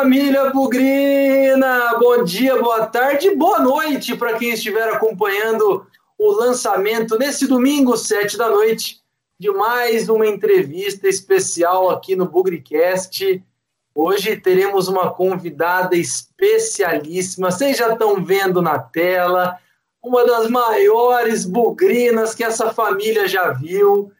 família 0.00 0.48
Bugrina! 0.48 1.98
Bom 1.98 2.24
dia, 2.24 2.58
boa 2.58 2.86
tarde, 2.86 3.36
boa 3.36 3.58
noite 3.58 4.16
para 4.16 4.32
quem 4.38 4.52
estiver 4.52 4.88
acompanhando 4.88 5.86
o 6.16 6.32
lançamento 6.32 7.18
nesse 7.18 7.46
domingo, 7.46 7.94
sete 7.98 8.38
da 8.38 8.48
noite, 8.48 9.02
de 9.38 9.50
mais 9.50 10.08
uma 10.08 10.26
entrevista 10.26 11.06
especial 11.06 11.90
aqui 11.90 12.16
no 12.16 12.24
Bugricast. 12.24 13.44
Hoje 13.94 14.36
teremos 14.36 14.88
uma 14.88 15.12
convidada 15.12 15.94
especialíssima, 15.94 17.50
vocês 17.50 17.76
já 17.76 17.92
estão 17.92 18.24
vendo 18.24 18.62
na 18.62 18.78
tela, 18.78 19.58
uma 20.02 20.24
das 20.24 20.48
maiores 20.48 21.44
bugrinas 21.44 22.34
que 22.34 22.42
essa 22.42 22.72
família 22.72 23.28
já 23.28 23.50
viu. 23.50 24.10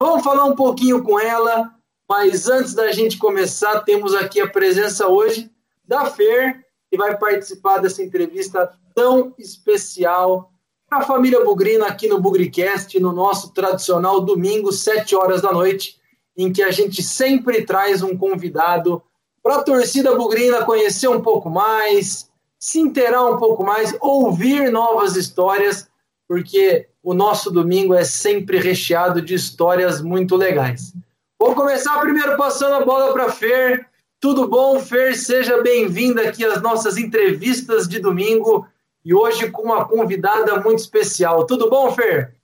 Vamos 0.00 0.24
falar 0.24 0.46
um 0.46 0.56
pouquinho 0.56 1.02
com 1.02 1.20
ela, 1.20 1.75
mas 2.08 2.48
antes 2.48 2.74
da 2.74 2.92
gente 2.92 3.18
começar, 3.18 3.80
temos 3.80 4.14
aqui 4.14 4.40
a 4.40 4.48
presença 4.48 5.08
hoje 5.08 5.50
da 5.86 6.06
Fer, 6.06 6.64
que 6.90 6.96
vai 6.96 7.16
participar 7.16 7.78
dessa 7.78 8.02
entrevista 8.02 8.72
tão 8.94 9.34
especial 9.38 10.52
a 10.90 11.02
família 11.02 11.44
Bugrina 11.44 11.86
aqui 11.86 12.08
no 12.08 12.20
Bugricast, 12.20 12.98
no 13.00 13.12
nosso 13.12 13.52
tradicional 13.52 14.20
domingo, 14.20 14.70
7 14.70 15.16
horas 15.16 15.42
da 15.42 15.52
noite, 15.52 15.98
em 16.36 16.52
que 16.52 16.62
a 16.62 16.70
gente 16.70 17.02
sempre 17.02 17.62
traz 17.62 18.02
um 18.02 18.16
convidado 18.16 19.02
para 19.42 19.56
a 19.56 19.62
torcida 19.62 20.14
bugrina 20.14 20.64
conhecer 20.64 21.08
um 21.08 21.20
pouco 21.20 21.48
mais, 21.48 22.30
se 22.58 22.80
inteirar 22.80 23.26
um 23.26 23.36
pouco 23.36 23.64
mais, 23.64 23.96
ouvir 24.00 24.70
novas 24.70 25.16
histórias, 25.16 25.88
porque 26.28 26.88
o 27.02 27.14
nosso 27.14 27.50
domingo 27.50 27.94
é 27.94 28.04
sempre 28.04 28.58
recheado 28.58 29.22
de 29.22 29.34
histórias 29.34 30.00
muito 30.00 30.36
legais. 30.36 30.92
Vou 31.38 31.54
começar 31.54 32.00
primeiro 32.00 32.34
passando 32.34 32.76
a 32.76 32.84
bola 32.84 33.12
para 33.12 33.30
Fer. 33.30 33.86
Tudo 34.18 34.48
bom, 34.48 34.80
Fer? 34.80 35.14
Seja 35.14 35.62
bem-vinda 35.62 36.22
aqui 36.22 36.42
às 36.42 36.62
nossas 36.62 36.96
entrevistas 36.96 37.86
de 37.86 37.98
domingo 37.98 38.66
e 39.04 39.12
hoje 39.12 39.50
com 39.50 39.62
uma 39.64 39.86
convidada 39.86 40.58
muito 40.60 40.78
especial. 40.78 41.44
Tudo 41.44 41.68
bom, 41.68 41.92
Fer? 41.92 42.34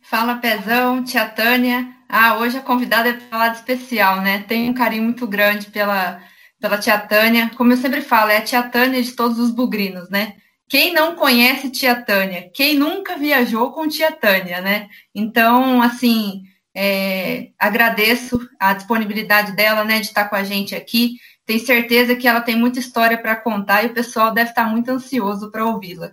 Fala, 0.00 0.36
Pezão, 0.36 1.04
tia 1.04 1.28
Tânia. 1.28 1.86
Ah, 2.08 2.38
hoje 2.38 2.56
a 2.56 2.62
convidada 2.62 3.10
é 3.10 3.12
para 3.12 3.38
lado 3.38 3.56
especial, 3.56 4.22
né? 4.22 4.42
Tenho 4.48 4.70
um 4.70 4.74
carinho 4.74 5.04
muito 5.04 5.26
grande 5.26 5.66
pela, 5.66 6.18
pela 6.58 6.78
tia 6.78 6.98
Tânia. 6.98 7.50
Como 7.58 7.74
eu 7.74 7.76
sempre 7.76 8.00
falo, 8.00 8.30
é 8.30 8.38
a 8.38 8.42
tia 8.42 8.62
Tânia 8.62 9.02
de 9.02 9.12
todos 9.12 9.38
os 9.38 9.50
bugrinos, 9.50 10.08
né? 10.08 10.36
Quem 10.66 10.94
não 10.94 11.14
conhece 11.14 11.68
tia 11.68 11.94
Tânia? 11.94 12.50
Quem 12.54 12.74
nunca 12.74 13.18
viajou 13.18 13.70
com 13.70 13.86
tia 13.86 14.10
Tânia, 14.10 14.62
né? 14.62 14.88
Então, 15.14 15.82
assim, 15.82 16.42
é, 16.74 17.48
agradeço 17.58 18.40
a 18.58 18.72
disponibilidade 18.72 19.54
dela, 19.54 19.84
né, 19.84 20.00
de 20.00 20.06
estar 20.06 20.28
com 20.28 20.36
a 20.36 20.44
gente 20.44 20.74
aqui. 20.74 21.16
Tenho 21.44 21.64
certeza 21.64 22.16
que 22.16 22.26
ela 22.26 22.40
tem 22.40 22.56
muita 22.56 22.78
história 22.78 23.18
para 23.18 23.36
contar 23.36 23.82
e 23.82 23.88
o 23.88 23.94
pessoal 23.94 24.32
deve 24.32 24.50
estar 24.50 24.64
muito 24.64 24.90
ansioso 24.90 25.50
para 25.50 25.66
ouvi-la. 25.66 26.12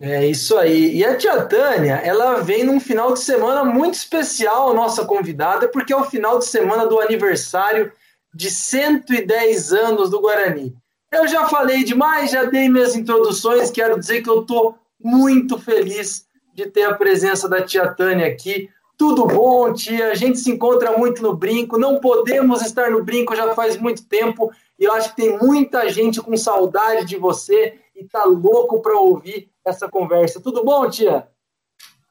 É 0.00 0.26
isso 0.26 0.56
aí. 0.56 0.96
E 0.96 1.04
a 1.04 1.16
tia 1.16 1.42
Tânia, 1.42 1.94
ela 1.96 2.40
vem 2.40 2.64
num 2.64 2.80
final 2.80 3.12
de 3.12 3.20
semana 3.20 3.62
muito 3.64 3.94
especial, 3.94 4.74
nossa 4.74 5.04
convidada, 5.04 5.68
porque 5.68 5.92
é 5.92 5.96
o 5.96 6.04
final 6.04 6.38
de 6.38 6.46
semana 6.46 6.86
do 6.86 6.98
aniversário 6.98 7.92
de 8.34 8.50
110 8.50 9.72
anos 9.72 10.08
do 10.08 10.20
Guarani. 10.20 10.74
Eu 11.12 11.28
já 11.28 11.46
falei 11.46 11.84
demais, 11.84 12.30
já 12.30 12.44
dei 12.44 12.70
minhas 12.70 12.96
introduções, 12.96 13.70
quero 13.70 14.00
dizer 14.00 14.22
que 14.22 14.30
eu 14.30 14.40
estou 14.40 14.78
muito 14.98 15.58
feliz 15.58 16.26
de 16.54 16.66
ter 16.66 16.84
a 16.84 16.94
presença 16.94 17.46
da 17.46 17.60
tia 17.60 17.86
Tânia 17.88 18.26
aqui. 18.26 18.70
Tudo 19.02 19.26
bom, 19.26 19.72
tia? 19.72 20.12
A 20.12 20.14
gente 20.14 20.38
se 20.38 20.48
encontra 20.48 20.96
muito 20.96 21.24
no 21.24 21.34
brinco, 21.34 21.76
não 21.76 21.98
podemos 21.98 22.62
estar 22.62 22.88
no 22.88 23.02
brinco 23.02 23.34
já 23.34 23.52
faz 23.52 23.76
muito 23.76 24.06
tempo 24.06 24.52
e 24.78 24.84
eu 24.84 24.92
acho 24.92 25.10
que 25.10 25.16
tem 25.16 25.36
muita 25.38 25.88
gente 25.88 26.20
com 26.20 26.36
saudade 26.36 27.06
de 27.06 27.16
você 27.16 27.80
e 27.96 28.04
tá 28.04 28.22
louco 28.22 28.80
para 28.80 28.94
ouvir 28.94 29.50
essa 29.64 29.88
conversa. 29.88 30.40
Tudo 30.40 30.64
bom, 30.64 30.88
tia? 30.88 31.26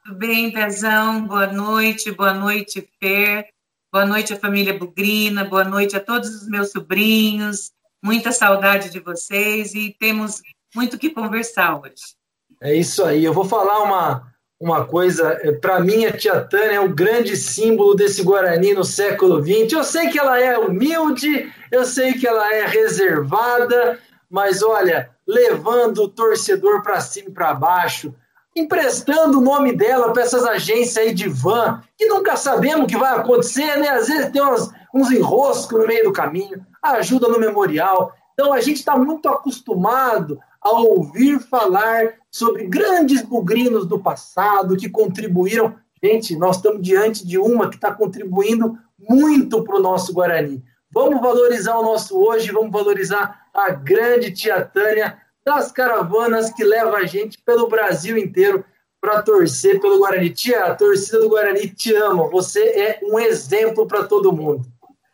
Tudo 0.03 0.18
bem, 0.18 0.52
Pezão. 0.52 1.25
Boa 1.25 1.47
noite, 1.47 2.12
boa 2.12 2.34
noite, 2.34 2.85
Fer. 3.00 3.47
Boa 3.90 4.06
noite 4.06 4.34
à 4.34 4.35
família 4.38 4.78
Bugrina, 4.78 5.46
boa 5.46 5.63
noite 5.63 5.96
a 5.96 6.00
todos 6.02 6.28
os 6.41 6.50
meus 6.50 6.72
sobrinhos. 6.72 7.72
Muita 8.03 8.34
saudade 8.34 8.90
de 8.90 9.00
vocês 9.00 9.73
e 9.73 9.96
temos 9.97 10.41
muito 10.75 10.97
que 10.97 11.09
conversar 11.09 11.79
hoje. 11.79 12.18
É 12.59 12.75
isso 12.75 13.02
aí. 13.06 13.23
Eu 13.23 13.34
vou 13.34 13.46
falar 13.46 13.81
uma, 13.81 14.31
uma 14.61 14.85
coisa. 14.85 15.39
É, 15.41 15.51
Para 15.51 15.79
mim, 15.79 16.05
a 16.05 16.16
tia 16.16 16.39
Tânia 16.39 16.75
é 16.75 16.79
o 16.79 16.94
grande 16.94 17.35
símbolo 17.35 17.95
desse 17.95 18.22
Guarani 18.22 18.73
no 18.73 18.83
século 18.83 19.41
XX. 19.41 19.73
Eu 19.73 19.83
sei 19.83 20.09
que 20.09 20.19
ela 20.19 20.39
é 20.39 20.57
humilde, 20.57 21.51
eu 21.72 21.83
sei 21.83 22.13
que 22.13 22.27
ela 22.27 22.53
é 22.53 22.67
reservada, 22.67 23.99
mas 24.29 24.61
olha, 24.61 25.09
levando 25.27 26.03
o 26.03 26.07
torcedor 26.07 26.83
para 26.83 27.01
cima 27.01 27.29
e 27.29 27.33
para 27.33 27.55
baixo, 27.55 28.13
emprestando 28.55 29.39
o 29.39 29.41
nome 29.41 29.73
dela 29.75 30.13
para 30.13 30.23
essas 30.23 30.45
agências 30.45 30.97
aí 30.97 31.13
de 31.13 31.28
van, 31.28 31.81
que 31.97 32.05
nunca 32.05 32.35
sabemos 32.35 32.83
o 32.83 32.88
que 32.88 32.97
vai 32.97 33.13
acontecer, 33.17 33.78
né? 33.78 33.89
Às 33.89 34.07
vezes 34.07 34.31
tem 34.31 34.43
uns, 34.43 35.11
enroscos 35.11 35.79
no 35.79 35.88
meio 35.88 36.03
do 36.03 36.13
caminho, 36.13 36.63
ajuda 36.83 37.28
no 37.28 37.39
memorial. 37.39 38.13
Então 38.33 38.53
a 38.53 38.61
gente 38.61 38.78
está 38.78 38.95
muito 38.95 39.28
acostumado 39.28 40.39
a 40.61 40.72
ouvir 40.72 41.39
falar 41.39 42.21
sobre 42.31 42.66
grandes 42.66 43.22
bugrinos 43.22 43.86
do 43.86 44.00
passado 44.00 44.78
que 44.78 44.90
contribuíram. 44.90 45.75
Gente, 46.02 46.36
nós 46.36 46.56
estamos 46.56 46.81
diante 46.81 47.28
de 47.28 47.38
uma 47.38 47.69
que 47.69 47.75
está 47.75 47.94
contribuindo 47.94 48.78
muito 48.97 49.64
para 49.64 49.75
o 49.75 49.81
nosso 49.81 50.14
Guarani. 50.14 50.64
Vamos 50.90 51.22
valorizar 51.22 51.78
o 51.78 51.84
nosso 51.84 52.18
hoje, 52.18 52.52
vamos 52.52 52.72
valorizar 52.72 53.47
a 53.53 53.70
grande 53.70 54.31
tia 54.31 54.64
Tânia 54.64 55.18
das 55.46 55.72
caravanas 55.72 56.52
que 56.52 56.64
leva 56.64 56.97
a 56.97 57.06
gente 57.06 57.41
pelo 57.44 57.68
Brasil 57.68 58.18
inteiro 58.18 58.64
para 59.00 59.22
torcer 59.22 59.81
pelo 59.81 60.00
Guarani. 60.00 60.30
Tia, 60.30 60.66
a 60.66 60.75
torcida 60.75 61.20
do 61.20 61.30
Guarani 61.30 61.68
te 61.70 61.94
ama. 61.96 62.30
Você 62.30 62.62
é 62.62 63.00
um 63.03 63.20
exemplo 63.20 63.88
para 63.88 64.03
todo 64.03 64.31
mundo. 64.31 64.66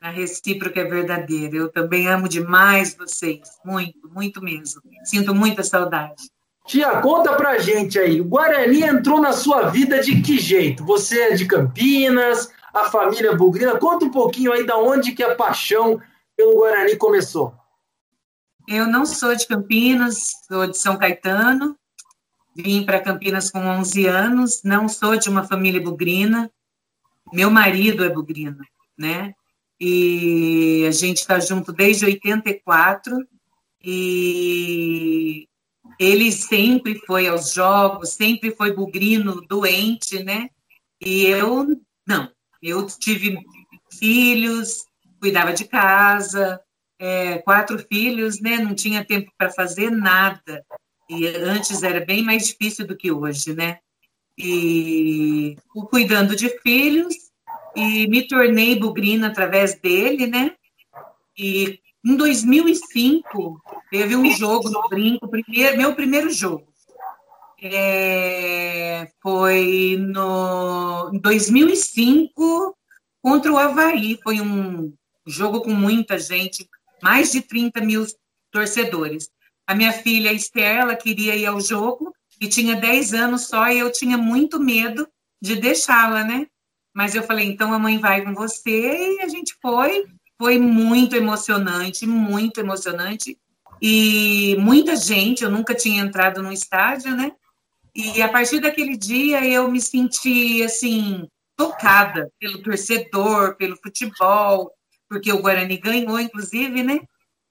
A 0.01 0.09
recíproca 0.09 0.81
é 0.81 0.83
verdadeira. 0.83 1.55
Eu 1.55 1.69
também 1.69 2.07
amo 2.07 2.29
demais 2.29 2.95
vocês. 2.95 3.41
Muito, 3.65 4.09
muito 4.09 4.41
mesmo. 4.41 4.81
Sinto 5.03 5.33
muita 5.33 5.63
saudade. 5.63 6.23
Tia, 6.67 7.01
conta 7.01 7.33
pra 7.33 7.57
gente 7.59 7.97
aí. 7.97 8.19
O 8.19 8.25
Guarani 8.25 8.83
entrou 8.83 9.21
na 9.21 9.31
sua 9.31 9.69
vida 9.69 10.01
de 10.01 10.21
que 10.21 10.37
jeito? 10.37 10.83
Você 10.83 11.17
é 11.21 11.33
de 11.33 11.45
Campinas, 11.45 12.51
a 12.73 12.89
família 12.89 13.33
Bugrina. 13.33 13.79
Conta 13.79 14.03
um 14.03 14.11
pouquinho 14.11 14.51
aí 14.51 14.65
da 14.65 14.77
onde 14.77 15.13
que 15.13 15.23
a 15.23 15.33
paixão 15.33 16.01
pelo 16.35 16.57
Guarani 16.57 16.97
começou. 16.97 17.55
Eu 18.67 18.85
não 18.85 19.05
sou 19.05 19.33
de 19.33 19.47
Campinas, 19.47 20.29
sou 20.45 20.67
de 20.67 20.77
São 20.77 20.97
Caetano. 20.97 21.77
Vim 22.53 22.83
para 22.83 22.99
Campinas 22.99 23.49
com 23.49 23.59
11 23.59 24.05
anos. 24.05 24.61
Não 24.61 24.89
sou 24.89 25.15
de 25.15 25.29
uma 25.29 25.45
família 25.45 25.81
bugrina. 25.81 26.51
Meu 27.31 27.49
marido 27.49 28.03
é 28.03 28.09
bugrino, 28.09 28.59
né? 28.97 29.33
E 29.79 30.85
a 30.85 30.91
gente 30.91 31.19
está 31.19 31.39
junto 31.39 31.71
desde 31.71 32.03
84. 32.03 33.25
E 33.81 35.47
ele 35.99 36.31
sempre 36.31 36.99
foi 37.05 37.27
aos 37.27 37.53
jogos, 37.53 38.09
sempre 38.09 38.51
foi 38.51 38.71
bugrino, 38.73 39.41
doente, 39.47 40.23
né? 40.23 40.49
E 41.01 41.25
eu, 41.25 41.65
não. 42.05 42.31
Eu 42.61 42.85
tive 42.87 43.37
filhos, 43.91 44.85
cuidava 45.19 45.53
de 45.53 45.65
casa, 45.65 46.59
é, 46.99 47.39
quatro 47.39 47.79
filhos, 47.79 48.39
né? 48.39 48.57
Não 48.57 48.75
tinha 48.75 49.05
tempo 49.05 49.31
para 49.37 49.51
fazer 49.51 49.89
nada. 49.89 50.65
E 51.09 51.27
antes 51.27 51.83
era 51.83 52.03
bem 52.05 52.23
mais 52.23 52.47
difícil 52.47 52.85
do 52.85 52.95
que 52.95 53.11
hoje, 53.11 53.53
né? 53.53 53.79
E 54.37 55.55
cuidando 55.89 56.35
de 56.35 56.49
filhos, 56.59 57.15
e 57.75 58.07
me 58.07 58.27
tornei 58.27 58.77
bugrina 58.77 59.27
através 59.27 59.79
dele, 59.79 60.27
né? 60.27 60.55
E 61.37 61.79
em 62.07 62.15
2005 62.15 63.61
teve 63.91 64.15
um 64.15 64.31
jogo 64.31 64.69
no 64.69 64.87
brinco, 64.87 65.27
primeiro, 65.27 65.77
meu 65.77 65.93
primeiro 65.93 66.29
jogo. 66.29 66.65
É, 67.61 69.11
foi 69.21 69.97
no 69.99 71.11
em 71.13 71.19
2005 71.19 72.77
contra 73.21 73.51
o 73.51 73.57
Havaí. 73.57 74.17
Foi 74.23 74.39
um 74.39 74.93
jogo 75.25 75.59
com 75.61 75.71
muita 75.71 76.17
gente, 76.17 76.65
mais 77.03 77.33
de 77.33 77.41
30 77.41 77.81
mil 77.81 78.05
torcedores. 78.51 79.29
A 79.67 79.75
minha 79.75 79.91
filha 79.91 80.31
Esther, 80.31 80.77
ela 80.77 80.95
queria 80.95 81.35
ir 81.35 81.45
ao 81.45 81.59
jogo 81.59 82.13
e 82.39 82.47
tinha 82.47 82.75
10 82.77 83.13
anos 83.13 83.47
só 83.47 83.67
e 83.67 83.79
eu 83.79 83.91
tinha 83.91 84.17
muito 84.17 84.61
medo 84.61 85.05
de 85.41 85.57
deixá-la, 85.57 86.23
né? 86.23 86.47
Mas 86.95 87.15
eu 87.15 87.23
falei, 87.23 87.47
então 87.47 87.73
a 87.73 87.79
mãe 87.79 87.97
vai 87.97 88.23
com 88.23 88.33
você 88.33 89.17
e 89.17 89.21
a 89.21 89.27
gente 89.27 89.57
foi. 89.61 90.05
Foi 90.37 90.59
muito 90.59 91.15
emocionante, 91.15 92.05
muito 92.05 92.59
emocionante. 92.59 93.37
E 93.81 94.55
muita 94.59 94.95
gente, 94.95 95.43
eu 95.43 95.51
nunca 95.51 95.75
tinha 95.75 96.01
entrado 96.01 96.41
num 96.41 96.51
estádio, 96.51 97.15
né? 97.15 97.31
E 97.95 98.21
a 98.21 98.29
partir 98.29 98.59
daquele 98.59 98.95
dia 98.95 99.45
eu 99.45 99.69
me 99.69 99.81
senti 99.81 100.63
assim 100.63 101.27
tocada 101.55 102.31
pelo 102.39 102.61
torcedor, 102.61 103.55
pelo 103.55 103.75
futebol, 103.77 104.71
porque 105.09 105.31
o 105.31 105.41
Guarani 105.41 105.77
ganhou, 105.77 106.19
inclusive, 106.19 106.83
né? 106.83 106.99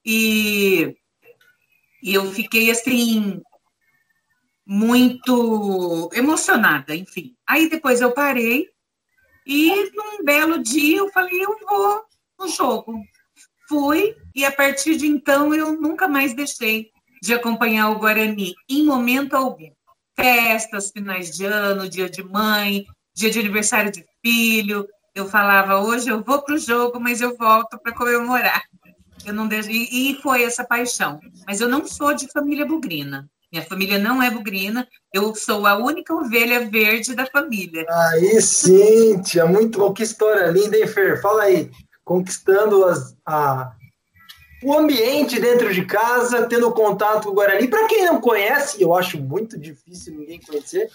e, 0.07 0.97
e 2.01 2.15
eu 2.15 2.31
fiquei 2.31 2.71
assim 2.71 3.43
muito 4.65 6.09
emocionada, 6.13 6.95
enfim. 6.95 7.35
Aí 7.45 7.69
depois 7.69 8.01
eu 8.01 8.13
parei 8.13 8.69
e 9.45 9.91
num 9.91 10.25
belo 10.25 10.63
dia 10.63 10.99
eu 10.99 11.11
falei, 11.11 11.45
eu 11.45 11.59
vou 11.69 12.05
no 12.39 12.49
jogo. 12.49 13.01
Fui 13.69 14.15
e 14.35 14.45
a 14.45 14.53
partir 14.53 14.97
de 14.97 15.07
então 15.07 15.55
eu 15.55 15.73
nunca 15.73 16.07
mais 16.07 16.35
deixei 16.35 16.91
de 17.23 17.35
acompanhar 17.35 17.91
o 17.91 17.99
Guarani 17.99 18.55
em 18.69 18.85
momento 18.85 19.35
algum. 19.35 19.71
Festas, 20.15 20.91
finais 20.91 21.31
de 21.31 21.45
ano, 21.45 21.89
dia 21.89 22.09
de 22.09 22.23
mãe, 22.23 22.87
dia 23.15 23.31
de 23.31 23.41
aniversário 23.41 23.91
de 23.91 24.05
filho. 24.25 24.87
Eu 25.15 25.27
falava, 25.27 25.81
hoje 25.81 26.09
eu 26.09 26.23
vou 26.23 26.43
para 26.43 26.55
o 26.55 26.59
jogo, 26.59 27.01
mas 27.01 27.21
eu 27.21 27.37
volto 27.37 27.79
para 27.79 27.93
comemorar. 27.93 28.63
Eu 29.25 29.35
não 29.35 29.49
deixo... 29.49 29.71
E 29.71 30.19
foi 30.23 30.45
essa 30.45 30.65
paixão. 30.65 31.19
Mas 31.47 31.61
eu 31.61 31.69
não 31.69 31.87
sou 31.87 32.15
de 32.15 32.31
família 32.31 32.65
bugrina. 32.65 33.29
Minha 33.51 33.65
família 33.65 33.99
não 33.99 34.23
é 34.23 34.31
bugrina, 34.31 34.87
eu 35.15 35.35
sou 35.35 35.67
a 35.67 35.77
única 35.77 36.13
ovelha 36.13 36.69
verde 36.69 37.15
da 37.15 37.27
família. 37.27 37.87
Aí 37.89 38.43
sim, 38.43 39.23
tia, 39.23 39.47
muito 39.47 39.79
bom. 39.79 39.95
Que 39.95 40.03
história 40.03 40.49
linda, 40.49 40.77
hein, 40.77 40.87
Fer? 40.87 41.23
Fala 41.23 41.45
aí. 41.45 41.71
Conquistando 42.07 42.87
as, 42.87 43.15
a, 43.27 43.73
o 44.63 44.73
ambiente 44.73 45.39
dentro 45.39 45.75
de 45.75 45.85
casa, 45.85 46.47
tendo 46.47 46.73
contato 46.73 47.25
com 47.25 47.31
o 47.31 47.35
Guarani. 47.35 47.69
Para 47.69 47.87
quem 47.87 48.07
não 48.07 48.21
conhece, 48.21 48.81
eu 48.81 48.95
acho 48.95 49.21
muito 49.21 49.59
difícil 49.59 50.15
ninguém 50.15 50.41
conhecer, 50.41 50.89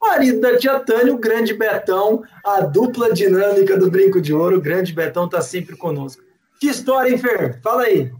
marido 0.00 0.40
da 0.40 0.56
tia 0.56 0.78
Tânia, 0.80 1.12
o 1.12 1.18
grande 1.18 1.52
Betão, 1.52 2.22
a 2.44 2.60
dupla 2.60 3.12
dinâmica 3.12 3.76
do 3.76 3.90
Brinco 3.90 4.20
de 4.20 4.32
Ouro. 4.32 4.58
O 4.58 4.62
grande 4.62 4.92
Betão 4.92 5.26
está 5.26 5.42
sempre 5.42 5.76
conosco. 5.76 6.22
Que 6.60 6.68
história, 6.68 7.10
hein, 7.10 7.18
Fer? 7.18 7.60
Fala 7.60 7.82
aí. 7.82 8.12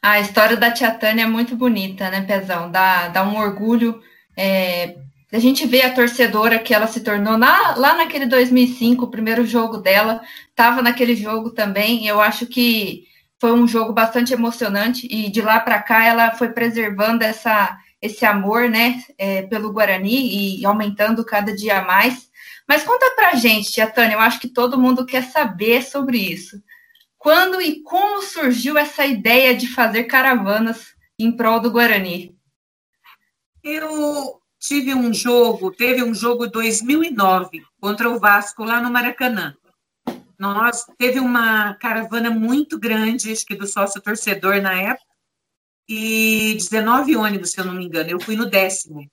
A 0.00 0.20
história 0.20 0.56
da 0.56 0.70
tia 0.70 0.90
Tânia 0.90 1.24
é 1.24 1.26
muito 1.26 1.54
bonita, 1.54 2.10
né, 2.10 2.22
Pezão? 2.22 2.70
Dá, 2.70 3.08
dá 3.08 3.22
um 3.22 3.38
orgulho. 3.38 4.00
É, 4.36 4.96
a 5.32 5.38
gente 5.38 5.66
vê 5.66 5.82
a 5.82 5.94
torcedora 5.94 6.58
que 6.58 6.74
ela 6.74 6.86
se 6.86 7.00
tornou 7.00 7.38
na, 7.38 7.74
lá 7.76 7.94
naquele 7.94 8.26
2005, 8.26 9.04
o 9.04 9.10
primeiro 9.10 9.46
jogo 9.46 9.78
dela, 9.78 10.20
estava 10.62 10.80
naquele 10.80 11.16
jogo 11.16 11.50
também. 11.50 12.06
Eu 12.06 12.20
acho 12.20 12.46
que 12.46 13.04
foi 13.40 13.52
um 13.52 13.66
jogo 13.66 13.92
bastante 13.92 14.32
emocionante 14.32 15.08
e 15.10 15.28
de 15.28 15.42
lá 15.42 15.58
para 15.58 15.82
cá 15.82 16.04
ela 16.04 16.30
foi 16.36 16.50
preservando 16.50 17.24
essa, 17.24 17.76
esse 18.00 18.24
amor, 18.24 18.68
né, 18.68 19.02
é, 19.18 19.42
pelo 19.42 19.72
Guarani 19.72 20.60
e 20.60 20.64
aumentando 20.64 21.24
cada 21.24 21.52
dia 21.52 21.82
mais. 21.82 22.30
Mas 22.68 22.84
conta 22.84 23.10
pra 23.16 23.34
gente, 23.34 23.72
tia 23.72 23.88
Tânia, 23.88 24.14
eu 24.14 24.20
acho 24.20 24.38
que 24.38 24.46
todo 24.46 24.78
mundo 24.78 25.04
quer 25.04 25.24
saber 25.24 25.82
sobre 25.82 26.18
isso. 26.18 26.62
Quando 27.18 27.60
e 27.60 27.82
como 27.82 28.22
surgiu 28.22 28.78
essa 28.78 29.04
ideia 29.04 29.56
de 29.56 29.66
fazer 29.66 30.04
caravanas 30.04 30.94
em 31.18 31.32
prol 31.32 31.58
do 31.58 31.72
Guarani? 31.72 32.36
Eu 33.64 34.40
tive 34.60 34.94
um 34.94 35.12
jogo, 35.12 35.72
teve 35.72 36.04
um 36.04 36.14
jogo 36.14 36.46
2009 36.46 37.64
contra 37.80 38.08
o 38.08 38.18
Vasco 38.20 38.62
lá 38.62 38.80
no 38.80 38.90
Maracanã. 38.92 39.56
Nós 40.38 40.84
teve 40.98 41.20
uma 41.20 41.74
caravana 41.74 42.30
muito 42.30 42.78
grande, 42.78 43.32
acho 43.32 43.46
que 43.46 43.54
do 43.54 43.66
sócio 43.66 44.00
torcedor 44.00 44.60
na 44.60 44.74
época, 44.74 45.12
e 45.88 46.54
19 46.54 47.16
ônibus, 47.16 47.50
se 47.50 47.60
eu 47.60 47.64
não 47.64 47.74
me 47.74 47.84
engano. 47.84 48.10
Eu 48.10 48.20
fui 48.20 48.36
no 48.36 48.46
décimo. 48.46 49.06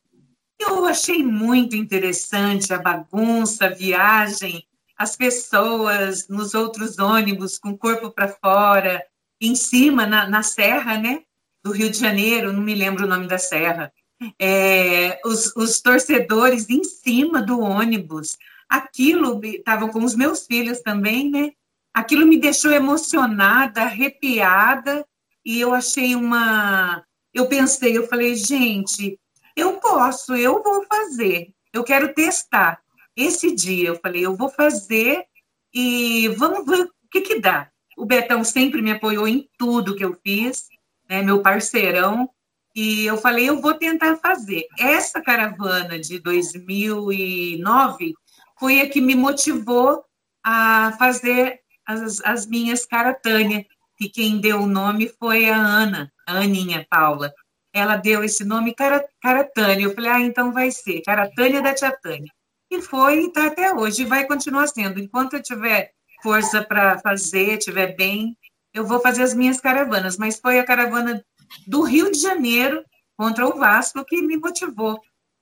Eu 0.59 0.85
achei 0.85 1.23
muito 1.23 1.75
interessante 1.75 2.73
a 2.73 2.77
bagunça, 2.77 3.65
a 3.65 3.69
viagem, 3.69 4.65
as 4.97 5.15
pessoas 5.15 6.27
nos 6.27 6.53
outros 6.53 6.99
ônibus 6.99 7.57
com 7.57 7.69
o 7.69 7.77
corpo 7.77 8.11
para 8.11 8.27
fora, 8.27 9.01
em 9.39 9.55
cima, 9.55 10.05
na, 10.05 10.27
na, 10.27 10.43
serra, 10.43 10.97
né? 10.97 11.21
Do 11.63 11.71
Rio 11.71 11.89
de 11.89 11.97
Janeiro, 11.97 12.51
não 12.51 12.61
me 12.61 12.75
lembro 12.75 13.05
o 13.05 13.07
nome 13.07 13.25
da 13.25 13.37
serra. 13.37 13.91
É, 14.37 15.21
os, 15.23 15.55
os 15.55 15.79
torcedores 15.79 16.69
em 16.69 16.83
cima 16.83 17.41
do 17.41 17.61
ônibus. 17.61 18.37
Aquilo, 18.69 19.39
estavam 19.43 19.89
com 19.89 20.03
os 20.03 20.15
meus 20.15 20.45
filhos 20.45 20.81
também, 20.81 21.29
né? 21.29 21.51
Aquilo 21.93 22.27
me 22.27 22.37
deixou 22.37 22.71
emocionada, 22.71 23.81
arrepiada, 23.81 25.05
e 25.43 25.59
eu 25.59 25.73
achei 25.73 26.15
uma. 26.15 27.03
Eu 27.33 27.47
pensei, 27.47 27.97
eu 27.97 28.07
falei, 28.07 28.35
gente, 28.35 29.19
eu 29.55 29.73
posso, 29.73 30.35
eu 30.35 30.61
vou 30.61 30.85
fazer, 30.85 31.53
eu 31.73 31.83
quero 31.83 32.13
testar 32.13 32.79
esse 33.19 33.53
dia 33.53 33.89
eu 33.89 33.99
falei, 33.99 34.25
eu 34.25 34.35
vou 34.35 34.49
fazer 34.49 35.25
e 35.73 36.29
vamos 36.29 36.65
ver 36.65 36.83
o 36.83 36.89
que, 37.11 37.19
que 37.19 37.39
dá. 37.39 37.69
O 37.97 38.05
Betão 38.05 38.45
sempre 38.45 38.81
me 38.81 38.91
apoiou 38.91 39.27
em 39.27 39.49
tudo 39.57 39.95
que 39.95 40.05
eu 40.05 40.17
fiz, 40.23 40.67
né, 41.09 41.21
meu 41.21 41.41
parceirão, 41.41 42.29
e 42.73 43.05
eu 43.05 43.17
falei, 43.17 43.49
eu 43.49 43.59
vou 43.59 43.73
tentar 43.73 44.15
fazer. 44.17 44.65
Essa 44.79 45.21
caravana 45.21 45.99
de 45.99 46.17
2009 46.19 48.13
foi 48.59 48.81
a 48.81 48.89
que 48.89 49.01
me 49.01 49.15
motivou 49.15 50.03
a 50.43 50.93
fazer 50.97 51.59
as, 51.85 52.21
as 52.21 52.45
minhas 52.45 52.85
caratânia, 52.85 53.65
e 53.99 54.07
quem 54.09 54.39
deu 54.39 54.61
o 54.61 54.67
nome 54.67 55.11
foi 55.19 55.49
a 55.49 55.57
Ana, 55.57 56.11
a 56.27 56.39
Aninha 56.39 56.85
Paula. 56.89 57.33
Ela 57.73 57.97
deu 57.97 58.23
esse 58.23 58.43
nome 58.43 58.73
Caratânia. 59.21 59.83
Eu 59.83 59.93
falei, 59.93 60.09
ah, 60.09 60.21
então 60.21 60.51
vai 60.51 60.71
ser 60.71 61.01
Caratânia 61.01 61.61
da 61.61 61.73
Tia 61.73 61.91
Tânia. 61.91 62.31
E 62.71 62.81
foi 62.81 63.21
e 63.21 63.27
está 63.27 63.47
até 63.47 63.73
hoje, 63.73 64.03
e 64.03 64.05
vai 64.05 64.25
continuar 64.25 64.67
sendo. 64.67 64.99
Enquanto 64.99 65.33
eu 65.33 65.43
tiver 65.43 65.91
força 66.21 66.63
para 66.63 66.99
fazer, 66.99 67.57
tiver 67.57 67.95
bem, 67.95 68.37
eu 68.73 68.85
vou 68.85 68.99
fazer 68.99 69.23
as 69.23 69.33
minhas 69.33 69.59
caravanas. 69.59 70.17
Mas 70.17 70.39
foi 70.39 70.59
a 70.59 70.65
caravana 70.65 71.23
do 71.67 71.81
Rio 71.81 72.11
de 72.11 72.19
Janeiro 72.19 72.83
contra 73.17 73.45
o 73.45 73.57
Vasco 73.57 74.05
que 74.05 74.21
me 74.21 74.37
motivou 74.37 74.99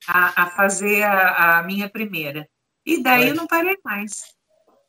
a, 0.07 0.43
a 0.43 0.49
fazer 0.51 1.03
a, 1.03 1.59
a, 1.59 1.63
minha 1.63 1.89
primeira. 1.89 2.47
E 2.87 3.03
daí 3.03 3.23
Vai. 3.23 3.29
eu 3.31 3.35
não 3.35 3.45
parei 3.45 3.77
mais. 3.83 4.23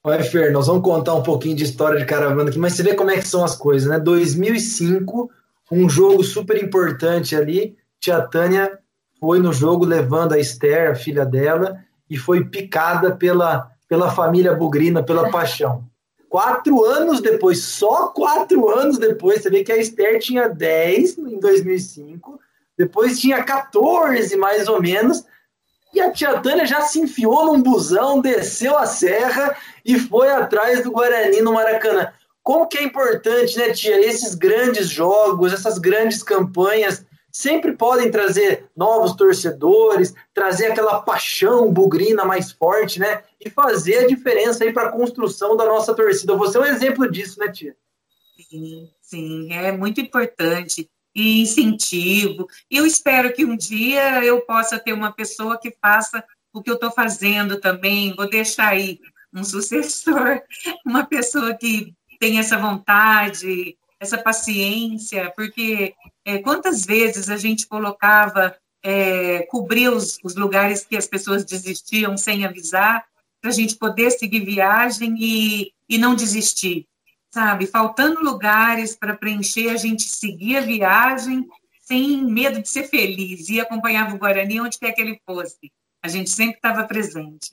Olha, 0.04 0.22
Fer, 0.22 0.52
nós 0.52 0.68
vamos 0.68 0.84
contar 0.84 1.14
um 1.14 1.22
pouquinho 1.22 1.56
de 1.56 1.64
história 1.64 1.98
de 1.98 2.06
caravana 2.06 2.48
aqui, 2.48 2.58
mas 2.58 2.74
você 2.74 2.84
vê 2.84 2.94
como 2.94 3.10
é 3.10 3.16
que 3.16 3.26
são 3.26 3.44
as 3.44 3.56
coisas, 3.56 3.90
né? 3.90 3.98
2005, 3.98 5.28
um 5.72 5.90
jogo 5.90 6.22
super 6.22 6.62
importante 6.62 7.34
ali, 7.34 7.76
Tia 7.98 8.20
Tânia 8.20 8.78
foi 9.18 9.40
no 9.40 9.52
jogo 9.52 9.84
levando 9.84 10.34
a 10.34 10.38
Esther, 10.38 10.92
a 10.92 10.94
filha 10.94 11.26
dela, 11.26 11.84
e 12.08 12.16
foi 12.16 12.44
picada 12.44 13.16
pela, 13.16 13.68
pela 13.88 14.12
família 14.12 14.54
bugrina, 14.54 15.02
pela 15.02 15.28
paixão. 15.32 15.84
Quatro 16.28 16.84
anos 16.84 17.20
depois, 17.20 17.64
só 17.64 18.08
quatro 18.08 18.68
anos 18.68 18.96
depois, 18.96 19.42
você 19.42 19.50
vê 19.50 19.64
que 19.64 19.72
a 19.72 19.76
Esther 19.76 20.20
tinha 20.20 20.48
10 20.48 21.18
em 21.18 21.40
2005, 21.40 22.38
depois 22.76 23.18
tinha 23.18 23.42
14 23.42 24.36
mais 24.36 24.68
ou 24.68 24.80
menos, 24.80 25.24
e 25.92 26.00
a 26.00 26.12
tia 26.12 26.40
Tânia 26.40 26.66
já 26.66 26.82
se 26.82 27.00
enfiou 27.00 27.46
num 27.46 27.62
busão, 27.62 28.20
desceu 28.20 28.76
a 28.76 28.86
serra 28.86 29.56
e 29.84 29.98
foi 29.98 30.30
atrás 30.30 30.82
do 30.82 30.90
Guarani 30.90 31.40
no 31.40 31.52
Maracanã. 31.52 32.12
Como 32.42 32.66
que 32.66 32.78
é 32.78 32.82
importante, 32.82 33.58
né, 33.58 33.72
tia, 33.72 33.98
esses 34.00 34.34
grandes 34.34 34.88
jogos, 34.88 35.52
essas 35.52 35.78
grandes 35.78 36.22
campanhas 36.22 37.04
sempre 37.30 37.76
podem 37.76 38.10
trazer 38.10 38.66
novos 38.76 39.14
torcedores, 39.14 40.14
trazer 40.34 40.66
aquela 40.66 41.00
paixão 41.00 41.72
bugrina 41.72 42.24
mais 42.24 42.50
forte, 42.50 42.98
né? 42.98 43.22
E 43.38 43.50
fazer 43.50 43.98
a 43.98 44.06
diferença 44.06 44.64
aí 44.64 44.72
para 44.72 44.88
a 44.88 44.92
construção 44.92 45.56
da 45.56 45.64
nossa 45.64 45.94
torcida. 45.94 46.34
Você 46.36 46.58
é 46.58 46.60
um 46.60 46.64
exemplo 46.64 47.10
disso, 47.10 47.38
né, 47.38 47.48
tia? 47.48 47.76
Sim, 48.50 48.90
sim, 49.00 49.52
é 49.52 49.70
muito 49.72 50.00
importante. 50.00 50.90
E 51.14 51.42
incentivo. 51.42 52.46
Eu 52.70 52.86
espero 52.86 53.32
que 53.32 53.44
um 53.44 53.56
dia 53.56 54.24
eu 54.24 54.40
possa 54.42 54.78
ter 54.78 54.92
uma 54.92 55.12
pessoa 55.12 55.58
que 55.58 55.74
faça 55.80 56.22
o 56.52 56.62
que 56.62 56.70
eu 56.70 56.74
estou 56.74 56.90
fazendo 56.90 57.60
também. 57.60 58.14
Vou 58.14 58.28
deixar 58.28 58.68
aí 58.68 59.00
um 59.32 59.44
sucessor, 59.44 60.40
uma 60.84 61.04
pessoa 61.04 61.54
que 61.54 61.94
tem 62.18 62.38
essa 62.38 62.58
vontade, 62.58 63.76
essa 64.00 64.18
paciência, 64.18 65.32
porque 65.36 65.94
é, 66.24 66.38
quantas 66.38 66.84
vezes 66.84 67.28
a 67.28 67.36
gente 67.36 67.66
colocava, 67.66 68.56
é, 68.82 69.42
cobrir 69.50 69.88
os, 69.88 70.18
os, 70.22 70.34
lugares 70.34 70.84
que 70.84 70.96
as 70.96 71.06
pessoas 71.06 71.44
desistiam 71.44 72.16
sem 72.16 72.44
avisar, 72.44 73.04
para 73.40 73.50
a 73.50 73.54
gente 73.54 73.76
poder 73.76 74.10
seguir 74.10 74.44
viagem 74.44 75.14
e, 75.18 75.72
e 75.88 75.98
não 75.98 76.14
desistir, 76.14 76.86
sabe? 77.30 77.66
Faltando 77.66 78.20
lugares 78.20 78.96
para 78.96 79.16
preencher, 79.16 79.70
a 79.70 79.76
gente 79.76 80.02
seguia 80.02 80.58
a 80.58 80.62
viagem 80.62 81.46
sem 81.82 82.24
medo 82.24 82.60
de 82.60 82.68
ser 82.68 82.84
feliz 82.84 83.48
e 83.48 83.60
acompanhava 83.60 84.14
o 84.14 84.18
Guarani 84.18 84.60
onde 84.60 84.78
quer 84.78 84.92
que 84.92 85.00
ele 85.00 85.20
fosse. 85.24 85.72
A 86.02 86.08
gente 86.08 86.30
sempre 86.30 86.56
estava 86.56 86.84
presente. 86.84 87.52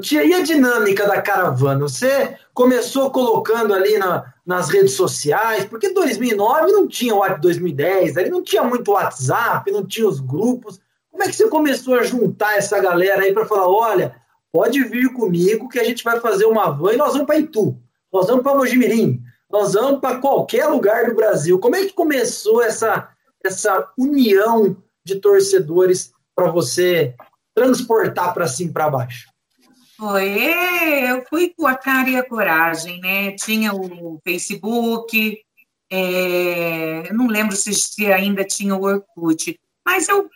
Tia, 0.00 0.24
e 0.24 0.32
a 0.32 0.42
dinâmica 0.42 1.06
da 1.06 1.20
caravana? 1.20 1.80
Você 1.80 2.36
começou 2.54 3.10
colocando 3.10 3.74
ali 3.74 3.98
na, 3.98 4.32
nas 4.46 4.68
redes 4.68 4.92
sociais, 4.92 5.64
porque 5.64 5.92
2009 5.92 6.70
não 6.70 6.86
tinha 6.86 7.14
o 7.14 7.38
2010, 7.40 8.16
ali 8.16 8.30
não 8.30 8.42
tinha 8.42 8.62
muito 8.62 8.92
WhatsApp, 8.92 9.68
não 9.72 9.84
tinha 9.84 10.06
os 10.06 10.20
grupos. 10.20 10.80
Como 11.10 11.24
é 11.24 11.26
que 11.26 11.34
você 11.34 11.48
começou 11.48 11.94
a 11.94 12.04
juntar 12.04 12.56
essa 12.56 12.78
galera 12.80 13.22
aí 13.22 13.32
para 13.32 13.46
falar, 13.46 13.68
olha, 13.68 14.14
pode 14.52 14.82
vir 14.84 15.12
comigo 15.12 15.68
que 15.68 15.80
a 15.80 15.84
gente 15.84 16.04
vai 16.04 16.20
fazer 16.20 16.44
uma 16.44 16.70
van 16.70 16.92
e 16.92 16.96
nós 16.96 17.12
vamos 17.12 17.26
para 17.26 17.38
Itu, 17.38 17.76
nós 18.12 18.26
vamos 18.26 18.42
para 18.42 18.56
Mojimirim, 18.56 19.22
nós 19.50 19.74
vamos 19.74 20.00
para 20.00 20.18
qualquer 20.18 20.66
lugar 20.66 21.06
do 21.06 21.14
Brasil. 21.14 21.58
Como 21.58 21.76
é 21.76 21.84
que 21.84 21.92
começou 21.92 22.62
essa, 22.62 23.08
essa 23.44 23.90
união 23.98 24.76
de 25.04 25.16
torcedores 25.16 26.12
para 26.34 26.50
você 26.50 27.14
transportar 27.54 28.32
para 28.32 28.46
cima 28.46 28.70
e 28.70 28.72
para 28.72 28.90
baixo? 28.90 29.28
Foi, 29.96 30.38
eu 31.10 31.24
fui 31.28 31.52
com 31.54 31.66
a 31.66 31.74
cara 31.74 32.08
e 32.08 32.16
a 32.16 32.26
coragem, 32.26 33.00
né? 33.00 33.32
Tinha 33.32 33.74
o 33.74 34.18
Facebook, 34.24 35.42
é, 35.90 37.12
não 37.12 37.26
lembro 37.26 37.54
se 37.54 38.06
ainda 38.06 38.44
tinha 38.44 38.74
o 38.74 38.84
Orkut, 38.84 39.58
mas 39.84 40.08
eu 40.08 40.30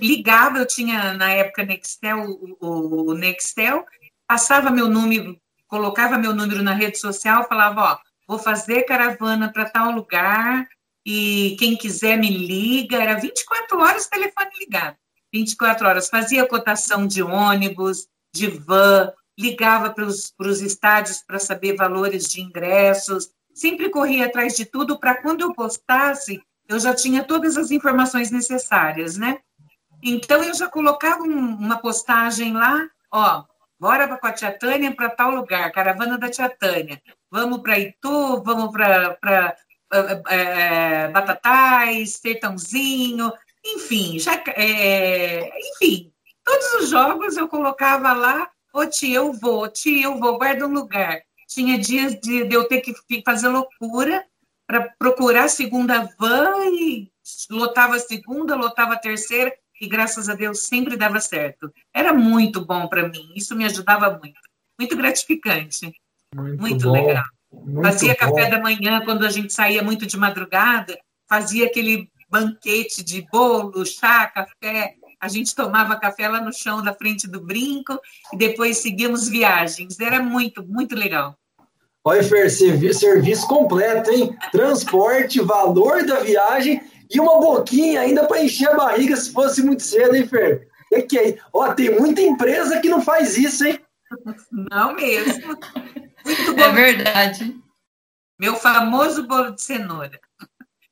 ligava, 0.00 0.58
eu 0.58 0.66
tinha 0.66 1.14
na 1.14 1.30
época 1.30 1.64
Nextel, 1.64 2.26
o, 2.60 3.10
o 3.10 3.14
Nextel, 3.14 3.86
passava 4.28 4.70
meu 4.70 4.88
número, 4.88 5.40
colocava 5.70 6.18
meu 6.18 6.34
número 6.34 6.62
na 6.62 6.74
rede 6.74 6.98
social, 6.98 7.46
falava, 7.48 7.80
ó, 7.80 7.98
vou 8.26 8.38
fazer 8.38 8.82
caravana 8.82 9.50
para 9.52 9.70
tal 9.70 9.92
lugar 9.92 10.68
e 11.06 11.56
quem 11.58 11.76
quiser 11.76 12.18
me 12.18 12.28
liga, 12.28 12.96
era 12.96 13.14
24 13.14 13.80
horas 13.80 14.08
telefone 14.08 14.50
ligado, 14.58 14.96
24 15.32 15.86
horas, 15.86 16.10
fazia 16.10 16.46
cotação 16.46 17.06
de 17.06 17.22
ônibus, 17.22 18.08
de 18.34 18.48
van, 18.48 19.12
ligava 19.38 19.90
para 19.90 20.04
os 20.04 20.60
estádios 20.60 21.22
para 21.22 21.38
saber 21.38 21.76
valores 21.76 22.24
de 22.28 22.40
ingressos, 22.40 23.30
sempre 23.54 23.88
corria 23.90 24.26
atrás 24.26 24.56
de 24.56 24.64
tudo 24.64 24.98
para 24.98 25.22
quando 25.22 25.42
eu 25.42 25.54
postasse, 25.54 26.42
eu 26.68 26.78
já 26.80 26.92
tinha 26.94 27.22
todas 27.22 27.56
as 27.56 27.70
informações 27.70 28.30
necessárias, 28.30 29.16
né? 29.16 29.38
Então, 30.02 30.42
eu 30.42 30.54
já 30.54 30.68
colocava 30.68 31.22
um, 31.22 31.54
uma 31.56 31.78
postagem 31.78 32.52
lá, 32.54 32.88
ó, 33.10 33.44
bora 33.80 34.06
com 34.18 34.26
a 34.26 34.32
Tia 34.32 34.52
Tânia 34.52 34.94
para 34.94 35.08
tal 35.08 35.30
lugar, 35.30 35.72
caravana 35.72 36.18
da 36.18 36.28
Tia 36.28 36.50
Tânia. 36.50 37.02
Vamos 37.30 37.62
para 37.62 37.78
Itu, 37.78 38.42
vamos 38.42 38.70
para 38.70 39.56
é, 39.92 40.22
é, 40.28 41.08
Batatais, 41.08 42.12
Sertãozinho, 42.12 43.32
enfim, 43.64 44.18
já, 44.18 44.42
é, 44.48 45.50
enfim, 45.72 46.12
todos 46.44 46.74
os 46.74 46.90
jogos 46.90 47.36
eu 47.36 47.48
colocava 47.48 48.12
lá, 48.12 48.50
ô 48.72 48.86
tia, 48.86 49.16
eu 49.16 49.32
vou, 49.32 49.68
tia, 49.68 50.04
eu 50.04 50.18
vou, 50.18 50.38
guarda 50.38 50.66
um 50.66 50.72
lugar. 50.72 51.20
Tinha 51.48 51.78
dias 51.78 52.14
de, 52.20 52.44
de 52.44 52.54
eu 52.54 52.64
ter 52.68 52.80
que 52.80 52.94
fazer 53.24 53.48
loucura 53.48 54.24
para 54.66 54.88
procurar 54.98 55.44
a 55.44 55.48
segunda 55.48 56.08
van 56.18 56.66
e 56.66 57.10
lotava 57.50 57.96
a 57.96 58.00
segunda, 58.00 58.54
lotava 58.54 58.94
a 58.94 58.98
terceira, 58.98 59.52
e 59.80 59.88
graças 59.88 60.28
a 60.28 60.34
Deus 60.34 60.60
sempre 60.60 60.96
dava 60.96 61.20
certo. 61.20 61.72
Era 61.94 62.12
muito 62.12 62.64
bom 62.64 62.86
para 62.86 63.08
mim, 63.08 63.32
isso 63.34 63.56
me 63.56 63.64
ajudava 63.64 64.10
muito. 64.10 64.38
Muito 64.78 64.96
gratificante. 64.96 65.92
Muito, 66.34 66.60
muito 66.60 66.90
legal. 66.90 67.24
Muito 67.52 67.82
fazia 67.82 68.12
bom. 68.12 68.34
café 68.34 68.50
da 68.50 68.60
manhã 68.60 69.02
quando 69.04 69.26
a 69.26 69.30
gente 69.30 69.52
saía 69.52 69.82
muito 69.82 70.06
de 70.06 70.16
madrugada, 70.16 70.98
fazia 71.28 71.66
aquele 71.66 72.08
banquete 72.28 73.02
de 73.02 73.26
bolo, 73.30 73.84
chá, 73.84 74.26
café. 74.26 74.94
A 75.20 75.28
gente 75.28 75.54
tomava 75.54 75.98
café 75.98 76.28
lá 76.28 76.40
no 76.40 76.52
chão 76.52 76.82
da 76.82 76.94
frente 76.94 77.26
do 77.26 77.40
brinco 77.40 77.98
e 78.32 78.36
depois 78.36 78.78
seguíamos 78.78 79.28
viagens. 79.28 79.98
Era 79.98 80.22
muito, 80.22 80.66
muito 80.66 80.94
legal. 80.94 81.36
Olha, 82.02 82.22
Fer, 82.22 82.50
serviço 82.50 83.46
completo, 83.46 84.10
hein? 84.10 84.34
Transporte, 84.50 85.40
valor 85.40 86.06
da 86.06 86.20
viagem 86.20 86.80
e 87.10 87.18
uma 87.18 87.40
boquinha 87.40 88.00
ainda 88.00 88.24
para 88.26 88.42
encher 88.42 88.68
a 88.68 88.76
barriga 88.76 89.16
se 89.16 89.32
fosse 89.32 89.62
muito 89.62 89.82
cedo, 89.82 90.14
hein, 90.14 90.26
Fer? 90.28 90.68
É 90.92 91.02
que 91.02 91.18
aí, 91.18 91.38
ó, 91.52 91.72
tem 91.74 91.98
muita 91.98 92.20
empresa 92.20 92.80
que 92.80 92.88
não 92.88 93.02
faz 93.02 93.36
isso, 93.36 93.64
hein? 93.66 93.80
Não 94.50 94.94
mesmo. 94.94 95.56
Muito 96.24 96.54
bom. 96.54 96.62
É 96.62 96.72
verdade. 96.72 97.56
Meu 98.38 98.56
famoso 98.56 99.26
bolo 99.26 99.52
de 99.52 99.62
cenoura. 99.62 100.20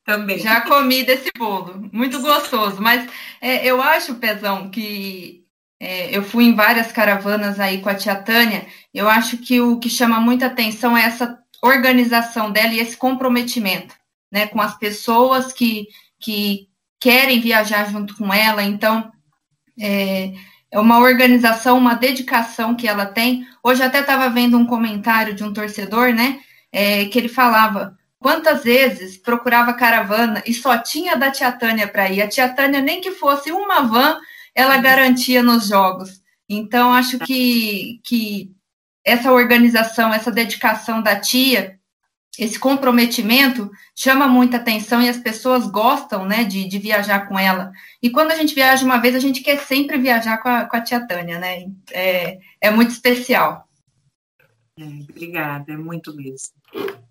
Também. 0.05 0.39
Já 0.39 0.61
comi 0.61 1.03
desse 1.03 1.29
bolo. 1.37 1.89
Muito 1.91 2.21
gostoso. 2.21 2.81
Mas 2.81 3.09
é, 3.41 3.65
eu 3.65 3.81
acho, 3.81 4.15
Pezão, 4.15 4.69
que 4.69 5.45
é, 5.79 6.15
eu 6.15 6.23
fui 6.23 6.45
em 6.45 6.55
várias 6.55 6.91
caravanas 6.91 7.59
aí 7.59 7.81
com 7.81 7.89
a 7.89 7.95
tia 7.95 8.15
Tânia. 8.15 8.65
Eu 8.93 9.09
acho 9.09 9.37
que 9.37 9.59
o 9.61 9.79
que 9.79 9.89
chama 9.89 10.19
muita 10.19 10.47
atenção 10.47 10.97
é 10.97 11.03
essa 11.03 11.39
organização 11.61 12.51
dela 12.51 12.73
e 12.73 12.79
esse 12.79 12.95
comprometimento 12.95 13.93
né, 14.31 14.47
com 14.47 14.61
as 14.61 14.77
pessoas 14.77 15.51
que 15.51 15.87
que 16.19 16.67
querem 16.99 17.39
viajar 17.39 17.89
junto 17.89 18.15
com 18.15 18.33
ela. 18.33 18.61
Então, 18.63 19.11
é, 19.79 20.33
é 20.71 20.79
uma 20.79 20.99
organização, 20.99 21.77
uma 21.77 21.95
dedicação 21.95 22.75
que 22.75 22.87
ela 22.87 23.05
tem. 23.05 23.47
Hoje 23.63 23.81
até 23.81 24.01
estava 24.01 24.29
vendo 24.29 24.57
um 24.57 24.65
comentário 24.65 25.33
de 25.33 25.43
um 25.43 25.53
torcedor, 25.53 26.13
né? 26.13 26.39
É, 26.71 27.05
que 27.05 27.17
ele 27.17 27.29
falava 27.29 27.97
quantas 28.19 28.63
vezes 28.63 29.17
procurava 29.17 29.73
caravana 29.73 30.43
e 30.45 30.53
só 30.53 30.77
tinha 30.77 31.15
da 31.15 31.31
Tia 31.31 31.51
Tânia 31.51 31.87
para 31.87 32.09
ir. 32.09 32.21
A 32.21 32.27
Tia 32.27 32.49
Tânia, 32.49 32.81
nem 32.81 33.01
que 33.01 33.11
fosse 33.11 33.51
uma 33.51 33.81
van, 33.81 34.19
ela 34.53 34.77
garantia 34.77 35.41
nos 35.41 35.67
jogos. 35.67 36.21
Então, 36.47 36.93
acho 36.93 37.17
que, 37.19 37.99
que 38.03 38.51
essa 39.03 39.31
organização, 39.31 40.13
essa 40.13 40.31
dedicação 40.31 41.01
da 41.01 41.19
tia 41.19 41.78
esse 42.39 42.57
comprometimento 42.57 43.69
chama 43.93 44.27
muita 44.27 44.57
atenção 44.57 45.01
e 45.01 45.09
as 45.09 45.17
pessoas 45.17 45.67
gostam 45.67 46.25
né, 46.25 46.45
de, 46.45 46.67
de, 46.67 46.79
viajar 46.79 47.27
com 47.27 47.37
ela. 47.37 47.71
E 48.01 48.09
quando 48.09 48.31
a 48.31 48.35
gente 48.35 48.55
viaja 48.55 48.85
uma 48.85 48.97
vez, 48.97 49.13
a 49.13 49.19
gente 49.19 49.41
quer 49.41 49.59
sempre 49.59 49.97
viajar 49.97 50.37
com 50.37 50.47
a, 50.47 50.63
com 50.63 50.77
a 50.77 50.81
tia 50.81 51.05
Tânia, 51.05 51.37
né? 51.37 51.65
É, 51.91 52.39
é 52.61 52.71
muito 52.71 52.91
especial. 52.91 53.67
É, 54.79 54.83
obrigada, 55.09 55.73
é 55.73 55.77
muito 55.77 56.15
mesmo. 56.15 56.53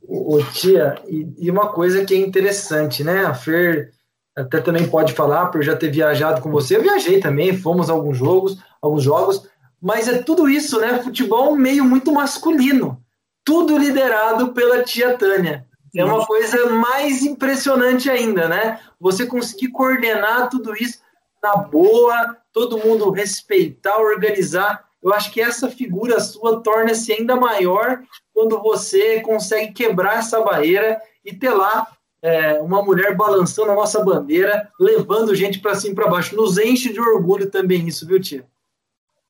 Ô, 0.02 0.42
tia, 0.54 0.94
e, 1.06 1.28
e, 1.37 1.50
uma 1.50 1.73
coisa 1.73 2.04
que 2.06 2.14
é 2.14 2.18
interessante, 2.18 3.04
né? 3.04 3.26
A 3.26 3.35
Fer 3.35 3.92
até 4.35 4.61
também 4.61 4.88
pode 4.88 5.12
falar, 5.12 5.47
por 5.47 5.62
já 5.62 5.76
ter 5.76 5.90
viajado 5.90 6.40
com 6.40 6.50
você. 6.50 6.76
Eu 6.76 6.82
viajei 6.82 7.20
também, 7.20 7.54
fomos 7.54 7.90
a 7.90 7.92
alguns 7.92 8.16
jogos, 8.16 8.56
alguns 8.80 9.02
jogos, 9.02 9.47
mas 9.82 10.08
é 10.08 10.23
tudo 10.23 10.49
isso, 10.49 10.80
né? 10.80 11.02
Futebol 11.02 11.47
é 11.47 11.50
um 11.50 11.56
meio 11.56 11.85
muito 11.85 12.11
masculino 12.12 13.02
tudo 13.49 13.78
liderado 13.78 14.52
pela 14.52 14.83
tia 14.83 15.17
Tânia. 15.17 15.67
É 15.97 16.05
uma 16.05 16.26
coisa 16.26 16.69
mais 16.69 17.23
impressionante 17.23 18.11
ainda, 18.11 18.47
né? 18.47 18.78
Você 19.00 19.25
conseguir 19.25 19.69
coordenar 19.69 20.50
tudo 20.50 20.75
isso 20.75 20.99
na 21.43 21.57
boa, 21.57 22.37
todo 22.52 22.76
mundo 22.76 23.11
respeitar, 23.11 23.97
organizar. 23.97 24.85
Eu 25.02 25.14
acho 25.14 25.33
que 25.33 25.40
essa 25.40 25.71
figura 25.71 26.21
sua 26.21 26.61
torna-se 26.61 27.11
ainda 27.11 27.37
maior 27.37 28.02
quando 28.35 28.61
você 28.61 29.21
consegue 29.21 29.73
quebrar 29.73 30.19
essa 30.19 30.43
barreira 30.43 31.00
e 31.25 31.33
ter 31.33 31.50
lá 31.50 31.87
é, 32.21 32.61
uma 32.61 32.83
mulher 32.83 33.17
balançando 33.17 33.71
a 33.71 33.75
nossa 33.75 34.05
bandeira, 34.05 34.71
levando 34.78 35.35
gente 35.35 35.59
para 35.59 35.75
cima 35.75 35.93
e 35.93 35.97
para 35.97 36.11
baixo. 36.11 36.37
Nos 36.37 36.59
enche 36.59 36.93
de 36.93 37.00
orgulho 37.00 37.50
também 37.50 37.88
isso, 37.88 38.07
viu, 38.07 38.21
tia? 38.21 38.45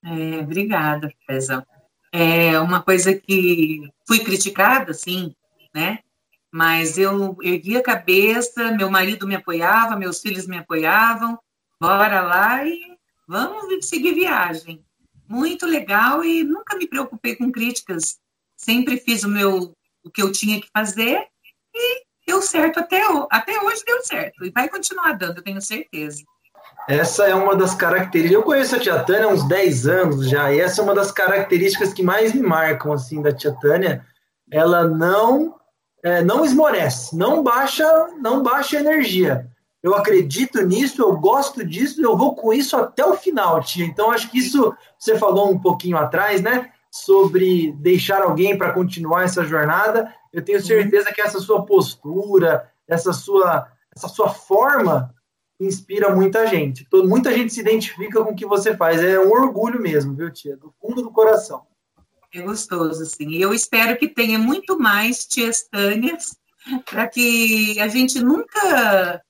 É, 0.04 0.40
obrigada, 0.40 1.08
Pezão 1.25 1.62
é 2.12 2.58
uma 2.60 2.82
coisa 2.82 3.14
que 3.14 3.88
fui 4.06 4.20
criticada, 4.20 4.92
sim, 4.94 5.34
né? 5.74 6.00
Mas 6.50 6.96
eu 6.96 7.36
ergui 7.42 7.76
a 7.76 7.82
cabeça, 7.82 8.72
meu 8.72 8.90
marido 8.90 9.26
me 9.26 9.34
apoiava, 9.34 9.96
meus 9.96 10.20
filhos 10.20 10.46
me 10.46 10.58
apoiavam, 10.58 11.38
bora 11.80 12.22
lá 12.22 12.64
e 12.64 12.96
vamos 13.26 13.86
seguir 13.86 14.14
viagem. 14.14 14.82
Muito 15.28 15.66
legal 15.66 16.24
e 16.24 16.42
nunca 16.42 16.76
me 16.76 16.88
preocupei 16.88 17.36
com 17.36 17.52
críticas. 17.52 18.18
Sempre 18.56 18.96
fiz 18.96 19.24
o 19.24 19.28
meu 19.28 19.74
o 20.02 20.10
que 20.10 20.22
eu 20.22 20.32
tinha 20.32 20.60
que 20.60 20.68
fazer 20.74 21.26
e 21.74 22.02
deu 22.26 22.40
certo 22.40 22.80
até, 22.80 23.02
até 23.30 23.60
hoje 23.60 23.84
deu 23.84 24.02
certo 24.02 24.44
e 24.44 24.50
vai 24.50 24.68
continuar 24.68 25.12
dando, 25.12 25.38
eu 25.38 25.44
tenho 25.44 25.60
certeza. 25.60 26.22
Essa 26.88 27.26
é 27.26 27.35
uma 27.35 27.54
das 27.54 27.75
características. 27.75 28.35
Eu 28.35 28.42
conheço 28.42 28.75
a 28.75 28.80
Tia 28.80 28.99
Tânia 29.00 29.26
há 29.26 29.28
uns 29.28 29.47
10 29.47 29.87
anos 29.87 30.28
já, 30.28 30.50
e 30.50 30.59
essa 30.59 30.80
é 30.80 30.85
uma 30.85 30.95
das 30.95 31.12
características 31.12 31.92
que 31.92 32.02
mais 32.02 32.33
me 32.33 32.40
marcam 32.40 32.92
assim 32.92 33.21
da 33.21 33.30
Tia 33.30 33.52
Tânia. 33.52 34.07
Ela 34.50 34.85
não 34.85 35.54
é, 36.02 36.23
não 36.23 36.47
esmorece, 36.47 37.14
não 37.14 37.42
baixa, 37.42 37.85
não 38.21 38.42
baixa 38.42 38.78
energia. 38.78 39.47
Eu 39.83 39.95
acredito 39.95 40.62
nisso, 40.62 41.02
eu 41.02 41.14
gosto 41.18 41.62
disso, 41.64 42.00
eu 42.00 42.16
vou 42.16 42.35
com 42.35 42.54
isso 42.54 42.75
até 42.75 43.04
o 43.04 43.16
final, 43.16 43.61
tia. 43.62 43.85
Então 43.85 44.11
acho 44.11 44.30
que 44.30 44.38
isso 44.38 44.75
você 44.99 45.18
falou 45.18 45.50
um 45.50 45.59
pouquinho 45.59 45.99
atrás, 45.99 46.40
né? 46.40 46.71
Sobre 46.90 47.73
deixar 47.73 48.23
alguém 48.23 48.57
para 48.57 48.73
continuar 48.73 49.25
essa 49.25 49.45
jornada. 49.45 50.11
Eu 50.33 50.42
tenho 50.42 50.61
certeza 50.62 51.12
que 51.12 51.21
essa 51.21 51.38
sua 51.38 51.66
postura, 51.66 52.71
essa 52.88 53.12
sua 53.12 53.68
essa 53.95 54.09
sua 54.09 54.30
forma 54.30 55.14
inspira 55.60 56.14
muita 56.14 56.46
gente. 56.46 56.86
Muita 56.92 57.32
gente 57.32 57.52
se 57.52 57.60
identifica 57.60 58.22
com 58.22 58.32
o 58.32 58.34
que 58.34 58.46
você 58.46 58.76
faz. 58.76 59.00
É 59.02 59.18
um 59.18 59.30
orgulho 59.30 59.80
mesmo, 59.80 60.14
viu, 60.14 60.30
tia? 60.32 60.56
Do 60.56 60.72
fundo 60.80 61.02
do 61.02 61.10
coração. 61.10 61.66
É 62.32 62.42
gostoso, 62.42 63.02
assim. 63.02 63.28
E 63.30 63.40
eu 63.40 63.52
espero 63.52 63.98
que 63.98 64.08
tenha 64.08 64.38
muito 64.38 64.78
mais 64.78 65.26
tias 65.26 65.62
Tânias, 65.62 66.36
para 66.88 67.08
que 67.08 67.78
a 67.80 67.88
gente 67.88 68.20
nunca. 68.20 69.22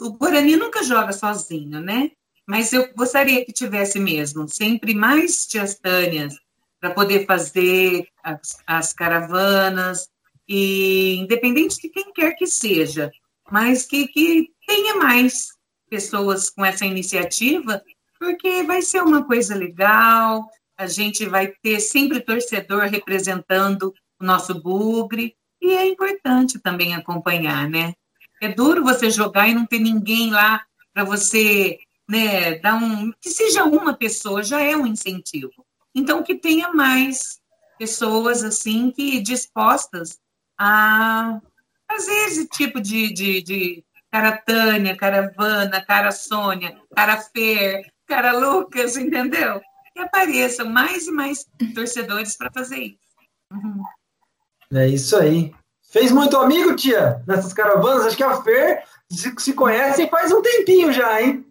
O 0.00 0.10
Guarani 0.10 0.56
nunca 0.56 0.82
joga 0.82 1.12
sozinho, 1.12 1.80
né? 1.80 2.10
Mas 2.46 2.72
eu 2.72 2.92
gostaria 2.94 3.44
que 3.44 3.52
tivesse 3.52 3.98
mesmo, 3.98 4.48
sempre 4.48 4.94
mais 4.94 5.46
tias 5.46 5.78
Tânias, 5.78 6.34
para 6.80 6.90
poder 6.90 7.26
fazer 7.26 8.06
as, 8.22 8.58
as 8.66 8.92
caravanas, 8.92 10.08
e 10.48 11.16
independente 11.16 11.80
de 11.80 11.88
quem 11.88 12.12
quer 12.12 12.34
que 12.34 12.46
seja, 12.46 13.10
mas 13.50 13.84
que, 13.84 14.06
que 14.08 14.50
tenha 14.66 14.94
mais 14.94 15.55
pessoas 15.88 16.50
com 16.50 16.64
essa 16.64 16.84
iniciativa, 16.84 17.82
porque 18.18 18.62
vai 18.62 18.82
ser 18.82 19.02
uma 19.02 19.24
coisa 19.24 19.54
legal, 19.54 20.48
a 20.76 20.86
gente 20.86 21.26
vai 21.26 21.48
ter 21.62 21.80
sempre 21.80 22.20
torcedor 22.20 22.82
representando 22.82 23.94
o 24.20 24.24
nosso 24.24 24.54
bugre, 24.60 25.36
e 25.60 25.72
é 25.72 25.86
importante 25.86 26.58
também 26.58 26.94
acompanhar, 26.94 27.68
né? 27.68 27.94
É 28.40 28.48
duro 28.48 28.84
você 28.84 29.10
jogar 29.10 29.48
e 29.48 29.54
não 29.54 29.66
ter 29.66 29.78
ninguém 29.78 30.30
lá 30.30 30.64
para 30.92 31.04
você, 31.04 31.78
né, 32.08 32.58
dar 32.58 32.74
um, 32.74 33.12
que 33.20 33.30
seja 33.30 33.64
uma 33.64 33.94
pessoa 33.94 34.42
já 34.42 34.60
é 34.60 34.76
um 34.76 34.86
incentivo. 34.86 35.64
Então 35.94 36.22
que 36.22 36.34
tenha 36.34 36.72
mais 36.72 37.40
pessoas 37.78 38.42
assim 38.44 38.90
que 38.90 39.20
dispostas 39.20 40.18
a 40.58 41.40
fazer 41.90 42.26
esse 42.26 42.48
tipo 42.48 42.80
de, 42.80 43.12
de, 43.12 43.42
de 43.42 43.84
cara 44.16 44.32
Tânia, 44.38 44.96
caravana, 44.96 45.84
cara 45.84 46.10
Sônia, 46.10 46.74
cara 46.94 47.18
Fer, 47.18 47.82
cara 48.06 48.32
Lucas, 48.32 48.96
entendeu? 48.96 49.60
Que 49.94 50.00
apareçam 50.00 50.66
mais 50.66 51.06
e 51.06 51.12
mais 51.12 51.46
torcedores 51.74 52.34
para 52.34 52.50
fazer 52.50 52.78
isso. 52.78 52.98
Uhum. 53.52 53.82
É 54.72 54.88
isso 54.88 55.16
aí. 55.16 55.54
Fez 55.92 56.10
muito 56.10 56.36
amigo, 56.38 56.74
tia, 56.74 57.22
nessas 57.26 57.52
caravanas? 57.52 58.06
Acho 58.06 58.16
que 58.16 58.22
a 58.22 58.42
Fer 58.42 58.84
se, 59.10 59.34
se 59.38 59.52
conhece 59.52 60.08
faz 60.08 60.32
um 60.32 60.40
tempinho 60.40 60.92
já, 60.92 61.20
hein? 61.20 61.46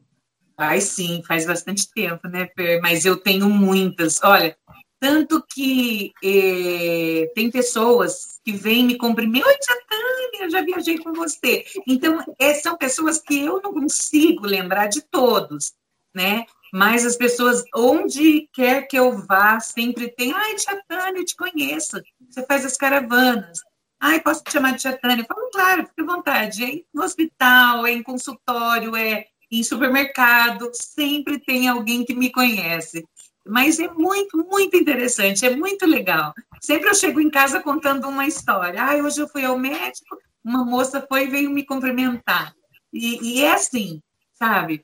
Faz 0.57 0.85
sim, 0.85 1.21
faz 1.27 1.45
bastante 1.45 1.91
tempo, 1.93 2.27
né, 2.27 2.49
Fer? 2.55 2.81
Mas 2.81 3.05
eu 3.05 3.15
tenho 3.15 3.47
muitas. 3.47 4.23
Olha, 4.23 4.57
tanto 5.05 5.45
que 5.47 6.11
eh, 6.23 7.31
tem 7.35 7.51
pessoas 7.51 8.39
que 8.43 8.53
vêm 8.53 8.83
me 8.83 8.97
cumprimentar. 8.97 9.47
Oi, 9.51 9.57
tia 9.59 9.75
Tânia, 9.87 10.49
já 10.49 10.61
viajei 10.63 10.97
com 10.97 11.13
você. 11.13 11.63
Então, 11.87 12.25
é, 12.39 12.55
são 12.55 12.75
pessoas 12.75 13.19
que 13.19 13.39
eu 13.39 13.61
não 13.61 13.71
consigo 13.71 14.47
lembrar 14.47 14.87
de 14.87 15.03
todos, 15.03 15.73
né? 16.11 16.47
Mas 16.73 17.05
as 17.05 17.15
pessoas, 17.15 17.63
onde 17.75 18.49
quer 18.51 18.87
que 18.87 18.97
eu 18.97 19.15
vá, 19.27 19.59
sempre 19.59 20.09
tem. 20.09 20.33
Ai, 20.33 20.55
tia 20.55 20.83
Tânia, 20.87 21.19
eu 21.19 21.25
te 21.25 21.35
conheço. 21.35 22.01
Você 22.27 22.43
faz 22.43 22.65
as 22.65 22.75
caravanas. 22.75 23.59
Ai, 23.99 24.19
posso 24.19 24.43
te 24.43 24.53
chamar 24.53 24.71
de 24.71 24.79
tia 24.79 24.97
Tânia? 24.97 25.21
Eu 25.21 25.27
falo, 25.27 25.51
claro, 25.51 25.85
fique 25.85 26.01
à 26.01 26.15
vontade. 26.15 26.63
É 26.63 26.81
no 26.91 27.03
hospital, 27.03 27.85
é 27.85 27.91
em 27.91 28.01
consultório, 28.01 28.95
é 28.95 29.27
em 29.51 29.61
supermercado. 29.61 30.71
Sempre 30.73 31.37
tem 31.37 31.67
alguém 31.67 32.03
que 32.03 32.15
me 32.15 32.31
conhece. 32.31 33.05
Mas 33.45 33.79
é 33.79 33.87
muito, 33.87 34.37
muito 34.37 34.75
interessante, 34.75 35.45
é 35.45 35.55
muito 35.55 35.85
legal. 35.85 36.33
Sempre 36.59 36.89
eu 36.89 36.95
chego 36.95 37.21
em 37.21 37.29
casa 37.29 37.61
contando 37.61 38.07
uma 38.07 38.25
história. 38.25 38.81
Ah, 38.81 38.95
hoje 38.95 39.21
eu 39.21 39.27
fui 39.27 39.45
ao 39.45 39.57
médico, 39.57 40.17
uma 40.43 40.65
moça 40.65 41.05
foi 41.07 41.25
e 41.25 41.29
veio 41.29 41.49
me 41.49 41.63
cumprimentar. 41.63 42.53
E, 42.91 43.39
e 43.39 43.43
é 43.43 43.53
assim, 43.53 44.01
sabe? 44.33 44.83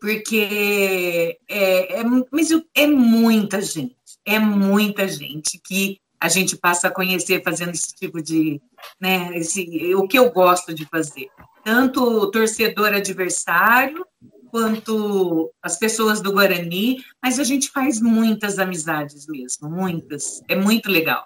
Porque 0.00 1.38
é, 1.48 2.00
é, 2.00 2.04
mas 2.32 2.50
é 2.74 2.86
muita 2.86 3.60
gente, 3.60 3.94
é 4.24 4.38
muita 4.38 5.06
gente 5.06 5.60
que 5.64 6.00
a 6.18 6.28
gente 6.28 6.56
passa 6.56 6.88
a 6.88 6.90
conhecer 6.90 7.42
fazendo 7.42 7.70
esse 7.70 7.94
tipo 7.94 8.22
de, 8.22 8.60
né, 9.00 9.36
esse, 9.36 9.92
o 9.94 10.06
que 10.06 10.18
eu 10.18 10.30
gosto 10.30 10.72
de 10.72 10.86
fazer. 10.86 11.28
Tanto 11.64 12.30
torcedor 12.30 12.92
adversário, 12.94 14.06
quanto 14.52 15.50
as 15.62 15.78
pessoas 15.78 16.20
do 16.20 16.30
Guarani, 16.30 17.02
mas 17.22 17.40
a 17.40 17.44
gente 17.44 17.70
faz 17.70 18.02
muitas 18.02 18.58
amizades 18.58 19.26
mesmo, 19.26 19.70
muitas. 19.70 20.42
É 20.46 20.54
muito 20.54 20.90
legal. 20.90 21.24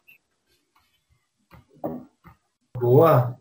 Boa. 2.79 3.37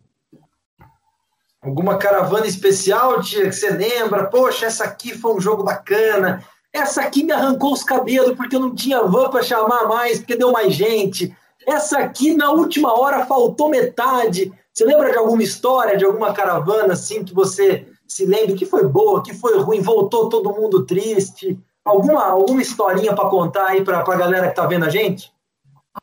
Alguma 1.61 1.99
caravana 1.99 2.47
especial, 2.47 3.21
tia, 3.21 3.45
que 3.45 3.51
você 3.51 3.69
lembra? 3.69 4.25
Poxa, 4.25 4.65
essa 4.65 4.85
aqui 4.85 5.15
foi 5.15 5.35
um 5.35 5.39
jogo 5.39 5.63
bacana. 5.63 6.43
Essa 6.73 7.03
aqui 7.03 7.23
me 7.23 7.31
arrancou 7.31 7.71
os 7.71 7.83
cabelos 7.83 8.35
porque 8.35 8.55
eu 8.55 8.59
não 8.59 8.73
tinha 8.73 9.03
van 9.03 9.29
para 9.29 9.43
chamar 9.43 9.87
mais, 9.87 10.17
porque 10.17 10.35
deu 10.35 10.51
mais 10.51 10.73
gente. 10.73 11.35
Essa 11.67 11.99
aqui, 11.99 12.33
na 12.33 12.49
última 12.49 12.99
hora, 12.99 13.25
faltou 13.27 13.69
metade. 13.69 14.51
Você 14.73 14.83
lembra 14.83 15.11
de 15.11 15.17
alguma 15.17 15.43
história, 15.43 15.95
de 15.95 16.05
alguma 16.05 16.33
caravana 16.33 16.93
assim 16.93 17.23
que 17.23 17.35
você 17.35 17.87
se 18.07 18.25
lembre 18.25 18.55
que 18.55 18.65
foi 18.65 18.87
boa, 18.87 19.23
que 19.23 19.33
foi 19.33 19.57
ruim, 19.59 19.81
voltou 19.81 20.29
todo 20.29 20.53
mundo 20.53 20.85
triste? 20.85 21.59
Alguma, 21.83 22.23
alguma 22.25 22.61
historinha 22.61 23.13
para 23.15 23.29
contar 23.29 23.67
aí 23.67 23.83
para 23.83 23.99
a 23.99 24.15
galera 24.15 24.45
que 24.45 24.51
está 24.51 24.65
vendo 24.65 24.85
a 24.85 24.89
gente? 24.89 25.31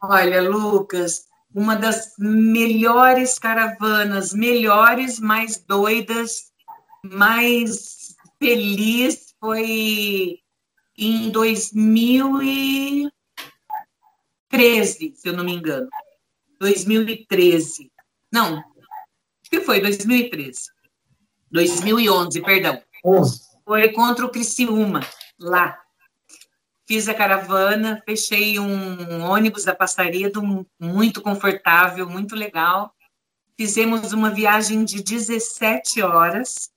Olha, 0.00 0.42
Lucas, 0.42 1.26
uma 1.54 1.76
das 1.76 2.14
melhores 2.18 3.38
caravanas, 3.38 4.32
melhores, 4.32 5.20
mais 5.20 5.58
doidas, 5.58 6.50
mais 7.04 8.16
feliz 8.38 9.34
foi 9.38 10.38
em 10.96 11.30
2013, 11.30 13.10
se 15.14 15.28
eu 15.28 15.32
não 15.32 15.44
me 15.44 15.54
engano. 15.54 15.88
2013. 16.60 17.90
Não, 18.32 18.62
que 19.50 19.60
foi 19.60 19.80
2013. 19.80 20.71
2011, 21.52 22.40
perdão. 22.42 22.82
11. 23.04 23.40
Foi 23.64 23.88
contra 23.92 24.24
o 24.24 24.30
Criciúma, 24.30 25.00
lá. 25.38 25.78
Fiz 26.86 27.08
a 27.08 27.14
caravana, 27.14 28.02
fechei 28.04 28.58
um 28.58 29.22
ônibus 29.22 29.64
da 29.64 29.74
Passaredo, 29.74 30.66
muito 30.80 31.22
confortável, 31.22 32.08
muito 32.08 32.34
legal. 32.34 32.92
Fizemos 33.56 34.12
uma 34.12 34.30
viagem 34.30 34.84
de 34.84 35.02
17 35.02 36.02
horas. 36.02 36.70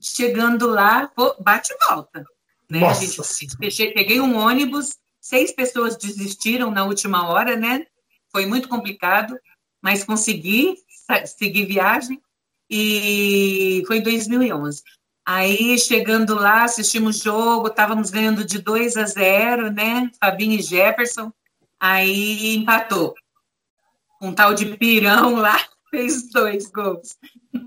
Chegando 0.00 0.66
lá, 0.68 1.10
bate 1.40 1.72
e 1.72 1.86
volta. 1.86 2.24
Né? 2.70 2.80
Nossa. 2.80 3.00
Gente, 3.00 3.56
fechei, 3.56 3.92
peguei 3.92 4.20
um 4.20 4.36
ônibus, 4.36 4.96
seis 5.20 5.52
pessoas 5.52 5.96
desistiram 5.96 6.70
na 6.70 6.84
última 6.84 7.28
hora, 7.28 7.56
né? 7.56 7.86
Foi 8.30 8.46
muito 8.46 8.68
complicado, 8.68 9.38
mas 9.80 10.04
consegui 10.04 10.76
seguir 11.24 11.66
viagem 11.66 12.20
e 12.70 13.82
foi 13.86 13.98
em 13.98 14.02
2011. 14.02 14.82
Aí, 15.24 15.76
chegando 15.78 16.34
lá, 16.34 16.64
assistimos 16.64 17.20
o 17.20 17.24
jogo, 17.24 17.66
estávamos 17.66 18.10
ganhando 18.10 18.44
de 18.44 18.58
2 18.58 18.96
a 18.96 19.04
0, 19.04 19.72
né? 19.72 20.08
Fabinho 20.20 20.58
e 20.58 20.62
Jefferson. 20.62 21.32
Aí 21.80 22.54
empatou. 22.56 23.14
Um 24.22 24.32
tal 24.32 24.54
de 24.54 24.76
Pirão 24.76 25.34
lá 25.34 25.58
fez 25.90 26.30
dois 26.30 26.70
gols. 26.70 27.16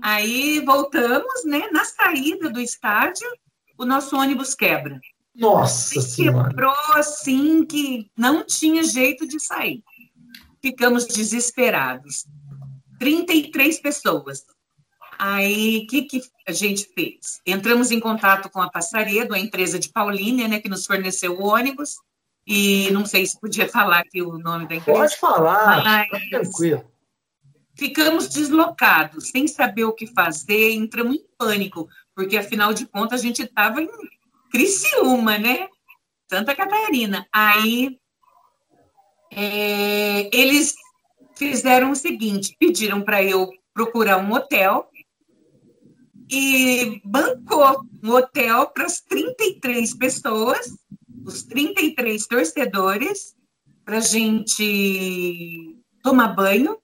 Aí 0.02 0.60
voltamos, 0.64 1.44
né? 1.44 1.68
Na 1.70 1.84
saída 1.84 2.48
do 2.48 2.60
estádio, 2.60 3.28
o 3.76 3.84
nosso 3.84 4.16
ônibus 4.16 4.54
quebra. 4.54 4.98
Nossa 5.34 6.00
Senhora! 6.00 6.48
Quebrou 6.48 6.74
assim 6.94 7.64
que 7.64 8.10
não 8.16 8.44
tinha 8.44 8.82
jeito 8.82 9.26
de 9.26 9.38
sair. 9.38 9.82
Ficamos 10.62 11.06
desesperados. 11.06 12.26
33 12.98 13.80
pessoas. 13.80 14.44
Aí, 15.22 15.82
o 15.84 15.86
que, 15.86 16.02
que 16.04 16.22
a 16.48 16.52
gente 16.52 16.88
fez? 16.94 17.42
Entramos 17.44 17.90
em 17.90 18.00
contato 18.00 18.48
com 18.48 18.62
a 18.62 18.70
Passaredo, 18.70 19.34
a 19.34 19.38
empresa 19.38 19.78
de 19.78 19.90
Paulínia, 19.90 20.48
né, 20.48 20.60
que 20.60 20.68
nos 20.68 20.86
forneceu 20.86 21.38
o 21.38 21.44
ônibus, 21.44 21.96
e 22.46 22.90
não 22.90 23.04
sei 23.04 23.26
se 23.26 23.38
podia 23.38 23.68
falar 23.68 23.98
aqui 23.98 24.22
o 24.22 24.38
nome 24.38 24.66
da 24.66 24.76
empresa. 24.76 24.98
Pode 24.98 25.18
falar, 25.18 25.84
mas... 25.84 26.08
Tranquilo. 26.30 26.90
Ficamos 27.76 28.30
deslocados, 28.30 29.28
sem 29.28 29.46
saber 29.46 29.84
o 29.84 29.92
que 29.92 30.06
fazer, 30.06 30.72
entramos 30.72 31.16
em 31.16 31.24
pânico, 31.36 31.86
porque 32.14 32.38
afinal 32.38 32.72
de 32.72 32.86
contas 32.86 33.20
a 33.20 33.22
gente 33.22 33.42
estava 33.42 33.82
em 33.82 33.90
Criciúma, 34.50 35.36
né? 35.36 35.68
Santa 36.30 36.54
Catarina. 36.54 37.28
Aí 37.30 37.98
é, 39.30 40.34
eles 40.34 40.74
fizeram 41.36 41.90
o 41.90 41.96
seguinte: 41.96 42.56
pediram 42.58 43.02
para 43.02 43.22
eu 43.22 43.50
procurar 43.74 44.16
um 44.16 44.32
hotel 44.32 44.89
e 46.30 47.00
bancou 47.04 47.84
um 48.02 48.12
hotel 48.12 48.68
para 48.68 48.84
as 48.84 49.00
33 49.00 49.94
pessoas, 49.94 50.70
os 51.24 51.42
33 51.42 52.26
torcedores, 52.26 53.34
para 53.84 54.00
gente 54.00 55.76
tomar 56.02 56.28
banho 56.28 56.78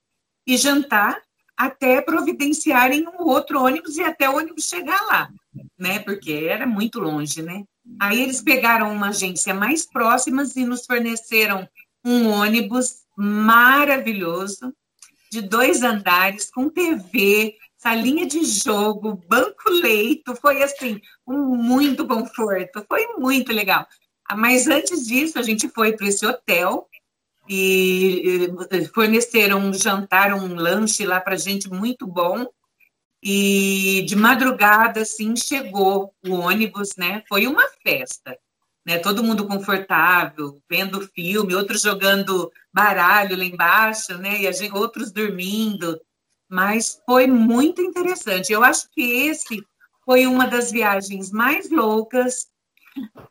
e 0.46 0.56
jantar 0.56 1.22
até 1.56 2.02
providenciarem 2.02 3.06
um 3.06 3.22
outro 3.22 3.62
ônibus 3.62 3.96
e 3.96 4.02
até 4.02 4.28
o 4.28 4.36
ônibus 4.36 4.64
chegar 4.64 5.00
lá, 5.06 5.30
né? 5.78 6.00
Porque 6.00 6.32
era 6.32 6.66
muito 6.66 6.98
longe, 6.98 7.40
né? 7.40 7.64
Aí 8.00 8.20
eles 8.20 8.42
pegaram 8.42 8.92
uma 8.92 9.08
agência 9.08 9.54
mais 9.54 9.86
próxima 9.86 10.44
e 10.54 10.64
nos 10.64 10.84
forneceram 10.84 11.66
um 12.04 12.28
ônibus 12.28 13.04
maravilhoso 13.16 14.74
de 15.30 15.40
dois 15.40 15.82
andares 15.82 16.50
com 16.50 16.68
TV, 16.68 17.56
salinha 17.86 18.26
de 18.26 18.44
jogo, 18.44 19.22
banco 19.28 19.70
leito, 19.70 20.34
foi 20.34 20.60
assim, 20.60 21.00
um 21.24 21.54
muito 21.54 22.04
conforto, 22.04 22.84
foi 22.88 23.06
muito 23.16 23.52
legal. 23.52 23.86
Ah, 24.28 24.36
mas 24.36 24.66
antes 24.66 25.06
disso, 25.06 25.38
a 25.38 25.42
gente 25.42 25.68
foi 25.68 25.92
para 25.92 26.08
esse 26.08 26.26
hotel 26.26 26.88
e 27.48 28.48
forneceram 28.92 29.60
um 29.60 29.72
jantar, 29.72 30.34
um 30.34 30.56
lanche 30.56 31.06
lá 31.06 31.20
para 31.20 31.36
gente 31.36 31.68
muito 31.68 32.08
bom. 32.08 32.48
E 33.22 34.02
de 34.02 34.16
madrugada, 34.16 35.02
assim, 35.02 35.36
chegou 35.36 36.12
o 36.26 36.32
ônibus, 36.34 36.96
né? 36.98 37.22
Foi 37.28 37.46
uma 37.46 37.68
festa, 37.84 38.36
né? 38.84 38.98
Todo 38.98 39.22
mundo 39.22 39.46
confortável, 39.46 40.60
vendo 40.68 41.08
filme, 41.14 41.54
outros 41.54 41.82
jogando 41.82 42.50
baralho 42.72 43.36
lá 43.36 43.44
embaixo, 43.44 44.18
né? 44.18 44.40
E 44.40 44.52
gente, 44.52 44.74
outros 44.74 45.12
dormindo. 45.12 46.00
Mas 46.48 47.00
foi 47.04 47.26
muito 47.26 47.82
interessante. 47.82 48.52
Eu 48.52 48.62
acho 48.62 48.88
que 48.90 49.02
esse 49.02 49.64
foi 50.04 50.26
uma 50.26 50.46
das 50.46 50.70
viagens 50.70 51.30
mais 51.30 51.70
loucas, 51.70 52.48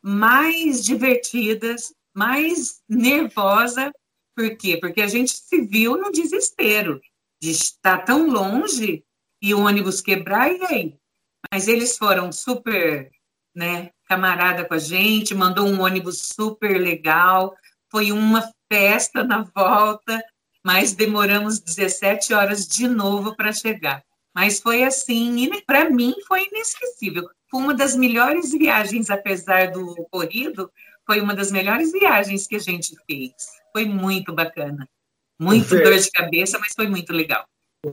mais 0.02 0.84
divertidas, 0.84 1.94
mais 2.14 2.82
nervosa 2.88 3.92
por 4.36 4.54
quê? 4.54 4.76
Porque 4.76 5.00
a 5.00 5.06
gente 5.06 5.32
se 5.32 5.62
viu 5.62 5.96
no 5.96 6.12
desespero 6.12 7.00
de 7.40 7.50
estar 7.50 8.04
tão 8.04 8.28
longe 8.28 9.02
e 9.40 9.54
o 9.54 9.60
ônibus 9.60 10.02
quebrar, 10.02 10.52
e 10.52 10.62
aí? 10.66 10.98
Mas 11.50 11.66
eles 11.68 11.96
foram 11.96 12.30
super, 12.30 13.10
né, 13.54 13.90
camarada 14.04 14.66
com 14.66 14.74
a 14.74 14.78
gente, 14.78 15.34
mandou 15.34 15.66
um 15.66 15.80
ônibus 15.80 16.20
super 16.34 16.78
legal, 16.78 17.56
foi 17.90 18.12
uma 18.12 18.46
festa 18.70 19.24
na 19.24 19.42
volta, 19.42 20.22
mas 20.66 20.94
demoramos 20.94 21.60
17 21.60 22.34
horas 22.34 22.66
de 22.66 22.88
novo 22.88 23.36
para 23.36 23.52
chegar. 23.52 24.02
Mas 24.34 24.58
foi 24.58 24.82
assim, 24.82 25.48
para 25.64 25.88
mim 25.88 26.12
foi 26.26 26.44
inesquecível. 26.48 27.22
Foi 27.48 27.60
uma 27.60 27.72
das 27.72 27.94
melhores 27.94 28.50
viagens, 28.50 29.08
apesar 29.08 29.70
do 29.70 29.88
ocorrido, 29.92 30.68
foi 31.06 31.20
uma 31.20 31.36
das 31.36 31.52
melhores 31.52 31.92
viagens 31.92 32.48
que 32.48 32.56
a 32.56 32.58
gente 32.58 32.96
fez. 33.06 33.32
Foi 33.72 33.84
muito 33.84 34.34
bacana. 34.34 34.88
Muito 35.40 35.68
Fer, 35.68 35.84
dor 35.84 35.96
de 35.96 36.10
cabeça, 36.10 36.58
mas 36.58 36.72
foi 36.74 36.88
muito 36.88 37.12
legal. 37.12 37.44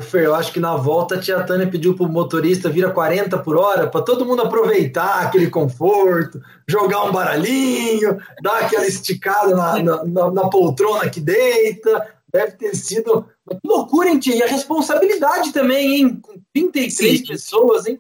Fer, 0.01 0.23
eu 0.23 0.33
acho 0.33 0.51
que 0.51 0.59
na 0.59 0.75
volta 0.75 1.13
a 1.13 1.19
tia 1.19 1.43
Tânia 1.43 1.69
pediu 1.69 1.95
para 1.95 2.07
o 2.07 2.12
motorista 2.12 2.71
vir 2.71 2.88
a 2.88 2.91
40 2.91 3.38
por 3.38 3.55
hora 3.55 3.88
para 3.88 4.01
todo 4.01 4.25
mundo 4.25 4.41
aproveitar 4.41 5.19
aquele 5.21 5.47
conforto, 5.47 6.41
jogar 6.67 7.03
um 7.03 7.12
baralhinho, 7.12 8.17
dar 8.41 8.62
aquela 8.62 8.88
esticada 8.88 9.55
na, 9.55 9.83
na, 9.83 10.03
na, 10.05 10.31
na 10.31 10.49
poltrona 10.49 11.07
que 11.07 11.19
deita. 11.19 12.22
Deve 12.33 12.53
ter 12.53 12.75
sido 12.75 13.29
uma 13.45 13.59
loucura, 13.63 14.09
hein, 14.09 14.19
tia? 14.19 14.35
E 14.35 14.43
a 14.43 14.47
responsabilidade 14.47 15.53
também, 15.53 15.95
hein? 15.95 16.15
Com 16.19 16.41
33 16.53 17.19
Sim. 17.19 17.25
pessoas, 17.25 17.85
hein? 17.85 17.99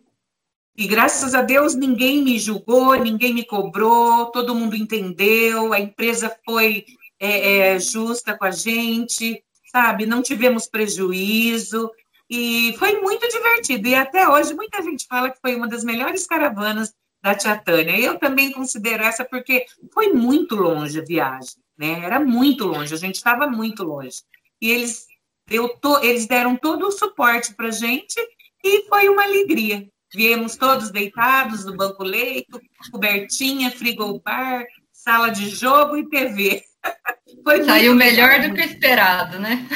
E 0.75 0.87
graças 0.87 1.35
a 1.35 1.41
Deus 1.43 1.75
ninguém 1.75 2.23
me 2.23 2.39
julgou, 2.39 2.95
ninguém 2.95 3.31
me 3.31 3.45
cobrou, 3.45 4.31
todo 4.31 4.55
mundo 4.55 4.75
entendeu, 4.75 5.71
a 5.71 5.79
empresa 5.79 6.35
foi 6.43 6.83
é, 7.19 7.73
é, 7.75 7.79
justa 7.79 8.35
com 8.35 8.45
a 8.45 8.49
gente, 8.49 9.43
sabe? 9.71 10.07
Não 10.07 10.23
tivemos 10.23 10.65
prejuízo 10.65 11.91
e 12.27 12.75
foi 12.79 12.99
muito 12.99 13.27
divertido. 13.29 13.87
E 13.87 13.93
até 13.93 14.27
hoje 14.27 14.55
muita 14.55 14.81
gente 14.81 15.05
fala 15.05 15.29
que 15.29 15.39
foi 15.39 15.55
uma 15.55 15.67
das 15.67 15.83
melhores 15.83 16.25
caravanas 16.25 16.91
da 17.21 17.35
Tia 17.35 17.55
Tânia. 17.55 17.99
Eu 17.99 18.17
também 18.17 18.51
considero 18.51 19.03
essa 19.03 19.23
porque 19.23 19.67
foi 19.93 20.11
muito 20.11 20.55
longe 20.55 20.99
a 20.99 21.03
viagem, 21.03 21.53
né? 21.77 22.01
Era 22.03 22.19
muito 22.19 22.65
longe, 22.65 22.93
a 22.93 22.97
gente 22.97 23.15
estava 23.15 23.47
muito 23.47 23.83
longe. 23.83 24.21
E 24.61 24.71
eles, 24.71 25.07
eu 25.49 25.69
to, 25.69 25.99
eles 26.03 26.25
deram 26.25 26.55
todo 26.55 26.87
o 26.87 26.91
suporte 26.91 27.53
para 27.53 27.67
a 27.67 27.71
gente 27.71 28.15
e 28.63 28.87
foi 28.87 29.09
uma 29.09 29.23
alegria. 29.23 29.87
Viemos 30.13 30.55
todos 30.55 30.91
deitados 30.91 31.65
no 31.65 31.75
banco 31.75 32.03
leito, 32.03 32.61
cobertinha, 32.91 33.71
frigobar, 33.71 34.63
sala 34.91 35.29
de 35.29 35.49
jogo 35.49 35.97
e 35.97 36.07
TV. 36.07 36.63
Foi 37.43 37.63
Saiu 37.63 37.95
melhor 37.95 38.41
do 38.41 38.53
que 38.53 38.61
esperado, 38.61 39.39
né? 39.39 39.67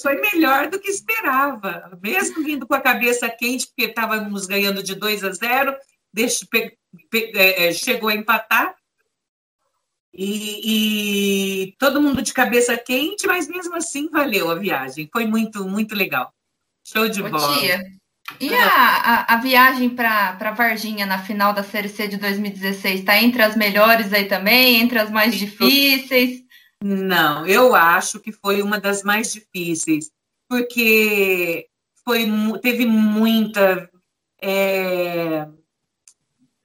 Foi 0.00 0.14
melhor 0.20 0.68
do 0.68 0.78
que 0.78 0.88
esperava. 0.88 1.98
Mesmo 2.00 2.44
vindo 2.44 2.66
com 2.66 2.74
a 2.74 2.80
cabeça 2.80 3.28
quente, 3.28 3.66
porque 3.66 3.86
estávamos 3.86 4.46
ganhando 4.46 4.82
de 4.82 4.94
2 4.94 5.24
a 5.24 5.32
0, 5.32 5.74
deixa, 6.12 6.46
pe, 6.50 6.78
pe, 7.10 7.32
é, 7.34 7.66
é, 7.66 7.72
chegou 7.72 8.08
a 8.08 8.14
empatar. 8.14 8.74
E, 10.12 11.66
e, 11.66 11.76
todo 11.78 12.00
mundo 12.00 12.22
de 12.22 12.32
cabeça 12.32 12.76
quente, 12.76 13.26
mas 13.26 13.46
mesmo 13.46 13.76
assim 13.76 14.08
valeu 14.10 14.50
a 14.50 14.54
viagem. 14.54 15.08
Foi 15.12 15.26
muito, 15.26 15.64
muito 15.64 15.94
legal. 15.94 16.32
Show 16.84 17.08
de 17.08 17.22
Ô, 17.22 17.30
bola. 17.30 17.58
Tia, 17.58 17.84
e 18.40 18.54
a, 18.54 18.66
a, 18.66 19.34
a 19.34 19.36
viagem 19.38 19.88
para 19.88 20.52
Varginha 20.52 21.06
na 21.06 21.18
final 21.18 21.52
da 21.52 21.62
Série 21.62 21.88
C 21.88 22.06
de 22.06 22.18
2016 22.18 23.00
está 23.00 23.20
entre 23.22 23.42
as 23.42 23.56
melhores 23.56 24.12
aí 24.12 24.26
também, 24.26 24.80
entre 24.80 24.98
as 24.98 25.10
mais 25.10 25.34
difíceis? 25.34 26.42
Não, 26.82 27.46
eu 27.46 27.74
acho 27.74 28.20
que 28.20 28.30
foi 28.30 28.62
uma 28.62 28.78
das 28.78 29.02
mais 29.02 29.32
difíceis, 29.32 30.10
porque 30.48 31.66
foi, 32.04 32.26
teve 32.62 32.86
muita. 32.86 33.90
É, 34.40 35.48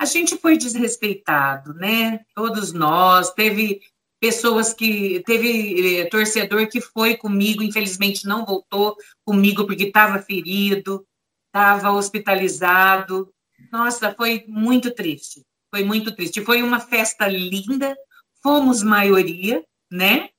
a 0.04 0.06
gente 0.06 0.38
foi 0.38 0.58
desrespeitado, 0.58 1.74
né? 1.74 2.20
Todos 2.36 2.74
nós. 2.74 3.32
Teve 3.32 3.82
pessoas 4.20 4.74
que. 4.74 5.22
Teve 5.26 6.00
é, 6.00 6.06
torcedor 6.06 6.68
que 6.68 6.82
foi 6.82 7.16
comigo, 7.18 7.64
infelizmente 7.64 8.28
não 8.28 8.46
voltou 8.46 8.96
comigo 9.26 9.66
porque 9.66 9.86
estava 9.86 10.22
ferido 10.22 11.06
estava 11.54 11.92
hospitalizado. 11.92 13.32
Nossa, 13.72 14.14
foi 14.16 14.44
muito 14.48 14.92
triste. 14.92 15.46
Foi 15.74 15.84
muito 15.84 16.14
triste. 16.16 16.44
Foi 16.44 16.64
uma 16.64 16.80
festa 16.80 17.28
linda, 17.28 17.96
fomos 18.42 18.82
maioria, 18.82 19.64
né? 19.92 20.30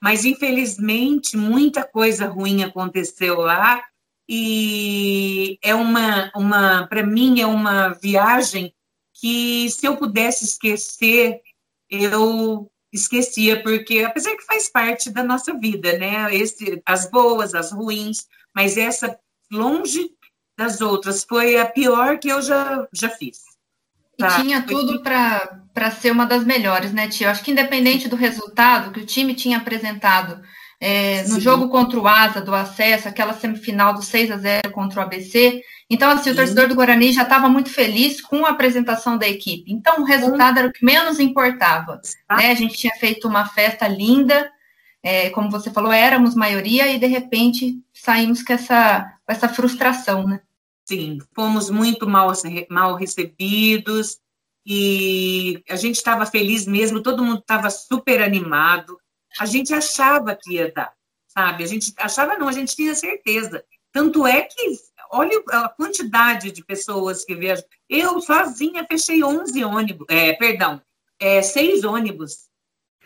Mas 0.00 0.24
infelizmente 0.24 1.36
muita 1.36 1.84
coisa 1.84 2.26
ruim 2.26 2.62
aconteceu 2.62 3.40
lá 3.40 3.82
e 4.28 5.58
é 5.62 5.74
uma, 5.74 6.30
uma 6.34 6.86
para 6.86 7.04
mim 7.04 7.40
é 7.40 7.46
uma 7.46 7.88
viagem 7.90 8.72
que 9.24 9.70
se 9.70 9.86
eu 9.86 9.96
pudesse 9.96 10.44
esquecer 10.44 11.40
eu 11.88 12.70
esquecia 12.92 13.62
porque 13.62 14.04
apesar 14.04 14.36
que 14.36 14.44
faz 14.44 14.68
parte 14.68 15.08
da 15.08 15.24
nossa 15.24 15.58
vida, 15.58 15.96
né? 15.96 16.34
Esse, 16.34 16.82
as 16.84 17.10
boas, 17.10 17.54
as 17.54 17.72
ruins, 17.72 18.26
mas 18.54 18.76
essa 18.76 19.18
longe 19.50 20.10
das 20.58 20.82
outras. 20.82 21.24
Foi 21.24 21.58
a 21.58 21.64
pior 21.64 22.18
que 22.18 22.28
eu 22.28 22.42
já, 22.42 22.86
já 22.92 23.08
fiz. 23.08 23.40
Tá? 24.18 24.28
E 24.28 24.42
tinha 24.42 24.60
tudo 24.60 25.02
para 25.02 25.90
ser 25.90 26.10
uma 26.10 26.26
das 26.26 26.44
melhores, 26.44 26.92
né, 26.92 27.08
Tia? 27.08 27.30
Acho 27.30 27.42
que 27.42 27.50
independente 27.50 28.10
do 28.10 28.16
resultado 28.16 28.92
que 28.92 29.00
o 29.00 29.06
time 29.06 29.32
tinha 29.32 29.56
apresentado 29.56 30.42
é, 30.78 31.26
no 31.28 31.40
jogo 31.40 31.70
contra 31.70 31.98
o 31.98 32.06
Asa, 32.06 32.42
do 32.42 32.54
acesso, 32.54 33.08
aquela 33.08 33.32
semifinal 33.32 33.94
do 33.94 34.02
6 34.02 34.30
a 34.30 34.36
0 34.36 34.70
contra 34.70 35.00
o 35.00 35.02
ABC. 35.02 35.62
Então, 35.88 36.10
assim, 36.10 36.24
Sim. 36.24 36.30
o 36.30 36.36
torcedor 36.36 36.68
do 36.68 36.74
Guarani 36.74 37.12
já 37.12 37.22
estava 37.22 37.48
muito 37.48 37.70
feliz 37.70 38.20
com 38.20 38.46
a 38.46 38.50
apresentação 38.50 39.18
da 39.18 39.28
equipe. 39.28 39.72
Então, 39.72 40.00
o 40.00 40.04
resultado 40.04 40.58
era 40.58 40.68
o 40.68 40.72
que 40.72 40.84
menos 40.84 41.20
importava. 41.20 42.00
Ah. 42.28 42.36
Né? 42.36 42.50
A 42.50 42.54
gente 42.54 42.76
tinha 42.76 42.94
feito 42.94 43.28
uma 43.28 43.46
festa 43.46 43.86
linda, 43.86 44.50
é, 45.02 45.28
como 45.30 45.50
você 45.50 45.70
falou, 45.70 45.92
éramos 45.92 46.34
maioria 46.34 46.88
e, 46.88 46.98
de 46.98 47.06
repente, 47.06 47.78
saímos 47.92 48.42
com 48.42 48.52
essa, 48.52 49.02
com 49.24 49.32
essa 49.32 49.48
frustração, 49.48 50.26
né? 50.26 50.40
Sim, 50.86 51.18
fomos 51.34 51.70
muito 51.70 52.06
mal, 52.06 52.30
mal 52.68 52.94
recebidos 52.94 54.18
e 54.66 55.62
a 55.68 55.76
gente 55.76 55.96
estava 55.96 56.24
feliz 56.24 56.66
mesmo, 56.66 57.02
todo 57.02 57.24
mundo 57.24 57.40
estava 57.40 57.68
super 57.70 58.22
animado. 58.22 58.98
A 59.38 59.46
gente 59.46 59.74
achava 59.74 60.34
que 60.34 60.54
ia 60.54 60.72
dar, 60.72 60.92
sabe? 61.26 61.64
A 61.64 61.66
gente 61.66 61.92
achava 61.98 62.36
não, 62.36 62.48
a 62.48 62.52
gente 62.52 62.74
tinha 62.74 62.94
certeza. 62.94 63.64
Tanto 63.92 64.26
é 64.26 64.42
que, 64.42 64.76
olha 65.14 65.40
a 65.50 65.68
quantidade 65.68 66.50
de 66.50 66.64
pessoas 66.64 67.24
que 67.24 67.34
viajam. 67.34 67.64
Eu 67.88 68.20
sozinha 68.20 68.84
fechei 68.84 69.22
11 69.22 69.64
ônibus, 69.64 70.06
é, 70.10 70.32
perdão, 70.32 70.82
é, 71.20 71.40
seis 71.40 71.84
ônibus. 71.84 72.48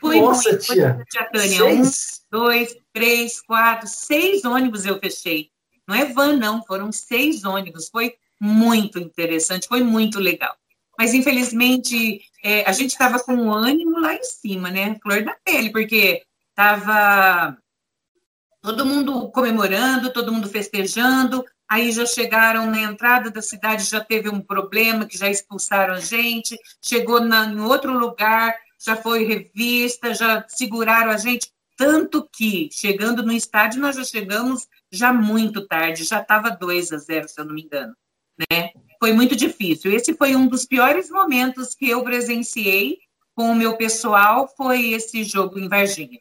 Foi 0.00 0.20
Nossa, 0.20 0.50
muito, 0.50 0.64
tia. 0.64 1.04
tia 1.10 1.30
Tânia. 1.30 1.64
Um, 1.66 1.82
dois, 2.30 2.76
três, 2.92 3.40
quatro, 3.42 3.86
seis 3.86 4.44
ônibus 4.44 4.86
eu 4.86 4.98
fechei. 4.98 5.50
Não 5.86 5.94
é 5.94 6.06
van, 6.06 6.36
não, 6.36 6.64
foram 6.64 6.90
seis 6.90 7.44
ônibus. 7.44 7.88
Foi 7.88 8.14
muito 8.40 8.98
interessante, 8.98 9.68
foi 9.68 9.82
muito 9.82 10.18
legal. 10.18 10.54
Mas, 10.96 11.14
infelizmente, 11.14 12.20
é, 12.42 12.64
a 12.64 12.72
gente 12.72 12.90
estava 12.90 13.20
com 13.20 13.36
o 13.36 13.52
ânimo 13.52 14.00
lá 14.00 14.14
em 14.14 14.22
cima, 14.22 14.70
né? 14.70 14.98
Flor 15.02 15.24
da 15.24 15.36
pele, 15.44 15.70
porque 15.70 16.22
estava 16.50 17.56
todo 18.60 18.86
mundo 18.86 19.30
comemorando, 19.30 20.12
todo 20.12 20.32
mundo 20.32 20.48
festejando. 20.48 21.44
Aí 21.68 21.92
já 21.92 22.06
chegaram 22.06 22.66
na 22.66 22.80
entrada 22.80 23.30
da 23.30 23.42
cidade, 23.42 23.84
já 23.84 24.00
teve 24.00 24.28
um 24.28 24.40
problema, 24.40 25.06
que 25.06 25.18
já 25.18 25.28
expulsaram 25.28 25.94
a 25.94 26.00
gente. 26.00 26.58
Chegou 26.80 27.20
na, 27.20 27.44
em 27.46 27.60
outro 27.60 27.92
lugar, 27.92 28.54
já 28.78 28.96
foi 28.96 29.24
revista, 29.24 30.14
já 30.14 30.44
seguraram 30.48 31.10
a 31.10 31.16
gente. 31.18 31.52
Tanto 31.76 32.28
que, 32.32 32.70
chegando 32.72 33.22
no 33.22 33.32
estádio, 33.32 33.80
nós 33.80 33.96
já 33.96 34.04
chegamos 34.04 34.66
já 34.90 35.12
muito 35.12 35.66
tarde, 35.66 36.04
já 36.04 36.20
estava 36.20 36.50
2 36.50 36.92
a 36.92 36.96
0, 36.96 37.28
se 37.28 37.40
eu 37.40 37.44
não 37.44 37.54
me 37.54 37.62
engano, 37.62 37.94
né? 38.50 38.72
Foi 38.98 39.12
muito 39.12 39.36
difícil. 39.36 39.92
Esse 39.92 40.14
foi 40.14 40.34
um 40.34 40.48
dos 40.48 40.64
piores 40.64 41.10
momentos 41.10 41.74
que 41.74 41.88
eu 41.88 42.02
presenciei 42.02 42.98
com 43.34 43.52
o 43.52 43.54
meu 43.54 43.76
pessoal, 43.76 44.52
foi 44.56 44.90
esse 44.90 45.22
jogo 45.22 45.60
em 45.60 45.68
Varginha. 45.68 46.18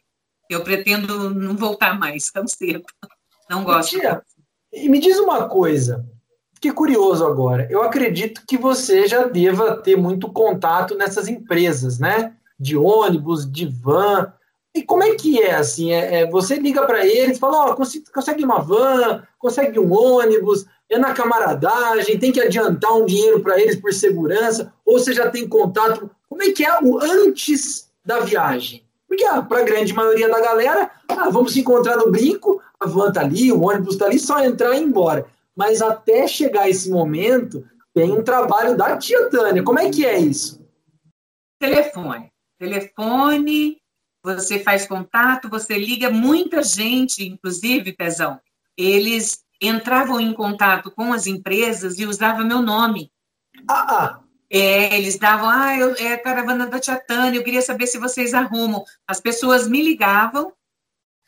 Eu 0.48 0.62
pretendo 0.62 1.34
não 1.34 1.56
voltar 1.56 1.98
mais 1.98 2.30
tão 2.30 2.46
cedo. 2.46 2.84
Não 3.50 3.64
gosto. 3.64 3.98
Tia, 3.98 4.22
e 4.72 4.88
me 4.88 4.98
diz 4.98 5.18
uma 5.18 5.48
coisa, 5.48 6.04
que 6.60 6.72
curioso 6.72 7.24
agora. 7.24 7.66
Eu 7.70 7.82
acredito 7.82 8.42
que 8.46 8.56
você 8.56 9.06
já 9.06 9.24
deva 9.24 9.76
ter 9.76 9.96
muito 9.96 10.30
contato 10.30 10.94
nessas 10.94 11.28
empresas, 11.28 11.98
né? 11.98 12.34
De 12.58 12.76
ônibus, 12.76 13.50
de 13.50 13.66
van. 13.66 14.32
E 14.74 14.82
como 14.82 15.02
é 15.02 15.14
que 15.14 15.40
é 15.40 15.54
assim? 15.54 15.92
É, 15.92 16.20
é 16.20 16.30
você 16.30 16.56
liga 16.56 16.84
para 16.86 17.06
eles, 17.06 17.38
fala, 17.38 17.66
ó, 17.66 17.72
oh, 17.72 18.12
consegue 18.12 18.44
uma 18.44 18.60
van, 18.60 19.22
consegue 19.38 19.78
um 19.78 19.92
ônibus, 19.92 20.66
é 20.90 20.98
na 20.98 21.12
camaradagem, 21.12 22.18
tem 22.18 22.32
que 22.32 22.40
adiantar 22.40 22.92
um 22.94 23.04
dinheiro 23.04 23.40
para 23.40 23.60
eles 23.60 23.76
por 23.76 23.92
segurança, 23.92 24.72
ou 24.84 24.98
você 24.98 25.12
já 25.12 25.30
tem 25.30 25.48
contato? 25.48 26.10
Como 26.28 26.42
é 26.42 26.50
que 26.50 26.64
é 26.64 26.78
o 26.82 26.98
antes 27.02 27.88
da 28.04 28.20
viagem? 28.20 28.84
Porque 29.06 29.24
ah, 29.24 29.42
para 29.42 29.60
a 29.60 29.64
grande 29.64 29.92
maioria 29.94 30.28
da 30.28 30.40
galera, 30.40 30.90
ah, 31.08 31.30
vamos 31.30 31.52
se 31.52 31.60
encontrar 31.60 31.96
no 31.96 32.10
brinco, 32.10 32.60
a 32.80 32.86
van 32.86 33.12
tá 33.12 33.20
ali, 33.22 33.52
o 33.52 33.62
ônibus 33.62 33.96
tá 33.96 34.06
ali, 34.06 34.18
só 34.18 34.42
entrar 34.44 34.74
e 34.74 34.78
ir 34.78 34.84
embora. 34.84 35.26
Mas 35.56 35.82
até 35.82 36.26
chegar 36.28 36.68
esse 36.68 36.88
momento, 36.88 37.66
tem 37.92 38.12
um 38.12 38.22
trabalho 38.22 38.76
da 38.76 38.96
tia 38.96 39.28
Tânia. 39.28 39.62
Como 39.62 39.78
é 39.78 39.90
que 39.90 40.06
é 40.06 40.18
isso? 40.18 40.64
Telefone. 41.58 42.30
Telefone, 42.58 43.78
você 44.22 44.60
faz 44.60 44.86
contato, 44.86 45.48
você 45.48 45.76
liga, 45.78 46.10
muita 46.10 46.62
gente, 46.62 47.26
inclusive, 47.26 47.92
Pezão, 47.92 48.40
eles 48.76 49.42
entravam 49.60 50.20
em 50.20 50.32
contato 50.32 50.90
com 50.90 51.12
as 51.12 51.26
empresas 51.26 51.98
e 51.98 52.06
usavam 52.06 52.46
meu 52.46 52.62
nome. 52.62 53.10
Ah, 53.68 53.86
ah. 53.88 54.20
É, 54.50 54.96
eles 54.96 55.18
davam, 55.18 55.50
ah, 55.50 55.76
eu, 55.76 55.94
é 55.96 56.14
a 56.14 56.22
caravana 56.22 56.66
da 56.66 56.78
Tia 56.78 56.96
Tânia, 56.96 57.38
eu 57.38 57.44
queria 57.44 57.60
saber 57.60 57.86
se 57.86 57.98
vocês 57.98 58.32
arrumam. 58.32 58.84
As 59.06 59.20
pessoas 59.20 59.68
me 59.68 59.82
ligavam 59.82 60.52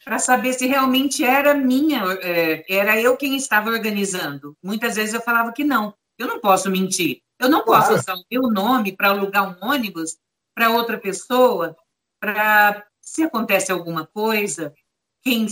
para 0.04 0.18
saber 0.18 0.54
se 0.54 0.66
realmente 0.66 1.24
era 1.24 1.54
minha, 1.54 2.02
é, 2.22 2.64
era 2.68 3.00
eu 3.00 3.16
quem 3.16 3.36
estava 3.36 3.70
organizando. 3.70 4.56
Muitas 4.62 4.96
vezes 4.96 5.14
eu 5.14 5.20
falava 5.20 5.52
que 5.52 5.64
não, 5.64 5.94
eu 6.18 6.26
não 6.26 6.40
posso 6.40 6.70
mentir. 6.70 7.22
Eu 7.38 7.48
não 7.48 7.64
posso 7.64 7.88
claro. 7.88 8.00
usar 8.00 8.14
o 8.14 8.24
meu 8.30 8.42
nome 8.50 8.94
para 8.94 9.08
alugar 9.08 9.48
um 9.48 9.66
ônibus 9.66 10.18
para 10.54 10.70
outra 10.70 10.98
pessoa, 10.98 11.74
para 12.20 12.84
se 13.00 13.22
acontece 13.22 13.72
alguma 13.72 14.06
coisa, 14.06 14.74
quem, 15.22 15.46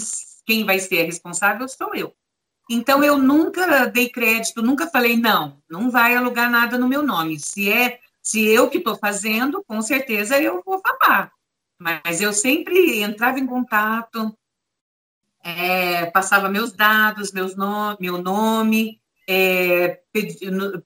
quem 0.47 0.65
vai 0.65 0.79
ser 0.79 1.05
responsável 1.05 1.67
sou 1.69 1.95
eu. 1.95 2.15
Então, 2.71 3.03
eu 3.03 3.17
nunca 3.17 3.87
dei 3.87 4.11
crédito, 4.11 4.61
nunca 4.61 4.87
falei, 4.87 5.17
não, 5.17 5.63
não 5.69 5.91
vai 5.91 6.15
alugar 6.15 6.51
nada 6.51 6.77
no 6.77 6.87
meu 6.87 7.03
nome. 7.03 7.41
Se 7.41 7.73
é, 7.73 7.99
se 8.23 8.47
eu 8.47 8.69
que 8.69 8.77
estou 8.77 8.97
fazendo, 8.97 9.65
com 9.67 9.81
certeza 9.81 10.39
eu 10.39 10.63
vou 10.65 10.81
falar. 10.81 11.33
Mas 11.79 12.21
eu 12.21 12.33
sempre 12.33 13.03
entrava 13.03 13.39
em 13.39 13.47
contato, 13.47 14.37
é, 15.43 16.07
passava 16.07 16.49
meus 16.49 16.73
dados, 16.73 17.33
meus 17.33 17.55
no, 17.55 17.97
meu 18.01 18.19
nome, 18.21 19.01
é, 19.29 20.01
pedi, 20.13 20.39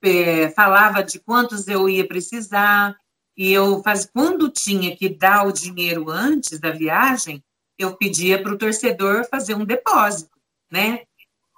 é, 0.02 0.50
falava 0.50 1.02
de 1.02 1.18
quantos 1.18 1.66
eu 1.66 1.88
ia 1.88 2.07
precisar, 2.07 2.96
e 3.37 3.50
eu 3.50 3.83
faz, 3.83 4.05
quando 4.05 4.50
tinha 4.50 4.94
que 4.94 5.09
dar 5.09 5.46
o 5.46 5.52
dinheiro 5.52 6.11
antes 6.11 6.61
da 6.61 6.70
viagem, 6.70 7.42
eu 7.78 7.96
pedia 7.96 8.42
para 8.42 8.52
o 8.52 8.59
torcedor 8.59 9.26
fazer 9.31 9.55
um 9.55 9.64
depósito, 9.64 10.38
né? 10.70 11.05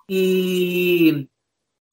e, 0.08 1.28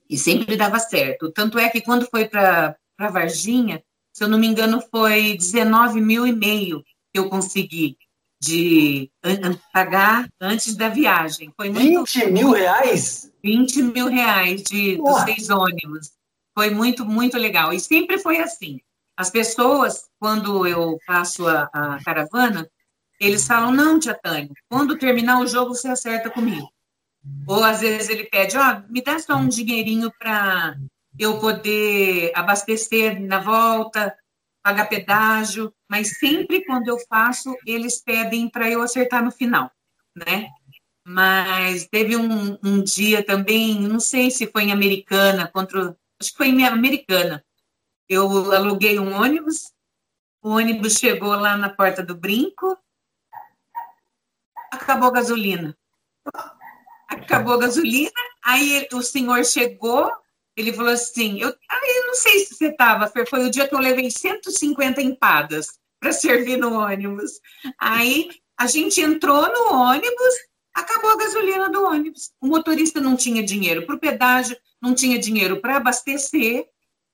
e 0.10 0.18
sempre 0.18 0.56
dava 0.56 0.80
certo. 0.80 1.32
Tanto 1.32 1.58
é 1.58 1.70
que 1.70 1.82
quando 1.82 2.08
foi 2.10 2.28
para 2.28 2.78
Varginha, 2.98 3.84
se 4.12 4.24
eu 4.24 4.28
não 4.28 4.38
me 4.38 4.48
engano, 4.48 4.82
foi 4.92 5.38
19 5.38 6.02
mil 6.02 6.28
e 6.28 6.34
meio 6.34 6.84
que 7.14 7.20
eu 7.20 7.30
consegui 7.30 7.98
de 8.42 9.12
pagar 9.72 10.28
antes 10.40 10.76
da 10.76 10.90
viagem. 10.90 11.54
Foi 11.56 11.70
muito, 11.70 12.06
20 12.06 12.32
mil 12.32 12.52
reais? 12.52 13.32
20 13.44 13.84
mil 13.84 14.08
reais 14.08 14.64
de, 14.64 14.98
dos 14.98 15.22
seis 15.22 15.50
ônibus. 15.50 16.12
Foi 16.58 16.72
muito, 16.72 17.06
muito 17.06 17.38
legal. 17.38 17.72
E 17.72 17.80
sempre 17.80 18.18
foi 18.18 18.40
assim. 18.40 18.80
As 19.16 19.30
pessoas, 19.30 20.10
quando 20.20 20.66
eu 20.66 20.98
faço 21.06 21.48
a, 21.48 21.70
a 21.72 22.04
caravana, 22.04 22.68
eles 23.20 23.46
falam, 23.46 23.72
não, 23.72 24.00
tia 24.00 24.16
Tânia, 24.16 24.50
quando 24.68 24.98
terminar 24.98 25.40
o 25.40 25.48
jogo, 25.48 25.76
você 25.76 25.90
acerta 25.90 26.30
comigo. 26.30 26.68
Ou 27.48 27.64
às 27.64 27.82
vezes 27.82 28.10
ele 28.10 28.24
pede, 28.24 28.58
ó, 28.58 28.62
oh, 28.62 28.92
me 28.92 29.04
dá 29.04 29.20
só 29.20 29.36
um 29.36 29.48
dinheirinho 29.48 30.12
para 30.18 30.76
eu 31.20 31.40
poder 31.40 32.32
abastecer 32.34 33.22
na 33.22 33.40
volta, 33.40 34.16
pagar 34.64 34.90
pedágio, 34.90 35.74
mas 35.90 36.18
sempre 36.18 36.64
quando 36.66 36.88
eu 36.88 36.98
faço, 37.10 37.56
eles 37.66 38.02
pedem 38.02 38.50
para 38.50 38.70
eu 38.70 38.82
acertar 38.82 39.24
no 39.24 39.32
final, 39.32 39.72
né? 40.16 40.48
Mas 41.06 41.88
teve 41.88 42.16
um, 42.16 42.58
um, 42.64 42.84
dia 42.84 43.26
também, 43.26 43.80
não 43.82 44.00
sei 44.00 44.30
se 44.30 44.48
foi 44.48 44.64
em 44.64 44.72
Americana, 44.72 45.48
contra, 45.48 45.98
acho 46.20 46.32
que 46.32 46.38
foi 46.38 46.48
em 46.48 46.66
Americana. 46.66 47.44
Eu 48.08 48.54
aluguei 48.54 49.00
um 49.00 49.14
ônibus, 49.14 49.72
o 50.44 50.52
ônibus 50.52 50.94
chegou 50.94 51.36
lá 51.36 51.58
na 51.58 51.70
porta 51.70 52.04
do 52.04 52.16
brinco, 52.16 52.78
acabou 54.72 55.10
a 55.10 55.14
gasolina 55.14 55.76
acabou 57.12 57.54
a 57.54 57.60
gasolina, 57.60 58.12
aí 58.44 58.88
o 58.94 59.02
senhor 59.02 59.44
chegou, 59.46 60.12
ele 60.56 60.74
falou 60.74 60.92
assim, 60.92 61.40
eu, 61.40 61.50
eu 61.50 62.08
não 62.08 62.16
sei 62.16 62.40
se 62.40 62.56
você 62.56 62.68
estava, 62.68 63.12
foi 63.28 63.46
o 63.46 63.50
dia 63.50 63.68
que 63.68 63.76
eu 63.76 63.80
levei 63.80 64.10
150 64.12 65.02
empadas 65.02 65.80
para 66.00 66.12
servir 66.14 66.58
no 66.58 66.74
ônibus. 66.74 67.40
Aí 67.80 68.30
a 68.58 68.68
gente 68.68 69.00
entrou 69.00 69.48
no 69.52 69.74
ônibus, 69.74 70.34
acabou 70.74 71.12
a 71.12 71.18
gasolina 71.18 71.70
do 71.70 71.84
ônibus. 71.84 72.32
O 72.42 72.48
motorista 72.48 73.00
não 73.00 73.16
tinha 73.16 73.44
dinheiro 73.44 73.86
para 73.86 73.96
o 73.96 74.00
pedágio, 74.00 74.58
não 74.82 74.94
tinha 74.94 75.18
dinheiro 75.18 75.62
para 75.62 75.78
abastecer. 75.78 76.66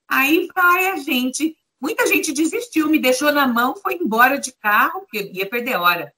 Aí 0.10 0.48
vai 0.56 0.88
a 0.88 0.96
gente, 0.98 1.56
muita 1.80 2.08
gente 2.08 2.32
desistiu, 2.32 2.90
me 2.90 3.00
deixou 3.00 3.32
na 3.32 3.48
mão, 3.48 3.76
foi 3.76 3.96
embora 3.96 4.40
de 4.40 4.52
carro, 4.54 5.02
porque 5.02 5.32
ia 5.34 5.48
perder 5.48 5.76
hora. 5.76 6.14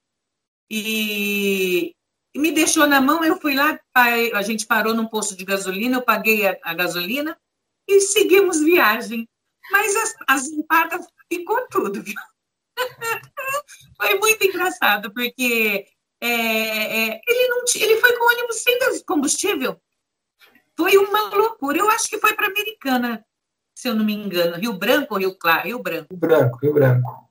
E 0.70 1.94
me 2.34 2.52
deixou 2.52 2.86
na 2.86 3.00
mão, 3.00 3.24
eu 3.24 3.40
fui 3.40 3.54
lá, 3.54 3.78
a 3.94 4.42
gente 4.42 4.66
parou 4.66 4.94
num 4.94 5.06
posto 5.06 5.36
de 5.36 5.44
gasolina, 5.44 5.96
eu 5.96 6.02
paguei 6.02 6.46
a, 6.46 6.56
a 6.62 6.74
gasolina 6.74 7.36
e 7.88 8.00
seguimos 8.00 8.60
viagem. 8.60 9.28
Mas 9.70 9.96
as, 9.96 10.14
as 10.26 10.46
empadas 10.48 11.06
ficou 11.32 11.66
tudo, 11.68 12.02
viu? 12.02 12.14
foi 13.96 14.18
muito 14.18 14.44
engraçado, 14.44 15.12
porque 15.12 15.86
é, 16.20 16.28
é, 16.28 17.20
ele, 17.26 17.48
não, 17.48 17.64
ele 17.74 17.96
foi 17.96 18.16
com 18.16 18.24
ônibus 18.24 18.62
sem 18.62 18.78
combustível. 19.04 19.80
Foi 20.76 20.96
uma 20.96 21.28
loucura. 21.34 21.78
Eu 21.78 21.90
acho 21.90 22.08
que 22.08 22.18
foi 22.18 22.34
para 22.34 22.46
Americana, 22.46 23.24
se 23.74 23.88
eu 23.88 23.94
não 23.94 24.04
me 24.04 24.14
engano. 24.14 24.56
Rio 24.56 24.72
Branco 24.74 25.14
ou 25.14 25.20
Rio 25.20 25.34
Claro? 25.36 25.66
Rio 25.66 25.78
Branco. 25.78 26.06
Rio 26.10 26.18
Branco, 26.18 26.58
Rio 26.62 26.72
Branco. 26.72 27.28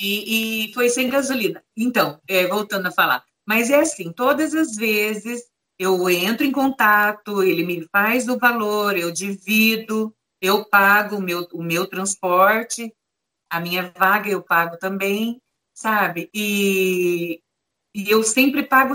E, 0.00 0.68
e 0.70 0.74
foi 0.74 0.88
sem 0.88 1.08
gasolina. 1.08 1.62
Então, 1.76 2.20
é, 2.28 2.46
voltando 2.46 2.86
a 2.86 2.92
falar, 2.92 3.24
mas 3.48 3.70
é 3.70 3.80
assim, 3.80 4.12
todas 4.12 4.54
as 4.54 4.76
vezes 4.76 5.42
eu 5.78 6.10
entro 6.10 6.44
em 6.44 6.52
contato, 6.52 7.42
ele 7.42 7.64
me 7.64 7.88
faz 7.90 8.28
o 8.28 8.38
valor, 8.38 8.94
eu 8.94 9.10
divido, 9.10 10.14
eu 10.38 10.66
pago 10.66 11.16
o 11.16 11.22
meu, 11.22 11.48
o 11.54 11.62
meu 11.62 11.86
transporte, 11.86 12.94
a 13.48 13.58
minha 13.58 13.90
vaga 13.96 14.28
eu 14.28 14.42
pago 14.42 14.76
também, 14.76 15.40
sabe? 15.72 16.28
E, 16.34 17.40
e 17.94 18.10
eu 18.10 18.22
sempre 18.22 18.64
pago 18.64 18.92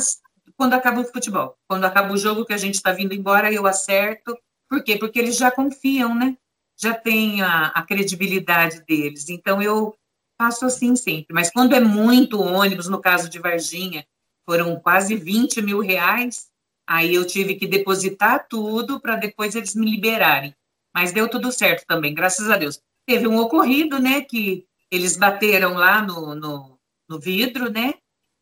quando 0.56 0.74
acaba 0.74 1.02
o 1.02 1.06
futebol. 1.06 1.58
Quando 1.68 1.86
acaba 1.86 2.14
o 2.14 2.18
jogo 2.18 2.46
que 2.46 2.54
a 2.54 2.58
gente 2.58 2.76
está 2.76 2.92
vindo 2.92 3.16
embora, 3.16 3.52
eu 3.52 3.66
acerto. 3.66 4.38
Por 4.70 4.84
quê? 4.84 4.98
Porque 4.98 5.18
eles 5.18 5.36
já 5.36 5.50
confiam, 5.50 6.14
né? 6.14 6.38
Já 6.80 6.94
tem 6.94 7.42
a, 7.42 7.70
a 7.70 7.82
credibilidade 7.82 8.84
deles. 8.86 9.30
Então 9.30 9.60
eu 9.64 9.98
faço 10.40 10.64
assim 10.64 10.96
sempre. 10.96 11.34
Mas 11.34 11.50
quando 11.50 11.74
é 11.74 11.80
muito 11.80 12.40
ônibus, 12.40 12.88
no 12.88 13.02
caso 13.02 13.28
de 13.28 13.40
Varginha, 13.40 14.06
foram 14.46 14.80
quase 14.80 15.16
20 15.16 15.62
mil 15.62 15.80
reais. 15.80 16.50
Aí 16.86 17.16
eu 17.16 17.26
tive 17.26 17.56
que 17.56 17.68
depositar 17.68 18.48
tudo 18.48 19.00
para 19.00 19.16
depois 19.16 19.56
eles 19.56 19.76
me 19.76 19.90
liberarem. 19.90 20.56
Mas 20.94 21.12
deu 21.12 21.28
tudo 21.28 21.52
certo 21.52 21.86
também, 21.88 22.14
graças 22.14 22.50
a 22.50 22.58
Deus. 22.58 22.82
Teve 23.06 23.28
um 23.28 23.38
ocorrido, 23.38 24.00
né, 24.00 24.22
que 24.22 24.66
eles 24.92 25.18
bateram 25.18 25.74
lá 25.74 26.02
no, 26.02 26.36
no, 26.36 26.80
no 27.10 27.20
vidro, 27.20 27.72
né, 27.72 27.96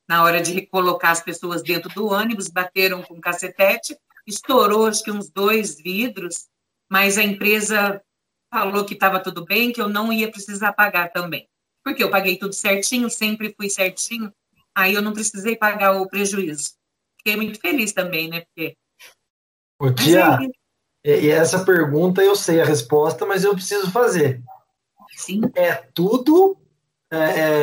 na 0.08 0.24
hora 0.24 0.42
de 0.42 0.52
recolocar 0.54 1.12
as 1.12 1.22
pessoas 1.22 1.64
dentro 1.64 1.90
do 1.94 2.08
ônibus, 2.08 2.50
bateram 2.50 3.02
com 3.02 3.22
cacetete, 3.22 3.98
estourou 4.28 4.88
acho 4.88 5.04
que 5.04 5.12
uns 5.12 5.30
dois 5.30 5.80
vidros, 5.80 6.48
mas 6.90 7.18
a 7.18 7.24
empresa 7.24 8.02
falou 8.52 8.84
que 8.84 8.94
estava 8.94 9.20
tudo 9.20 9.46
bem, 9.46 9.72
que 9.72 9.82
eu 9.82 9.88
não 9.88 10.12
ia 10.12 10.30
precisar 10.30 10.74
pagar 10.74 11.10
também. 11.12 11.48
Porque 11.84 12.04
eu 12.04 12.12
paguei 12.12 12.38
tudo 12.38 12.54
certinho, 12.54 13.10
sempre 13.10 13.54
fui 13.56 13.70
certinho, 13.70 14.32
Aí 14.76 14.94
eu 14.94 15.02
não 15.02 15.14
precisei 15.14 15.56
pagar 15.56 15.94
o 15.94 16.08
prejuízo. 16.08 16.72
Fiquei 17.18 17.36
muito 17.36 17.60
feliz 17.60 17.94
também, 17.94 18.30
né? 18.30 18.42
Porque. 18.42 18.76
Ô, 19.80 19.92
tia, 19.92 20.40
e 21.04 21.30
essa 21.30 21.66
pergunta 21.66 22.22
eu 22.22 22.36
sei 22.36 22.62
a 22.62 22.66
resposta, 22.66 23.26
mas 23.26 23.44
eu 23.44 23.54
preciso 23.54 23.92
fazer. 23.92 24.42
Sim. 25.16 25.42
É 25.56 25.74
tudo 25.74 26.58
é, 27.12 27.18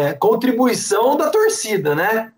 é, 0.09 0.13
contribuição 0.15 1.17
da 1.17 1.31
torcida, 1.31 1.95
né? 1.95 2.33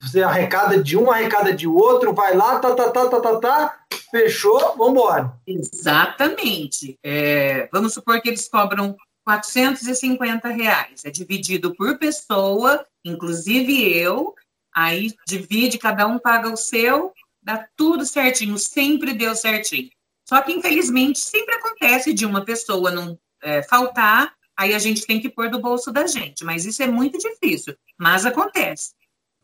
Você 0.00 0.22
arrecada 0.22 0.82
de 0.82 0.96
um, 0.96 1.10
arrecada 1.10 1.52
de 1.52 1.66
outro, 1.68 2.14
vai 2.14 2.34
lá, 2.34 2.58
tá, 2.58 2.74
tá, 2.74 2.90
tá, 2.90 3.08
tá, 3.08 3.20
tá, 3.20 3.36
tá, 3.36 3.80
fechou, 4.10 4.58
vamos 4.76 4.92
embora. 4.92 5.36
Exatamente. 5.46 6.98
É, 7.02 7.68
vamos 7.70 7.92
supor 7.92 8.20
que 8.22 8.28
eles 8.28 8.48
cobram 8.48 8.96
450 9.24 10.48
reais. 10.48 11.04
É 11.04 11.10
dividido 11.10 11.74
por 11.74 11.98
pessoa, 11.98 12.86
inclusive 13.04 13.92
eu. 13.92 14.34
Aí 14.74 15.12
divide, 15.26 15.78
cada 15.78 16.06
um 16.06 16.18
paga 16.18 16.50
o 16.50 16.56
seu, 16.56 17.12
dá 17.42 17.66
tudo 17.76 18.04
certinho, 18.04 18.58
sempre 18.58 19.14
deu 19.14 19.34
certinho. 19.34 19.90
Só 20.28 20.40
que, 20.40 20.52
infelizmente, 20.52 21.20
sempre 21.20 21.54
acontece 21.54 22.12
de 22.12 22.26
uma 22.26 22.44
pessoa 22.44 22.90
não 22.90 23.18
é, 23.42 23.62
faltar, 23.62 24.34
aí 24.56 24.74
a 24.74 24.78
gente 24.78 25.06
tem 25.06 25.20
que 25.20 25.28
pôr 25.28 25.50
do 25.50 25.60
bolso 25.60 25.92
da 25.92 26.06
gente. 26.06 26.44
Mas 26.44 26.64
isso 26.64 26.82
é 26.82 26.86
muito 26.86 27.18
difícil, 27.18 27.76
mas 27.98 28.26
acontece 28.26 28.94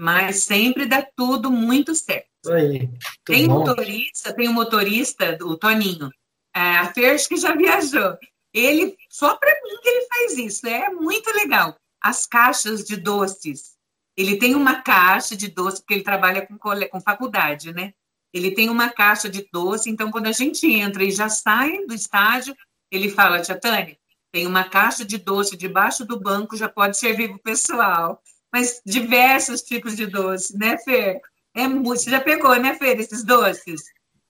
mas 0.01 0.45
sempre 0.45 0.87
dá 0.87 1.07
tudo 1.15 1.51
muito 1.51 1.95
certo. 1.95 2.27
Aí, 2.49 2.89
tem 3.25 3.47
bom. 3.47 3.59
motorista, 3.59 4.33
tem 4.33 4.49
um 4.49 4.55
motorista, 4.55 5.37
o 5.43 5.59
Toninho, 5.59 6.11
é, 6.57 6.61
a 6.79 6.93
Ferch 6.93 7.29
que 7.29 7.37
já 7.37 7.55
viajou. 7.55 8.17
Ele, 8.53 8.97
só 9.09 9.37
para 9.37 9.55
mim 9.63 9.79
que 9.83 9.89
ele 9.89 10.07
faz 10.07 10.39
isso, 10.39 10.67
é 10.67 10.91
muito 10.91 11.31
legal. 11.33 11.77
As 12.01 12.27
caixas 12.27 12.85
de 12.85 12.97
doces. 12.97 13.77
Ele 14.17 14.37
tem 14.39 14.55
uma 14.55 14.83
caixa 14.83 15.37
de 15.37 15.49
doce, 15.49 15.81
porque 15.81 15.95
ele 15.95 16.03
trabalha 16.03 16.47
com, 16.47 16.59
com 16.59 17.01
faculdade, 17.01 17.73
né? 17.73 17.93
Ele 18.33 18.53
tem 18.53 18.69
uma 18.69 18.89
caixa 18.89 19.29
de 19.29 19.49
doce, 19.53 19.91
então 19.91 20.11
quando 20.11 20.27
a 20.27 20.33
gente 20.33 20.67
entra 20.71 21.05
e 21.05 21.11
já 21.11 21.29
sai 21.29 21.85
do 21.87 21.95
estádio, 21.95 22.57
ele 22.91 23.11
fala, 23.11 23.41
Tia 23.41 23.59
Tânia, 23.59 23.99
tem 24.33 24.47
uma 24.47 24.65
caixa 24.65 25.05
de 25.05 25.19
doce 25.19 25.57
debaixo 25.57 26.05
do 26.05 26.19
banco, 26.19 26.57
já 26.57 26.69
pode 26.69 26.97
servir 26.97 27.29
para 27.29 27.37
o 27.37 27.43
pessoal 27.43 28.23
mas 28.53 28.81
diversos 28.85 29.63
tipos 29.63 29.97
de 29.97 30.07
doce, 30.07 30.57
né, 30.57 30.77
Fer? 30.79 31.21
É 31.55 31.67
muito. 31.69 32.03
Você 32.03 32.11
já 32.11 32.21
pegou, 32.21 32.55
né, 32.57 32.75
Fer, 32.75 32.99
esses 32.99 33.25
doces? 33.25 33.83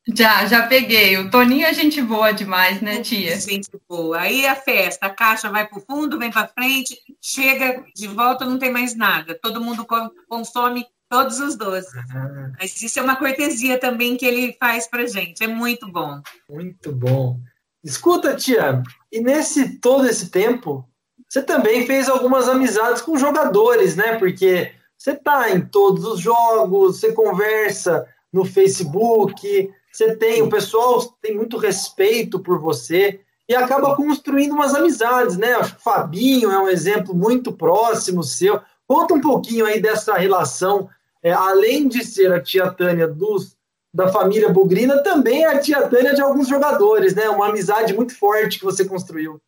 Já, 0.08 0.46
já 0.46 0.66
peguei. 0.66 1.18
O 1.18 1.30
Toninho 1.30 1.66
é 1.66 1.74
gente 1.74 2.00
boa 2.00 2.32
demais, 2.32 2.80
né, 2.80 3.00
tia? 3.00 3.38
Gente 3.38 3.70
boa. 3.88 4.20
Aí 4.20 4.46
a 4.46 4.54
festa, 4.54 5.06
a 5.06 5.10
caixa 5.10 5.50
vai 5.50 5.66
para 5.66 5.78
o 5.78 5.82
fundo, 5.82 6.18
vem 6.18 6.30
para 6.30 6.48
frente, 6.48 6.96
chega 7.20 7.84
de 7.94 8.08
volta, 8.08 8.44
não 8.44 8.58
tem 8.58 8.72
mais 8.72 8.96
nada. 8.96 9.38
Todo 9.40 9.60
mundo 9.60 9.86
consome 10.28 10.86
todos 11.08 11.40
os 11.40 11.56
doces. 11.56 11.92
Uhum. 11.92 12.52
Mas 12.58 12.80
isso 12.80 12.98
é 12.98 13.02
uma 13.02 13.16
cortesia 13.16 13.78
também 13.78 14.16
que 14.16 14.24
ele 14.24 14.56
faz 14.58 14.86
para 14.86 15.06
gente. 15.06 15.42
É 15.44 15.46
muito 15.46 15.90
bom. 15.90 16.20
Muito 16.48 16.92
bom. 16.92 17.38
Escuta, 17.82 18.36
tia, 18.36 18.82
e 19.10 19.20
nesse 19.20 19.78
todo 19.78 20.06
esse 20.06 20.30
tempo, 20.30 20.86
você 21.28 21.42
também 21.42 21.86
fez 21.86 22.08
algumas 22.08 22.48
amizades 22.48 23.00
com 23.00 23.16
jogadores, 23.16 23.96
né? 23.96 24.16
Porque 24.16 24.72
você 24.98 25.12
está 25.12 25.50
em 25.50 25.62
todos 25.62 26.04
os 26.04 26.20
jogos, 26.20 27.00
você 27.00 27.12
conversa 27.12 28.06
no 28.32 28.44
Facebook, 28.44 29.70
você 29.90 30.16
tem, 30.16 30.42
o 30.42 30.48
pessoal 30.48 31.02
tem 31.20 31.34
muito 31.34 31.56
respeito 31.56 32.38
por 32.38 32.58
você 32.58 33.20
e 33.48 33.54
acaba 33.54 33.96
construindo 33.96 34.52
umas 34.52 34.74
amizades, 34.74 35.36
né? 35.36 35.54
Acho 35.54 35.74
que 35.74 35.80
o 35.80 35.84
Fabinho 35.84 36.50
é 36.50 36.58
um 36.58 36.68
exemplo 36.68 37.14
muito 37.14 37.52
próximo 37.52 38.22
seu. 38.22 38.60
Conta 38.86 39.14
um 39.14 39.20
pouquinho 39.20 39.66
aí 39.66 39.80
dessa 39.80 40.14
relação, 40.14 40.88
é, 41.22 41.32
além 41.32 41.88
de 41.88 42.04
ser 42.04 42.32
a 42.32 42.40
tia 42.40 42.70
Tânia 42.70 43.08
dos, 43.08 43.56
da 43.92 44.08
família 44.08 44.50
Bugrina, 44.50 45.02
também 45.02 45.44
é 45.44 45.48
a 45.48 45.58
tia 45.58 45.88
Tânia 45.88 46.14
de 46.14 46.22
alguns 46.22 46.48
jogadores, 46.48 47.14
né? 47.14 47.28
Uma 47.28 47.48
amizade 47.48 47.92
muito 47.92 48.16
forte 48.16 48.58
que 48.58 48.64
você 48.64 48.84
construiu. 48.84 49.40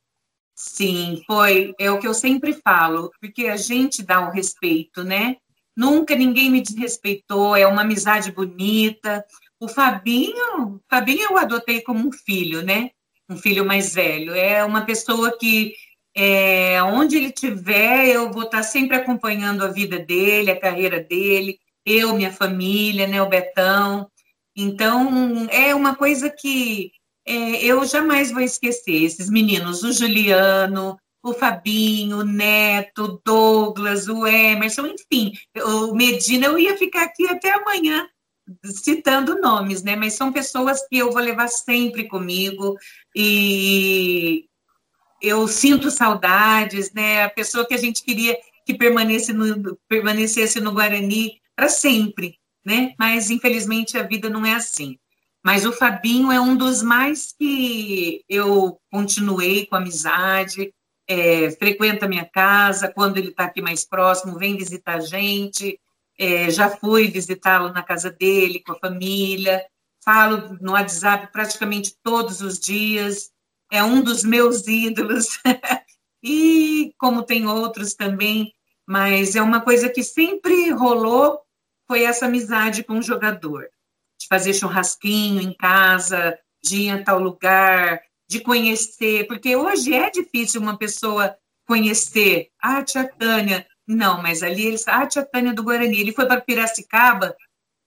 Sim, 0.55 1.23
foi. 1.27 1.73
É 1.79 1.91
o 1.91 1.99
que 1.99 2.07
eu 2.07 2.15
sempre 2.15 2.53
falo, 2.53 3.11
porque 3.21 3.47
a 3.47 3.57
gente 3.57 4.03
dá 4.03 4.21
o 4.21 4.33
respeito, 4.33 5.03
né? 5.05 5.37
Nunca 5.77 6.15
ninguém 6.15 6.51
me 6.51 6.61
desrespeitou, 6.61 7.57
é 7.57 7.67
uma 7.67 7.83
amizade 7.83 8.31
bonita. 8.31 9.25
O 9.63 9.69
Fabinho, 9.69 10.81
Fabinho 10.91 11.31
eu 11.31 11.39
adotei 11.39 11.83
como 11.83 12.09
um 12.09 12.11
filho, 12.11 12.63
né? 12.63 12.91
Um 13.31 13.37
filho 13.37 13.65
mais 13.65 13.95
velho. 13.95 14.35
É 14.35 14.65
uma 14.65 14.85
pessoa 14.85 15.39
que, 15.39 15.73
é, 16.17 16.83
onde 16.83 17.17
ele 17.17 17.29
estiver, 17.29 18.09
eu 18.09 18.33
vou 18.33 18.43
estar 18.43 18.65
sempre 18.65 18.97
acompanhando 18.97 19.63
a 19.63 19.69
vida 19.69 20.01
dele, 20.01 20.51
a 20.51 20.59
carreira 20.59 20.99
dele, 20.99 21.61
eu, 21.87 22.17
minha 22.17 22.33
família, 22.33 23.07
né? 23.07 23.23
O 23.23 23.29
Betão. 23.29 24.11
Então, 24.57 25.47
é 25.49 25.73
uma 25.73 25.95
coisa 25.95 26.29
que 26.29 26.91
é, 27.25 27.65
eu 27.65 27.85
jamais 27.87 28.33
vou 28.33 28.43
esquecer 28.43 29.05
esses 29.05 29.31
meninos, 29.31 29.85
o 29.85 29.93
Juliano, 29.93 30.99
o 31.23 31.33
Fabinho, 31.33 32.19
o 32.19 32.25
Neto, 32.25 33.05
o 33.05 33.21
Douglas, 33.25 34.09
o 34.09 34.27
Emerson, 34.27 34.89
enfim, 34.89 35.31
o 35.57 35.95
Medina, 35.95 36.47
eu 36.47 36.59
ia 36.59 36.77
ficar 36.77 37.05
aqui 37.05 37.29
até 37.29 37.53
amanhã 37.53 38.09
citando 38.65 39.41
nomes, 39.41 39.83
né? 39.83 39.97
Mas 39.97 40.15
são 40.15 40.33
pessoas 40.33 40.87
que 40.89 40.99
eu 40.99 41.13
vou 41.13 41.23
levar 41.23 41.49
sempre 41.49 42.09
comigo 42.09 42.77
e 43.15 44.47
eu 45.21 45.47
sinto 45.47 45.91
saudades, 45.91 46.93
né? 46.93 47.25
A 47.25 47.31
pessoa 47.31 47.67
que 47.67 47.75
a 47.75 47.79
gente 47.79 48.03
queria 48.03 48.37
que 48.65 48.75
permanecesse 48.75 49.33
no, 49.33 49.79
permanecesse 49.89 50.61
no 50.61 50.73
Guarani 50.73 51.41
para 51.55 51.69
sempre, 51.69 52.39
né? 52.65 52.95
Mas 52.99 53.31
infelizmente 53.31 53.97
a 53.97 54.03
vida 54.03 54.29
não 54.29 54.45
é 54.45 54.55
assim. 54.55 54.99
Mas 55.45 55.67
o 55.67 55.73
Fabinho 55.73 56.31
é 56.31 56.41
um 56.41 56.57
dos 56.57 56.83
mais 56.83 57.33
que 57.33 58.25
eu 58.29 58.79
continuei 58.91 59.67
com 59.67 59.75
amizade, 59.75 60.73
é, 61.09 61.51
frequenta 61.53 62.09
minha 62.09 62.25
casa, 62.25 62.89
quando 62.89 63.19
ele 63.19 63.29
está 63.29 63.45
aqui 63.45 63.61
mais 63.61 63.85
próximo, 63.85 64.39
vem 64.39 64.57
visitar 64.57 64.97
a 64.97 65.01
gente. 65.01 65.79
É, 66.19 66.51
já 66.51 66.69
fui 66.69 67.09
visitá-lo 67.09 67.73
na 67.73 67.83
casa 67.83 68.11
dele, 68.11 68.63
com 68.63 68.73
a 68.73 68.79
família. 68.79 69.65
Falo 70.05 70.59
no 70.61 70.73
WhatsApp 70.73 71.33
praticamente 71.33 71.95
todos 72.03 72.41
os 72.41 72.59
dias. 72.59 73.31
É 73.71 73.83
um 73.83 74.03
dos 74.03 74.25
meus 74.25 74.67
ídolos. 74.67 75.39
e 76.23 76.93
como 76.99 77.23
tem 77.23 77.47
outros 77.47 77.95
também, 77.95 78.53
mas 78.87 79.35
é 79.35 79.43
uma 79.43 79.61
coisa 79.61 79.89
que 79.89 80.03
sempre 80.03 80.71
rolou, 80.71 81.41
foi 81.87 82.05
essa 82.05 82.27
amizade 82.27 82.85
com 82.85 82.99
o 82.99 83.03
jogador 83.03 83.69
de 84.23 84.27
fazer 84.29 84.55
churrasquinho 84.55 85.41
em 85.41 85.53
casa, 85.53 86.39
de 86.63 86.83
ir 86.83 86.91
a 86.91 87.03
tal 87.03 87.19
lugar, 87.19 88.01
de 88.29 88.41
conhecer, 88.41 89.27
porque 89.27 89.57
hoje 89.57 89.93
é 89.93 90.11
difícil 90.11 90.61
uma 90.61 90.79
pessoa 90.79 91.37
conhecer. 91.67 92.49
Ah, 92.61 92.83
tia 92.83 93.09
Tânia. 93.19 93.67
Não, 93.87 94.23
mas 94.23 94.43
ali 94.43 94.67
ele 94.67 94.77
ah, 94.87 95.07
tia 95.07 95.25
Tânia 95.25 95.53
do 95.53 95.63
Guarani. 95.63 96.01
Ele 96.01 96.13
foi 96.13 96.27
para 96.27 96.41
Piracicaba, 96.41 97.37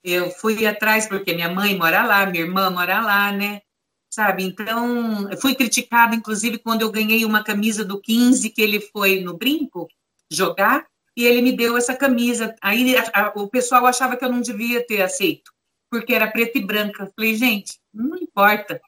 eu 0.03 0.29
fui 0.29 0.65
atrás, 0.67 1.07
porque 1.07 1.33
minha 1.33 1.49
mãe 1.49 1.77
mora 1.77 2.03
lá, 2.05 2.25
minha 2.25 2.43
irmã 2.43 2.69
mora 2.69 3.01
lá, 3.01 3.31
né? 3.31 3.61
Sabe? 4.09 4.43
Então, 4.43 5.29
fui 5.41 5.55
criticada, 5.55 6.15
inclusive, 6.15 6.59
quando 6.59 6.83
eu 6.83 6.91
ganhei 6.91 7.25
uma 7.25 7.43
camisa 7.43 7.83
do 7.83 7.99
15, 7.99 8.49
que 8.49 8.61
ele 8.61 8.79
foi 8.79 9.21
no 9.21 9.37
brinco 9.37 9.87
jogar, 10.31 10.85
e 11.17 11.25
ele 11.25 11.41
me 11.41 11.51
deu 11.51 11.77
essa 11.77 11.95
camisa. 11.95 12.55
Aí 12.61 12.95
a, 12.97 13.03
a, 13.13 13.27
o 13.35 13.47
pessoal 13.47 13.85
achava 13.85 14.15
que 14.15 14.23
eu 14.23 14.31
não 14.31 14.41
devia 14.41 14.85
ter 14.85 15.01
aceito 15.01 15.55
porque 15.89 16.13
era 16.13 16.29
preta 16.29 16.57
e 16.57 16.65
branca. 16.65 17.11
falei, 17.15 17.35
gente, 17.35 17.79
não 17.93 18.17
importa. 18.17 18.81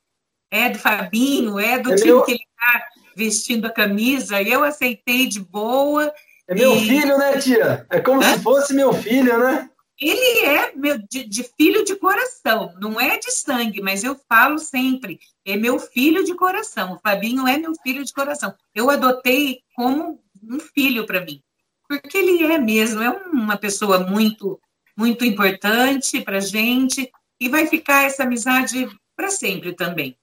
É 0.51 0.69
do 0.69 0.79
Fabinho, 0.79 1.59
é 1.59 1.79
do 1.79 1.93
é 1.93 1.95
time 1.95 2.23
que 2.23 2.31
ele 2.31 2.43
está 2.49 2.87
vestindo 3.15 3.65
a 3.65 3.71
camisa, 3.71 4.41
e 4.41 4.51
eu 4.51 4.63
aceitei 4.63 5.25
de 5.27 5.39
boa. 5.39 6.13
É 6.47 6.55
meu 6.55 6.75
e... 6.75 6.87
filho, 6.87 7.17
né, 7.17 7.37
tia? 7.39 7.85
É 7.89 7.99
como 7.99 8.21
Hã? 8.21 8.33
se 8.33 8.39
fosse 8.39 8.73
meu 8.73 8.93
filho, 8.93 9.37
né? 9.37 9.69
Ele 9.99 10.45
é 10.45 10.75
meu, 10.75 10.97
de, 11.09 11.23
de, 11.23 11.43
filho 11.43 11.83
de 11.83 11.95
coração, 11.95 12.71
não 12.79 13.01
é 13.01 13.17
de 13.17 13.31
sangue, 13.31 13.81
mas 13.81 14.03
eu 14.03 14.15
falo 14.29 14.59
sempre, 14.59 15.19
é 15.43 15.57
meu 15.57 15.79
filho 15.79 16.23
de 16.23 16.35
coração. 16.35 16.93
O 16.93 16.99
Fabinho 16.99 17.47
é 17.47 17.57
meu 17.57 17.73
filho 17.81 18.05
de 18.05 18.13
coração. 18.13 18.53
Eu 18.75 18.91
adotei 18.91 19.61
como 19.75 20.21
um 20.43 20.59
filho 20.59 21.05
para 21.07 21.25
mim, 21.25 21.41
porque 21.89 22.15
ele 22.15 22.43
é 22.43 22.59
mesmo, 22.59 23.01
é 23.01 23.09
uma 23.09 23.57
pessoa 23.57 23.99
muito 23.99 24.59
muito 24.97 25.23
importante 25.23 26.19
para 26.21 26.37
a 26.37 26.41
gente 26.41 27.11
e 27.39 27.47
vai 27.47 27.67
ficar 27.67 28.05
essa 28.05 28.23
amizade 28.23 28.87
para 29.15 29.29
sempre 29.29 29.73
também. 29.73 30.17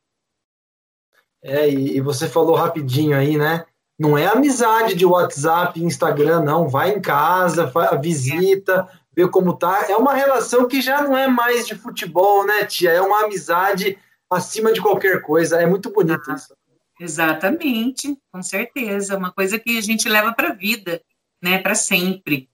É, 1.41 1.69
e, 1.69 2.01
você 2.01 2.29
falou 2.29 2.57
rapidinho 2.57 3.17
aí, 3.17 3.37
né? 3.37 3.65
Não 4.05 4.19
é 4.19 4.27
amizade 4.27 4.95
de 4.95 5.07
WhatsApp 5.07 5.81
e 5.81 5.83
Instagram, 5.83 6.43
não. 6.43 6.69
Vai 6.69 6.91
em 6.91 7.01
casa, 7.01 7.71
faz, 7.71 7.99
visita, 8.03 8.87
vê 9.17 9.27
como 9.27 9.57
tá. 9.57 9.87
É 9.89 9.97
uma 9.97 10.13
relação 10.13 10.69
que 10.69 10.83
já 10.83 11.03
não 11.03 11.17
é 11.17 11.27
mais 11.27 11.67
de 11.67 11.75
futebol, 11.75 12.45
né, 12.45 12.67
tia? 12.67 12.91
É 12.91 13.01
uma 13.01 13.25
amizade 13.25 13.99
acima 14.29 14.75
de 14.75 14.83
qualquer 14.83 15.23
coisa. 15.23 15.59
É 15.59 15.65
muito 15.65 15.91
bonito 15.91 16.31
ah, 16.31 16.35
isso. 16.35 16.55
Exatamente, 17.01 18.15
com 18.31 18.43
certeza. 18.43 19.17
Uma 19.17 19.33
coisa 19.33 19.59
que 19.59 19.79
a 19.79 19.81
gente 19.81 20.07
leva 20.07 20.35
para 20.35 20.51
a 20.51 20.55
vida, 20.55 21.01
né? 21.43 21.57
Para 21.57 21.75
sempre. 21.75 22.51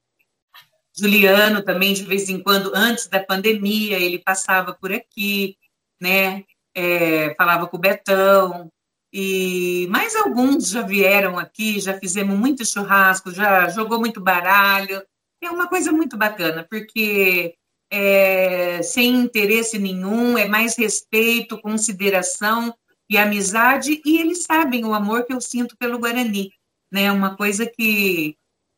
Juliano 0.97 1.65
também, 1.65 1.95
de 1.95 2.05
vez 2.05 2.29
em 2.29 2.41
quando, 2.41 2.71
antes 2.73 3.09
da 3.09 3.19
pandemia, 3.19 3.99
ele 3.99 4.21
passava 4.21 4.73
por 4.73 4.93
aqui, 4.93 5.57
né? 6.01 6.45
É, 6.77 7.35
falava 7.35 7.67
com 7.67 7.77
o 7.77 7.81
Betão, 7.81 8.71
e 9.13 9.87
mais 9.91 10.15
alguns 10.15 10.71
já 10.71 10.83
vieram 10.83 11.39
aqui, 11.39 11.81
já 11.81 11.99
fizemos 11.99 12.39
muito 12.39 12.65
churrasco, 12.65 13.33
já 13.33 13.69
jogou 13.69 13.99
muito 13.99 14.21
baralho, 14.21 15.03
é 15.43 15.51
uma 15.51 15.69
coisa 15.69 15.91
muito 15.91 16.17
bacana, 16.17 16.67
porque 16.69 17.55
é, 17.91 18.83
sem 18.83 19.17
interesse 19.17 19.79
nenhum, 19.79 20.39
é 20.39 20.47
mais 20.47 20.77
respeito, 20.77 21.61
consideração 21.61 22.75
e 23.09 23.19
amizade, 23.19 24.01
e 24.05 24.19
eles 24.19 24.45
sabem 24.45 24.85
o 24.85 24.95
amor 24.95 25.25
que 25.25 25.33
eu 25.33 25.41
sinto 25.41 25.77
pelo 25.77 25.99
Guarani, 25.99 26.53
né? 26.93 27.11
Uma 27.11 27.37
coisa 27.37 27.67
que, 27.67 28.37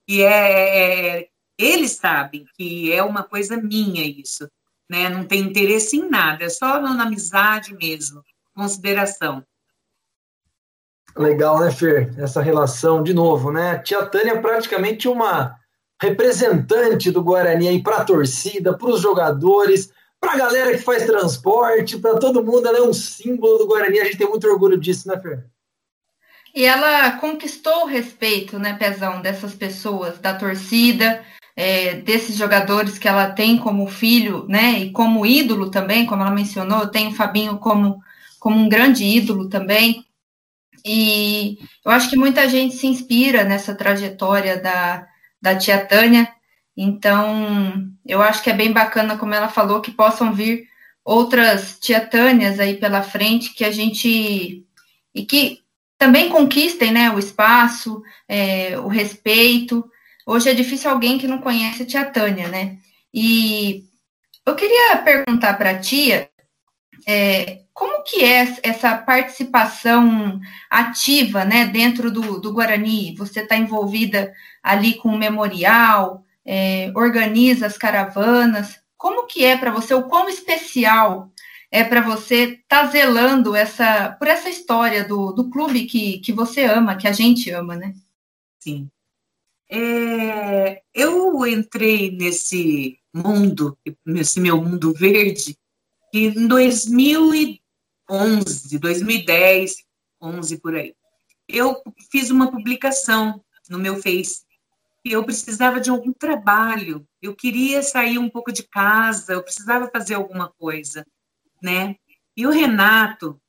que 0.08 0.22
é, 0.22 1.18
é 1.18 1.28
eles 1.58 1.92
sabem 1.92 2.46
que 2.56 2.90
é 2.90 3.02
uma 3.02 3.22
coisa 3.22 3.56
minha 3.58 4.02
isso, 4.04 4.48
né? 4.90 5.10
Não 5.10 5.26
tem 5.26 5.40
interesse 5.40 5.96
em 5.96 6.08
nada, 6.08 6.44
é 6.44 6.48
só 6.48 6.80
na 6.80 7.02
amizade 7.04 7.74
mesmo, 7.74 8.22
consideração. 8.54 9.44
Legal, 11.16 11.60
né, 11.60 11.70
Fer? 11.70 12.12
Essa 12.18 12.40
relação, 12.40 13.02
de 13.02 13.12
novo, 13.12 13.52
né? 13.52 13.78
Tia 13.78 14.04
Tânia 14.06 14.32
é 14.32 14.40
praticamente 14.40 15.06
uma 15.08 15.56
representante 16.00 17.10
do 17.10 17.22
Guarani 17.22 17.68
aí 17.68 17.82
para 17.82 17.98
a 17.98 18.04
torcida, 18.04 18.76
para 18.76 18.88
os 18.88 19.00
jogadores, 19.00 19.92
para 20.20 20.32
a 20.32 20.36
galera 20.36 20.72
que 20.72 20.82
faz 20.82 21.04
transporte, 21.04 21.98
para 21.98 22.18
todo 22.18 22.44
mundo. 22.44 22.66
Ela 22.66 22.78
é 22.78 22.82
um 22.82 22.92
símbolo 22.92 23.58
do 23.58 23.66
Guarani. 23.66 24.00
A 24.00 24.04
gente 24.04 24.18
tem 24.18 24.28
muito 24.28 24.48
orgulho 24.48 24.78
disso, 24.78 25.06
né, 25.08 25.18
Fer? 25.20 25.44
E 26.54 26.64
ela 26.64 27.12
conquistou 27.12 27.84
o 27.84 27.86
respeito, 27.86 28.58
né, 28.58 28.74
Pezão, 28.74 29.22
dessas 29.22 29.54
pessoas, 29.54 30.18
da 30.18 30.34
torcida, 30.34 31.22
é, 31.56 31.94
desses 31.94 32.36
jogadores 32.36 32.98
que 32.98 33.08
ela 33.08 33.30
tem 33.30 33.56
como 33.56 33.86
filho, 33.86 34.44
né, 34.46 34.78
e 34.78 34.90
como 34.90 35.24
ídolo 35.24 35.70
também, 35.70 36.04
como 36.04 36.20
ela 36.20 36.30
mencionou, 36.30 36.86
tem 36.86 37.08
o 37.08 37.14
Fabinho 37.14 37.56
como, 37.56 38.02
como 38.38 38.56
um 38.56 38.68
grande 38.68 39.02
ídolo 39.02 39.48
também. 39.48 40.04
E 40.84 41.58
eu 41.84 41.90
acho 41.90 42.10
que 42.10 42.16
muita 42.16 42.48
gente 42.48 42.74
se 42.74 42.86
inspira 42.86 43.44
nessa 43.44 43.74
trajetória 43.74 44.60
da, 44.60 45.06
da 45.40 45.56
tia 45.56 45.84
Tânia. 45.84 46.28
Então, 46.76 47.88
eu 48.06 48.22
acho 48.22 48.42
que 48.42 48.50
é 48.50 48.54
bem 48.54 48.72
bacana, 48.72 49.16
como 49.16 49.34
ela 49.34 49.48
falou, 49.48 49.80
que 49.80 49.90
possam 49.90 50.32
vir 50.32 50.66
outras 51.04 51.78
tia 51.80 52.00
Tânias 52.00 52.58
aí 52.58 52.76
pela 52.76 53.02
frente, 53.02 53.54
que 53.54 53.64
a 53.64 53.70
gente. 53.70 54.64
e 55.14 55.24
que 55.24 55.62
também 55.98 56.30
conquistem 56.30 56.90
né, 56.90 57.10
o 57.10 57.18
espaço, 57.18 58.02
é, 58.28 58.76
o 58.78 58.88
respeito. 58.88 59.88
Hoje 60.26 60.50
é 60.50 60.54
difícil 60.54 60.90
alguém 60.90 61.16
que 61.16 61.28
não 61.28 61.38
conhece 61.38 61.84
a 61.84 61.86
tia 61.86 62.04
Tânia, 62.04 62.48
né? 62.48 62.78
E 63.14 63.84
eu 64.44 64.56
queria 64.56 64.96
perguntar 64.98 65.54
para 65.54 65.70
a 65.70 65.78
tia 65.78 66.28
é, 67.06 67.62
como 67.72 68.04
que 68.04 68.22
é 68.22 68.58
essa 68.62 68.96
participação 68.96 70.40
ativa 70.70 71.44
né, 71.44 71.66
dentro 71.66 72.10
do, 72.10 72.40
do 72.40 72.52
Guarani? 72.52 73.14
Você 73.16 73.40
está 73.40 73.56
envolvida 73.56 74.32
ali 74.62 74.94
com 74.94 75.08
o 75.08 75.18
memorial, 75.18 76.24
é, 76.44 76.92
organiza 76.94 77.66
as 77.66 77.78
caravanas. 77.78 78.80
Como 78.96 79.26
que 79.26 79.44
é 79.44 79.56
para 79.56 79.70
você, 79.70 79.94
o 79.94 80.04
quão 80.04 80.28
especial 80.28 81.32
é 81.70 81.82
para 81.82 82.02
você 82.02 82.60
estar 82.60 82.84
tá 82.84 82.86
zelando 82.86 83.56
essa, 83.56 84.12
por 84.18 84.28
essa 84.28 84.50
história 84.50 85.04
do, 85.04 85.32
do 85.32 85.48
clube 85.48 85.86
que, 85.86 86.18
que 86.18 86.32
você 86.32 86.64
ama, 86.64 86.96
que 86.96 87.08
a 87.08 87.12
gente 87.12 87.50
ama, 87.50 87.74
né? 87.74 87.94
Sim. 88.60 88.88
É, 89.70 90.82
eu 90.92 91.46
entrei 91.46 92.10
nesse 92.10 92.98
mundo, 93.12 93.76
nesse 94.04 94.38
meu 94.38 94.62
mundo 94.62 94.92
verde, 94.92 95.56
em 96.12 96.46
2011, 96.46 98.78
2010, 98.78 99.76
11 100.20 100.58
por 100.58 100.74
aí. 100.74 100.94
Eu 101.48 101.82
fiz 102.10 102.30
uma 102.30 102.50
publicação 102.50 103.42
no 103.68 103.78
meu 103.78 104.00
Face 104.00 104.42
eu 105.04 105.24
precisava 105.24 105.80
de 105.80 105.90
algum 105.90 106.12
trabalho, 106.12 107.06
eu 107.20 107.34
queria 107.34 107.82
sair 107.82 108.18
um 108.18 108.28
pouco 108.28 108.52
de 108.52 108.62
casa, 108.62 109.32
eu 109.32 109.42
precisava 109.42 109.88
fazer 109.88 110.14
alguma 110.14 110.48
coisa, 110.48 111.04
né? 111.60 111.96
E 112.36 112.46
o 112.46 112.50
Renato, 112.50 113.40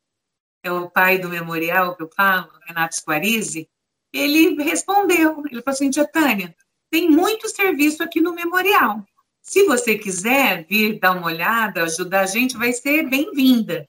é 0.64 0.72
o 0.72 0.89
pai 0.89 1.20
do 1.20 1.30
memorial 1.30 1.95
que 1.95 2.03
eu 2.03 2.09
falo, 2.16 2.51
Renato 2.66 2.95
Squarize, 2.95 3.70
ele 4.11 4.61
respondeu, 4.64 5.43
ele 5.45 5.61
falou 5.61 5.76
assim, 5.76 5.89
tia 5.89 6.07
Tânia, 6.07 6.55
tem 6.89 7.09
muito 7.09 7.49
serviço 7.49 8.01
aqui 8.01 8.22
no 8.22 8.34
memorial. 8.34 9.05
Se 9.44 9.66
você 9.66 9.98
quiser 9.98 10.66
vir 10.66 11.00
dar 11.00 11.12
uma 11.12 11.28
olhada, 11.28 11.84
ajudar 11.84 12.22
a 12.22 12.26
gente, 12.26 12.58
vai 12.58 12.72
ser 12.72 13.10
bem-vinda. 13.10 13.86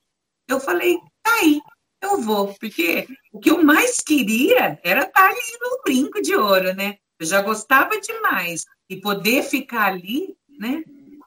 Eu 0.49 0.59
falei, 0.59 0.99
tá 1.23 1.33
aí, 1.41 1.61
eu 2.03 2.21
vou, 2.21 2.53
porque 2.61 3.07
o 3.33 3.39
que 3.39 3.51
eu 3.51 3.63
mais 3.63 4.01
queria 4.01 4.79
era 4.83 5.05
estar 5.05 5.31
ali 5.31 5.59
no 5.61 5.81
brinco 5.85 6.21
de 6.21 6.35
ouro, 6.35 6.75
né? 6.75 6.97
Eu 7.21 7.27
já 7.27 7.41
gostava 7.41 8.01
demais. 8.01 8.67
E 8.91 8.97
poder 8.97 9.45
ficar 9.45 9.93
ali, 9.93 10.37
né? 10.59 10.83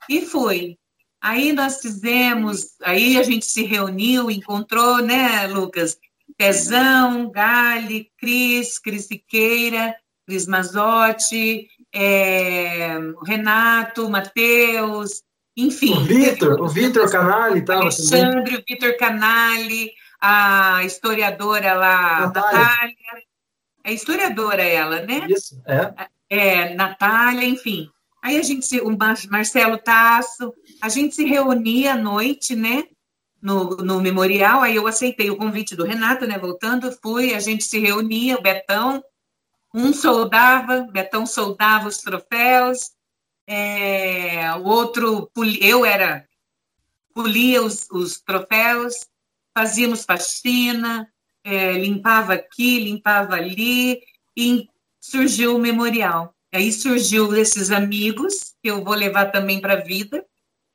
E 0.10 0.22
foi. 0.26 0.78
Aí 1.22 1.54
nós 1.54 1.82
fizemos, 1.82 2.76
aí 2.84 3.18
a 3.18 3.24
gente 3.24 3.46
se 3.46 3.64
reuniu, 3.64 4.30
encontrou, 4.30 5.02
né, 5.02 5.48
Lucas? 5.48 5.98
Pezão, 6.38 7.32
Gali, 7.32 8.12
Cris, 8.18 8.78
Cris 8.78 9.06
Siqueira, 9.06 9.96
Cris 10.28 10.46
Mazotti, 10.46 11.70
é, 11.94 12.98
Renato, 13.26 14.10
Matheus, 14.10 15.24
enfim. 15.56 15.94
O 15.94 16.02
Vitor, 16.02 16.62
o 16.62 16.68
Vitor 16.68 17.10
Canali 17.10 17.60
estava 17.60 17.82
Alexandre, 17.82 18.58
o 18.58 18.64
Vitor 18.68 18.96
Canali, 18.98 19.92
a 20.22 20.84
historiadora 20.84 21.74
lá, 21.74 22.22
Natália. 22.22 22.60
Natália 22.60 22.96
é 23.88 23.94
historiadora 23.94 24.62
ela, 24.62 25.02
né? 25.02 25.26
Isso, 25.30 25.62
é. 25.66 25.94
É, 26.30 26.76
Natália, 26.76 27.46
enfim. 27.46 27.90
Aí 28.22 28.38
a 28.38 28.44
gente, 28.44 28.66
se, 28.66 28.82
o 28.82 28.98
Marcelo 29.30 29.78
Tasso, 29.78 30.54
a 30.82 30.90
gente 30.90 31.16
se 31.16 31.24
reunia 31.24 31.94
à 31.94 31.98
noite, 31.98 32.54
né? 32.54 32.84
No, 33.42 33.78
no 33.78 34.02
memorial, 34.02 34.62
aí 34.62 34.76
eu 34.76 34.88
aceitei 34.88 35.30
o 35.30 35.38
convite 35.38 35.76
do 35.76 35.86
Renato, 35.86 36.28
né? 36.28 36.38
Voltando, 36.38 36.92
fui, 37.02 37.34
a 37.34 37.40
gente 37.40 37.64
se 37.64 37.80
reunia, 37.80 38.38
o 38.38 38.42
Betão, 38.42 39.02
um 39.74 39.94
soldava, 39.94 40.88
Betão 40.92 41.26
soldava 41.26 41.88
os 41.88 41.98
troféus, 41.98 42.92
é, 43.46 44.54
o 44.56 44.64
outro, 44.64 45.32
eu 45.62 45.86
era, 45.86 46.28
polia 47.14 47.64
os, 47.64 47.88
os 47.92 48.20
troféus, 48.20 48.96
fazíamos 49.58 50.04
faxina, 50.04 51.12
é, 51.44 51.74
limpava 51.74 52.34
aqui, 52.34 52.80
limpava 52.80 53.36
ali, 53.36 54.02
e 54.36 54.68
surgiu 55.00 55.56
o 55.56 55.60
memorial. 55.60 56.36
Aí 56.54 56.72
surgiu 56.72 57.36
esses 57.36 57.72
amigos, 57.72 58.56
que 58.62 58.70
eu 58.70 58.84
vou 58.84 58.94
levar 58.94 59.32
também 59.32 59.60
para 59.60 59.74
a 59.74 59.84
vida, 59.84 60.26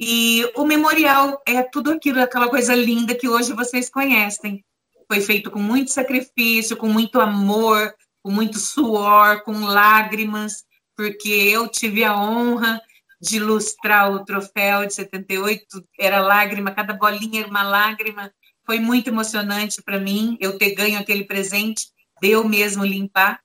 e 0.00 0.50
o 0.56 0.64
memorial 0.64 1.40
é 1.46 1.62
tudo 1.62 1.92
aquilo, 1.92 2.20
aquela 2.20 2.48
coisa 2.48 2.74
linda 2.74 3.14
que 3.14 3.28
hoje 3.28 3.52
vocês 3.52 3.88
conhecem. 3.88 4.64
Foi 5.06 5.20
feito 5.20 5.50
com 5.50 5.60
muito 5.60 5.90
sacrifício, 5.90 6.76
com 6.76 6.88
muito 6.88 7.20
amor, 7.20 7.94
com 8.22 8.30
muito 8.30 8.58
suor, 8.58 9.42
com 9.42 9.64
lágrimas, 9.64 10.64
porque 10.96 11.28
eu 11.28 11.68
tive 11.68 12.04
a 12.04 12.16
honra 12.16 12.80
de 13.20 13.36
ilustrar 13.36 14.10
o 14.10 14.24
troféu 14.24 14.86
de 14.86 14.94
78, 14.94 15.84
era 15.98 16.20
lágrima, 16.20 16.72
cada 16.72 16.92
bolinha 16.92 17.40
era 17.40 17.48
uma 17.48 17.62
lágrima, 17.62 18.32
foi 18.64 18.78
muito 18.78 19.08
emocionante 19.08 19.82
para 19.82 19.98
mim 19.98 20.36
eu 20.40 20.58
ter 20.58 20.74
ganho 20.74 20.98
aquele 20.98 21.24
presente, 21.24 21.88
de 22.20 22.30
eu 22.30 22.48
mesmo 22.48 22.84
limpar. 22.84 23.40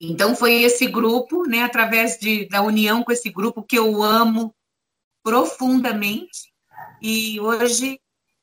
Então 0.00 0.34
foi 0.34 0.62
esse 0.62 0.86
grupo, 0.86 1.46
né, 1.46 1.62
através 1.62 2.18
de, 2.18 2.48
da 2.48 2.62
união 2.62 3.02
com 3.04 3.12
esse 3.12 3.30
grupo 3.30 3.62
que 3.62 3.78
eu 3.78 4.02
amo 4.02 4.54
profundamente. 5.22 6.52
E 7.02 7.38
hoje 7.40 8.00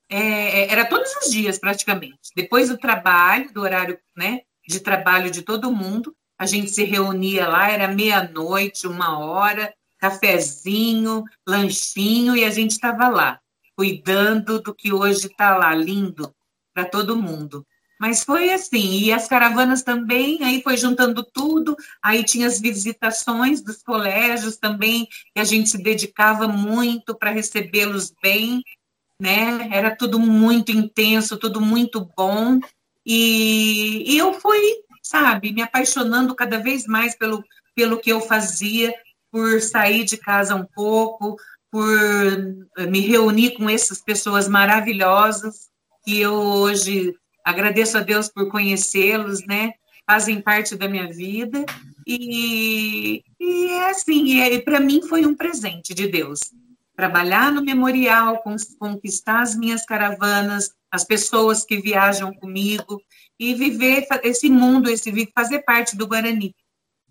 é, 0.09 0.19
é, 0.19 0.71
era 0.71 0.85
todos 0.85 1.09
os 1.17 1.31
dias 1.31 1.57
praticamente. 1.57 2.31
Depois 2.35 2.69
do 2.69 2.77
trabalho, 2.77 3.51
do 3.51 3.61
horário, 3.61 3.99
né, 4.15 4.41
de 4.67 4.79
trabalho 4.79 5.31
de 5.31 5.41
todo 5.41 5.71
mundo, 5.71 6.15
a 6.37 6.45
gente 6.45 6.69
se 6.69 6.83
reunia 6.83 7.47
lá, 7.47 7.69
era 7.69 7.87
meia-noite, 7.87 8.87
uma 8.87 9.17
hora, 9.19 9.73
cafezinho, 9.97 11.23
lanchinho 11.47 12.35
e 12.35 12.43
a 12.43 12.49
gente 12.49 12.71
estava 12.71 13.07
lá 13.07 13.39
cuidando 13.77 14.59
do 14.59 14.73
que 14.73 14.91
hoje 14.91 15.27
está 15.27 15.55
lá, 15.55 15.73
lindo 15.75 16.33
para 16.73 16.83
todo 16.83 17.15
mundo. 17.15 17.65
Mas 17.99 18.23
foi 18.23 18.51
assim, 18.51 18.99
e 18.99 19.11
as 19.11 19.27
caravanas 19.27 19.83
também, 19.83 20.43
aí 20.43 20.61
foi 20.61 20.77
juntando 20.77 21.23
tudo, 21.23 21.75
aí 22.01 22.23
tinha 22.23 22.47
as 22.47 22.59
visitações 22.59 23.61
dos 23.61 23.81
colégios 23.81 24.57
também, 24.57 25.07
que 25.33 25.39
a 25.39 25.43
gente 25.43 25.69
se 25.69 25.77
dedicava 25.77 26.47
muito 26.47 27.15
para 27.15 27.31
recebê-los 27.31 28.13
bem, 28.21 28.63
né? 29.19 29.69
Era 29.71 29.95
tudo 29.95 30.19
muito 30.19 30.71
intenso, 30.71 31.37
tudo 31.37 31.59
muito 31.59 32.07
bom. 32.15 32.59
E, 33.09 34.03
e 34.05 34.17
eu 34.17 34.33
fui, 34.33 34.59
sabe, 35.01 35.53
me 35.53 35.61
apaixonando 35.61 36.35
cada 36.35 36.59
vez 36.59 36.85
mais 36.85 37.15
pelo, 37.15 37.41
pelo 37.73 37.97
que 37.97 38.11
eu 38.11 38.19
fazia, 38.19 38.93
por 39.31 39.61
sair 39.61 40.03
de 40.03 40.17
casa 40.17 40.53
um 40.55 40.65
pouco, 40.65 41.37
por 41.71 41.87
me 42.89 42.99
reunir 42.99 43.51
com 43.51 43.69
essas 43.69 44.01
pessoas 44.01 44.49
maravilhosas 44.49 45.69
que 46.03 46.19
eu 46.19 46.33
hoje 46.33 47.15
agradeço 47.45 47.97
a 47.97 48.01
Deus 48.01 48.27
por 48.27 48.49
conhecê-los, 48.49 49.45
né? 49.45 49.73
Fazem 50.05 50.41
parte 50.41 50.75
da 50.75 50.87
minha 50.87 51.07
vida 51.07 51.65
E, 52.05 53.23
e 53.39 53.65
é 53.67 53.89
assim, 53.89 54.41
é, 54.41 54.59
para 54.59 54.79
mim 54.79 55.01
foi 55.01 55.25
um 55.25 55.35
presente 55.35 55.93
de 55.93 56.07
Deus. 56.07 56.39
Trabalhar 56.97 57.51
no 57.51 57.63
memorial, 57.63 58.43
conquistar 58.79 59.41
as 59.41 59.55
minhas 59.55 59.85
caravanas, 59.85 60.71
as 60.91 61.03
pessoas 61.03 61.63
que 61.63 61.79
viajam 61.79 62.33
comigo 62.33 62.99
e 63.39 63.53
viver 63.53 64.07
esse 64.23 64.49
mundo, 64.49 64.89
esse 64.89 65.31
fazer 65.35 65.59
parte 65.59 65.95
do 65.95 66.07
Guarani, 66.07 66.55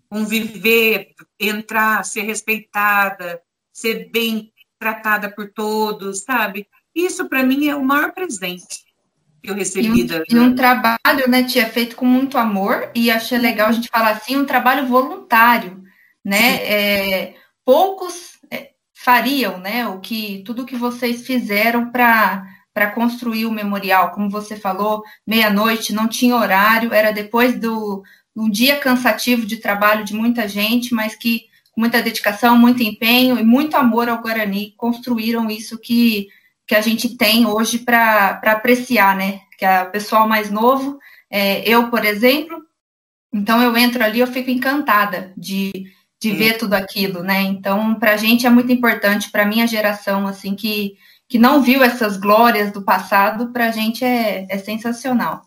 conviver, 0.09 1.07
entrar, 1.39 2.03
ser 2.03 2.23
respeitada, 2.23 3.41
ser 3.71 4.09
bem 4.11 4.51
tratada 4.77 5.29
por 5.29 5.51
todos, 5.53 6.23
sabe? 6.23 6.67
Isso 6.93 7.29
para 7.29 7.43
mim 7.43 7.67
é 7.67 7.75
o 7.75 7.83
maior 7.83 8.11
presente 8.11 8.85
que 9.41 9.49
eu 9.49 9.55
recebi. 9.55 9.87
E 9.87 10.03
um, 10.03 10.05
da... 10.05 10.23
e 10.29 10.39
um 10.39 10.55
trabalho, 10.55 11.29
né, 11.29 11.43
tia, 11.43 11.69
feito 11.69 11.95
com 11.95 12.05
muito 12.05 12.37
amor 12.37 12.91
e 12.93 13.09
achei 13.09 13.37
legal 13.37 13.69
a 13.69 13.71
gente 13.71 13.89
falar 13.89 14.11
assim, 14.11 14.35
um 14.35 14.45
trabalho 14.45 14.87
voluntário, 14.87 15.81
né? 16.25 16.55
É, 16.63 17.35
poucos 17.63 18.36
fariam, 19.07 19.57
né, 19.57 19.87
o 19.87 20.01
que 20.01 20.43
tudo 20.45 20.65
que 20.65 20.75
vocês 20.75 21.25
fizeram 21.25 21.89
para 21.89 22.45
para 22.73 22.91
construir 22.91 23.45
o 23.45 23.51
memorial, 23.51 24.11
como 24.11 24.29
você 24.29 24.55
falou, 24.55 25.01
meia-noite, 25.25 25.93
não 25.93 26.07
tinha 26.07 26.35
horário, 26.35 26.93
era 26.93 27.11
depois 27.11 27.57
do 27.59 28.03
um 28.35 28.47
dia 28.47 28.77
cansativo 28.77 29.47
de 29.47 29.57
trabalho 29.57 30.03
de 30.03 30.13
muita 30.13 30.47
gente, 30.47 30.93
mas 30.93 31.15
que 31.15 31.45
com 31.71 31.81
muita 31.81 32.03
dedicação, 32.03 32.55
muito 32.55 32.83
empenho 32.83 33.39
e 33.39 33.43
muito 33.43 33.75
amor 33.75 34.09
ao 34.09 34.21
Guarani 34.21 34.75
construíram 34.77 35.49
isso 35.49 35.79
que, 35.79 36.27
que 36.67 36.75
a 36.75 36.81
gente 36.81 37.17
tem 37.17 37.47
hoje 37.47 37.79
para 37.79 38.39
apreciar, 38.43 39.15
né? 39.15 39.39
Que 39.57 39.65
é 39.65 39.83
o 39.83 39.89
pessoal 39.89 40.27
mais 40.27 40.51
novo, 40.51 40.99
é, 41.31 41.67
eu, 41.67 41.89
por 41.89 42.05
exemplo, 42.05 42.61
então 43.33 43.61
eu 43.61 43.75
entro 43.75 44.03
ali, 44.03 44.19
eu 44.19 44.27
fico 44.27 44.51
encantada 44.51 45.33
de, 45.35 45.71
de 46.19 46.31
ver 46.31 46.57
tudo 46.57 46.73
aquilo, 46.73 47.21
né? 47.21 47.41
Então, 47.41 47.95
para 47.95 48.13
a 48.13 48.17
gente 48.17 48.45
é 48.47 48.49
muito 48.49 48.71
importante, 48.71 49.29
para 49.29 49.45
minha 49.45 49.67
geração, 49.67 50.27
assim, 50.27 50.55
que 50.55 50.97
que 51.27 51.37
não 51.37 51.61
viu 51.61 51.83
essas 51.83 52.17
glórias 52.17 52.71
do 52.71 52.81
passado, 52.81 53.51
para 53.51 53.67
a 53.67 53.71
gente 53.71 54.03
é, 54.03 54.47
é 54.49 54.57
sensacional. 54.57 55.41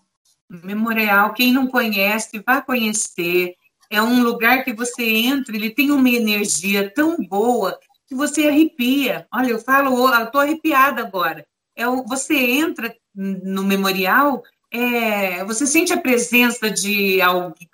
Memorial, 0.48 1.32
quem 1.32 1.52
não 1.52 1.66
conhece, 1.66 2.42
vá 2.46 2.60
conhecer. 2.60 3.54
É 3.88 4.02
um 4.02 4.22
lugar 4.22 4.64
que 4.64 4.72
você 4.72 5.02
entra, 5.02 5.56
ele 5.56 5.70
tem 5.70 5.90
uma 5.90 6.08
energia 6.08 6.92
tão 6.94 7.16
boa 7.16 7.78
que 8.06 8.14
você 8.14 8.46
arrepia. 8.46 9.26
Olha, 9.32 9.48
eu 9.48 9.58
falo, 9.58 9.96
eu 9.96 10.24
estou 10.24 10.40
arrepiada 10.40 11.00
agora. 11.00 11.46
É, 11.74 11.86
você 11.86 12.36
entra 12.36 12.94
no 13.14 13.64
memorial, 13.64 14.42
é, 14.70 15.42
você 15.44 15.66
sente 15.66 15.92
a 15.92 16.00
presença 16.00 16.70
de 16.70 17.20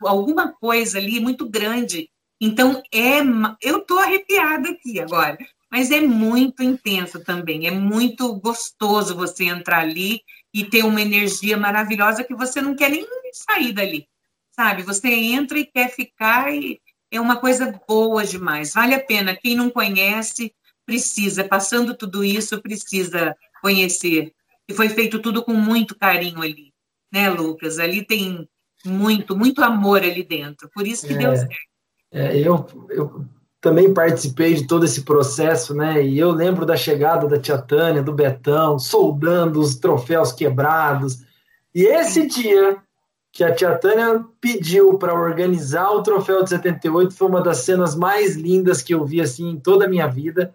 alguma 0.00 0.52
coisa 0.52 0.98
ali 0.98 1.18
muito 1.18 1.48
grande. 1.48 2.08
Então, 2.40 2.82
é, 2.92 3.20
eu 3.62 3.78
estou 3.78 3.98
arrepiada 3.98 4.70
aqui 4.70 5.00
agora 5.00 5.38
mas 5.70 5.90
é 5.90 6.00
muito 6.00 6.62
intenso 6.62 7.20
também, 7.20 7.66
é 7.66 7.70
muito 7.70 8.34
gostoso 8.36 9.16
você 9.16 9.44
entrar 9.44 9.80
ali 9.80 10.22
e 10.54 10.64
ter 10.64 10.84
uma 10.84 11.02
energia 11.02 11.56
maravilhosa 11.56 12.24
que 12.24 12.34
você 12.34 12.60
não 12.60 12.74
quer 12.74 12.90
nem 12.90 13.06
sair 13.32 13.72
dali, 13.72 14.08
sabe? 14.52 14.82
Você 14.82 15.08
entra 15.08 15.58
e 15.58 15.66
quer 15.66 15.90
ficar 15.90 16.54
e 16.54 16.80
é 17.10 17.20
uma 17.20 17.36
coisa 17.36 17.78
boa 17.86 18.24
demais, 18.24 18.72
vale 18.72 18.94
a 18.94 19.04
pena. 19.04 19.36
Quem 19.36 19.54
não 19.54 19.68
conhece, 19.68 20.54
precisa, 20.84 21.44
passando 21.44 21.94
tudo 21.94 22.24
isso, 22.24 22.62
precisa 22.62 23.36
conhecer. 23.60 24.32
E 24.68 24.74
foi 24.74 24.88
feito 24.88 25.18
tudo 25.20 25.44
com 25.44 25.52
muito 25.52 25.96
carinho 25.96 26.40
ali, 26.42 26.72
né, 27.12 27.28
Lucas? 27.28 27.78
Ali 27.78 28.04
tem 28.04 28.48
muito, 28.84 29.36
muito 29.36 29.62
amor 29.62 30.02
ali 30.02 30.22
dentro, 30.22 30.70
por 30.72 30.86
isso 30.86 31.06
que 31.06 31.12
é, 31.12 31.18
deu 31.18 31.36
certo. 31.36 31.75
É, 32.12 32.38
eu, 32.38 32.66
eu 32.90 33.24
também 33.60 33.92
participei 33.92 34.54
de 34.54 34.66
todo 34.66 34.84
esse 34.84 35.02
processo, 35.02 35.74
né? 35.74 36.04
E 36.04 36.18
eu 36.18 36.30
lembro 36.30 36.64
da 36.64 36.76
chegada 36.76 37.26
da 37.26 37.38
tia 37.38 37.58
Tânia, 37.58 38.02
do 38.02 38.12
Betão, 38.12 38.78
soldando 38.78 39.60
os 39.60 39.76
troféus 39.76 40.32
quebrados. 40.32 41.18
E 41.74 41.84
esse 41.84 42.26
dia 42.26 42.76
que 43.32 43.44
a 43.44 43.54
tia 43.54 43.74
Tânia 43.76 44.24
pediu 44.40 44.96
para 44.98 45.12
organizar 45.12 45.90
o 45.90 46.02
troféu 46.02 46.42
de 46.42 46.50
78 46.50 47.14
foi 47.14 47.28
uma 47.28 47.42
das 47.42 47.58
cenas 47.58 47.94
mais 47.94 48.34
lindas 48.34 48.80
que 48.80 48.94
eu 48.94 49.04
vi 49.04 49.20
assim 49.20 49.50
em 49.50 49.60
toda 49.60 49.84
a 49.84 49.88
minha 49.88 50.06
vida, 50.06 50.54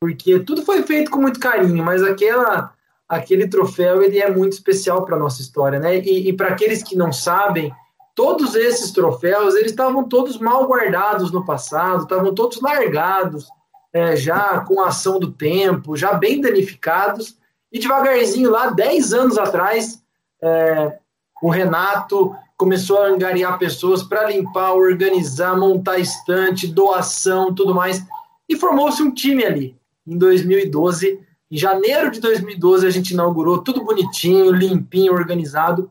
porque 0.00 0.40
tudo 0.40 0.62
foi 0.62 0.82
feito 0.82 1.10
com 1.10 1.20
muito 1.20 1.38
carinho, 1.38 1.84
mas 1.84 2.02
aquela 2.02 2.72
aquele 3.06 3.46
troféu 3.46 4.02
ele 4.02 4.18
é 4.18 4.30
muito 4.30 4.52
especial 4.52 5.04
para 5.04 5.18
nossa 5.18 5.42
história, 5.42 5.78
né? 5.78 5.98
E, 5.98 6.30
e 6.30 6.32
para 6.32 6.48
aqueles 6.48 6.82
que 6.82 6.96
não 6.96 7.12
sabem, 7.12 7.70
todos 8.14 8.54
esses 8.54 8.90
troféus 8.90 9.54
eles 9.54 9.70
estavam 9.70 10.08
todos 10.08 10.38
mal 10.38 10.66
guardados 10.66 11.30
no 11.30 11.44
passado, 11.44 12.02
estavam 12.02 12.34
todos 12.34 12.60
largados, 12.60 13.46
é, 13.92 14.16
já 14.16 14.60
com 14.60 14.80
a 14.80 14.88
ação 14.88 15.18
do 15.18 15.32
tempo, 15.32 15.96
já 15.96 16.14
bem 16.14 16.40
danificados, 16.40 17.36
e 17.70 17.78
devagarzinho 17.78 18.50
lá, 18.50 18.70
10 18.70 19.12
anos 19.12 19.38
atrás, 19.38 20.02
é, 20.42 20.98
o 21.42 21.50
Renato 21.50 22.34
começou 22.56 22.98
a 22.98 23.06
angariar 23.06 23.58
pessoas 23.58 24.02
para 24.02 24.28
limpar, 24.30 24.74
organizar, 24.74 25.56
montar 25.56 25.98
estante, 25.98 26.66
doação, 26.66 27.54
tudo 27.54 27.74
mais, 27.74 28.04
e 28.48 28.56
formou-se 28.56 29.02
um 29.02 29.12
time 29.12 29.44
ali. 29.44 29.76
Em 30.06 30.16
2012, 30.18 31.20
em 31.50 31.56
janeiro 31.56 32.10
de 32.10 32.20
2012, 32.20 32.86
a 32.86 32.90
gente 32.90 33.10
inaugurou 33.12 33.58
tudo 33.58 33.84
bonitinho, 33.84 34.52
limpinho, 34.52 35.12
organizado. 35.12 35.90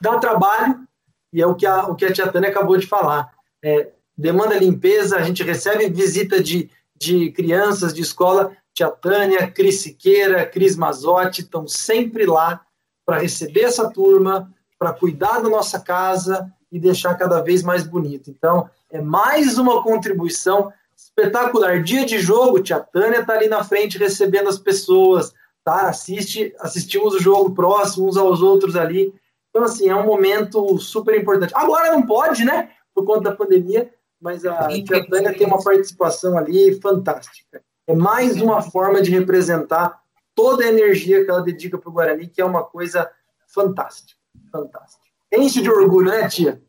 Dá 0.00 0.18
trabalho, 0.18 0.86
e 1.32 1.40
é 1.40 1.46
o 1.46 1.54
que 1.54 1.66
a, 1.66 1.86
o 1.86 1.94
que 1.94 2.04
a 2.04 2.12
tia 2.12 2.28
Tânia 2.28 2.50
acabou 2.50 2.76
de 2.76 2.86
falar. 2.86 3.30
É, 3.62 3.90
demanda 4.16 4.56
limpeza, 4.56 5.16
a 5.16 5.22
gente 5.22 5.42
recebe 5.42 5.88
visita 5.88 6.42
de, 6.42 6.70
de 6.96 7.30
crianças 7.32 7.94
de 7.94 8.02
escola, 8.02 8.52
tia 8.74 8.90
Tânia, 8.90 9.50
Cris 9.50 9.80
Siqueira, 9.80 10.46
Cris 10.46 10.76
Mazotti, 10.76 11.42
estão 11.42 11.66
sempre 11.66 12.26
lá 12.26 12.60
para 13.04 13.18
receber 13.18 13.62
essa 13.62 13.90
turma, 13.90 14.52
para 14.78 14.92
cuidar 14.92 15.40
da 15.40 15.48
nossa 15.48 15.80
casa 15.80 16.50
e 16.70 16.78
deixar 16.78 17.14
cada 17.14 17.40
vez 17.40 17.62
mais 17.62 17.84
bonito. 17.84 18.30
Então, 18.30 18.68
é 18.90 19.00
mais 19.00 19.58
uma 19.58 19.82
contribuição 19.82 20.72
espetacular. 20.96 21.82
Dia 21.82 22.04
de 22.04 22.18
jogo, 22.18 22.62
tia 22.62 22.80
Tânia 22.80 23.20
está 23.20 23.34
ali 23.34 23.48
na 23.48 23.64
frente 23.64 23.98
recebendo 23.98 24.48
as 24.48 24.58
pessoas, 24.58 25.32
tá? 25.64 25.88
Assiste, 25.88 26.54
assistimos 26.60 27.14
o 27.14 27.20
jogo 27.20 27.54
próximo 27.54 28.08
uns 28.08 28.16
aos 28.16 28.42
outros 28.42 28.76
ali. 28.76 29.12
Então, 29.50 29.64
assim, 29.64 29.88
é 29.88 29.94
um 29.94 30.06
momento 30.06 30.78
super 30.78 31.20
importante. 31.20 31.52
Agora 31.54 31.92
não 31.92 32.06
pode, 32.06 32.44
né? 32.44 32.70
Por 32.94 33.04
conta 33.04 33.30
da 33.30 33.36
pandemia, 33.36 33.92
mas 34.20 34.44
a 34.44 34.68
Tia 34.68 35.06
Tânia 35.08 35.36
tem 35.36 35.46
uma 35.46 35.62
participação 35.62 36.38
ali 36.38 36.80
fantástica. 36.80 37.62
É 37.86 37.94
mais 37.94 38.40
uma 38.40 38.62
forma 38.62 39.02
de 39.02 39.10
representar 39.10 40.00
toda 40.34 40.64
a 40.64 40.68
energia 40.68 41.24
que 41.24 41.30
ela 41.30 41.42
dedica 41.42 41.76
para 41.76 41.90
o 41.90 41.92
Guarani, 41.92 42.28
que 42.28 42.40
é 42.40 42.44
uma 42.44 42.62
coisa 42.62 43.10
fantástica. 43.48 44.18
Fantástica. 44.52 45.02
Enche 45.32 45.60
de 45.60 45.70
orgulho, 45.70 46.10
né, 46.10 46.28
tia? 46.28 46.62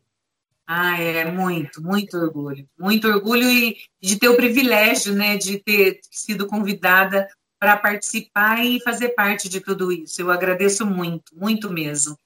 Ah, 0.66 1.00
é 1.00 1.24
muito, 1.24 1.82
muito 1.82 2.16
orgulho. 2.16 2.66
Muito 2.78 3.08
orgulho 3.08 3.48
e 3.48 3.76
de 4.00 4.18
ter 4.18 4.28
o 4.28 4.36
privilégio, 4.36 5.14
né, 5.14 5.36
de 5.36 5.58
ter 5.58 6.00
sido 6.10 6.46
convidada 6.46 7.28
para 7.60 7.76
participar 7.76 8.64
e 8.64 8.80
fazer 8.80 9.10
parte 9.10 9.48
de 9.48 9.60
tudo 9.60 9.92
isso. 9.92 10.20
Eu 10.20 10.30
agradeço 10.30 10.84
muito, 10.84 11.36
muito 11.36 11.70
mesmo. 11.70 12.16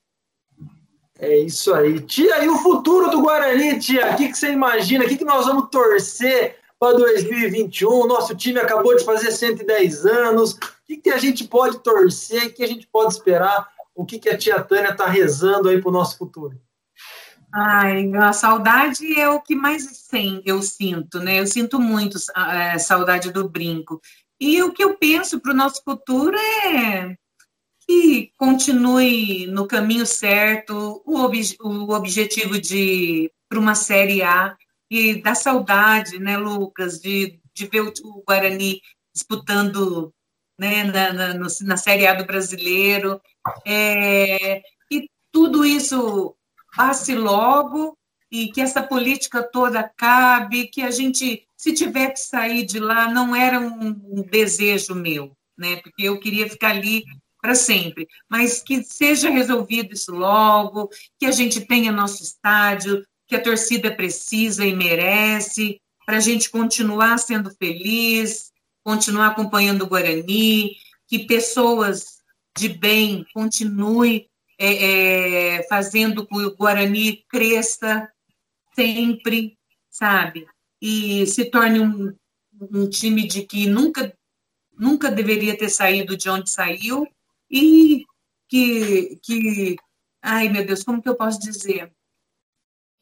É 1.19 1.37
isso 1.39 1.73
aí. 1.73 2.01
Tia, 2.01 2.45
e 2.45 2.49
o 2.49 2.59
futuro 2.59 3.11
do 3.11 3.23
Guarani, 3.23 3.79
tia? 3.79 4.12
O 4.12 4.17
que, 4.17 4.29
que 4.29 4.39
você 4.39 4.53
imagina? 4.53 5.05
O 5.05 5.09
que, 5.09 5.17
que 5.17 5.25
nós 5.25 5.47
vamos 5.47 5.71
torcer 5.71 6.57
para 6.79 6.97
2021? 6.97 8.07
Nosso 8.07 8.35
time 8.35 8.61
acabou 8.61 8.95
de 8.95 9.05
fazer 9.05 9.31
110 9.31 10.05
anos. 10.05 10.53
O 10.53 10.59
que, 10.87 10.99
que 10.99 11.11
a 11.11 11.17
gente 11.17 11.45
pode 11.45 11.79
torcer? 11.79 12.47
O 12.47 12.53
que 12.53 12.62
a 12.62 12.69
gente 12.69 12.87
pode 12.87 13.14
esperar? 13.14 13.67
O 13.95 14.05
que, 14.05 14.19
que 14.19 14.29
a 14.29 14.37
tia 14.37 14.62
Tânia 14.62 14.91
está 14.91 15.07
rezando 15.07 15.71
aí 15.71 15.81
para 15.81 15.89
o 15.89 15.93
nosso 15.93 16.19
futuro? 16.19 16.61
Ai, 17.53 18.12
a 18.14 18.35
saudade 18.35 19.19
é 19.19 19.31
o 19.31 19.41
que 19.41 19.55
mais 19.55 19.87
eu 20.45 20.61
sinto, 20.61 21.19
né? 21.21 21.41
Eu 21.41 21.47
sinto 21.47 21.81
muito 21.81 22.19
a 22.35 22.75
é, 22.75 22.79
saudade 22.79 23.33
do 23.33 23.49
brinco. 23.49 24.01
E 24.39 24.62
o 24.62 24.73
que 24.73 24.85
eu 24.85 24.97
penso 24.97 25.41
para 25.41 25.53
o 25.53 25.57
nosso 25.57 25.83
futuro 25.83 26.37
é 26.37 27.17
que 27.87 28.32
continue 28.37 29.47
no 29.47 29.66
caminho 29.66 30.05
certo, 30.05 31.03
o, 31.05 31.26
o 31.61 31.95
objetivo 31.95 32.61
de 32.61 33.30
para 33.49 33.59
uma 33.59 33.74
Série 33.74 34.22
A. 34.22 34.57
E 34.89 35.20
da 35.20 35.34
saudade, 35.34 36.18
né, 36.18 36.37
Lucas, 36.37 37.01
de, 37.01 37.41
de 37.53 37.66
ver 37.66 37.80
o, 37.80 37.93
o 38.05 38.22
Guarani 38.24 38.80
disputando 39.12 40.14
né, 40.59 40.84
na, 40.84 41.12
na, 41.12 41.34
no, 41.34 41.47
na 41.62 41.76
Série 41.76 42.07
A 42.07 42.14
do 42.14 42.24
Brasileiro, 42.24 43.20
é, 43.66 44.62
e 44.91 45.09
tudo 45.32 45.64
isso 45.64 46.37
passe 46.76 47.14
logo 47.14 47.97
e 48.30 48.49
que 48.53 48.61
essa 48.61 48.82
política 48.82 49.43
toda 49.43 49.80
acabe, 49.80 50.68
que 50.68 50.82
a 50.82 50.91
gente, 50.91 51.47
se 51.57 51.72
tiver 51.72 52.11
que 52.11 52.20
sair 52.20 52.64
de 52.64 52.78
lá, 52.78 53.09
não 53.09 53.34
era 53.34 53.59
um, 53.59 53.89
um 54.05 54.22
desejo 54.22 54.95
meu, 54.95 55.32
né, 55.57 55.76
porque 55.76 56.05
eu 56.05 56.20
queria 56.20 56.49
ficar 56.49 56.70
ali 56.70 57.05
para 57.41 57.55
sempre, 57.55 58.09
mas 58.28 58.62
que 58.62 58.82
seja 58.82 59.30
resolvido 59.30 59.93
isso 59.93 60.12
logo, 60.12 60.91
que 61.18 61.26
a 61.26 61.30
gente 61.30 61.61
tenha 61.61 61.93
nosso 61.93 62.22
estádio, 62.22 63.07
que 63.26 63.37
a 63.37 63.43
torcida 63.43 63.95
precisa 63.95 64.64
e 64.64 64.74
merece, 64.74 65.80
para 66.05 66.18
a 66.18 66.20
gente 66.20 66.51
continuar 66.51 67.18
sendo 67.18 67.51
feliz, 67.51 68.53
continuar 68.84 69.28
acompanhando 69.28 69.82
o 69.82 69.87
Guarani, 69.87 70.76
que 71.09 71.26
pessoas 71.26 72.22
de 72.57 72.68
bem 72.68 73.26
continuem 73.34 74.28
é, 74.59 75.57
é, 75.57 75.68
fazendo 75.68 76.26
com 76.26 76.37
que 76.37 76.45
o 76.45 76.57
Guarani 76.57 77.24
cresça 77.28 78.11
sempre, 78.74 79.59
sabe? 79.91 80.47
E 80.80 81.26
se 81.26 81.47
torne 81.47 81.80
um, 81.80 82.14
um 82.61 82.89
time 82.89 83.26
de 83.26 83.43
que 83.43 83.66
nunca, 83.66 84.16
nunca 84.78 85.11
deveria 85.11 85.57
ter 85.57 85.68
saído 85.68 86.16
de 86.16 86.28
onde 86.30 86.49
saiu 86.49 87.07
e 87.51 88.05
que, 88.49 89.18
que 89.22 89.76
ai 90.22 90.49
meu 90.49 90.64
Deus, 90.66 90.82
como 90.82 91.03
que 91.03 91.09
eu 91.09 91.16
posso 91.16 91.38
dizer? 91.40 91.92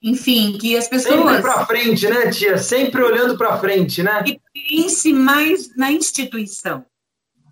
Enfim, 0.03 0.59
que 0.59 0.77
as 0.77 0.87
pessoas. 0.87 1.15
Sempre 1.15 1.41
para 1.41 1.67
frente, 1.67 2.09
né, 2.09 2.31
tia? 2.31 2.59
Sempre 2.59 3.03
olhando 3.03 3.39
para 3.39 3.59
frente, 3.59 4.03
né? 4.03 4.23
E 4.27 4.39
pense 4.53 5.13
mais 5.15 5.75
na 5.75 5.91
instituição, 5.91 6.85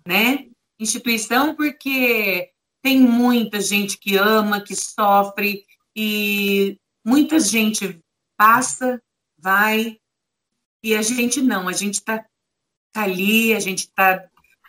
né? 0.07 0.47
Instituição, 0.79 1.55
porque 1.55 2.51
tem 2.83 2.99
muita 2.99 3.59
gente 3.59 3.97
que 3.97 4.17
ama, 4.17 4.61
que 4.61 4.75
sofre, 4.75 5.65
e 5.95 6.77
muita 7.03 7.39
gente 7.39 7.99
passa, 8.37 9.01
vai, 9.37 9.97
e 10.83 10.95
a 10.95 11.01
gente 11.01 11.41
não, 11.41 11.67
a 11.67 11.73
gente 11.73 11.95
está 11.95 12.23
tá 12.91 13.03
ali, 13.03 13.53
a 13.53 13.59
gente 13.59 13.79
está. 13.79 14.23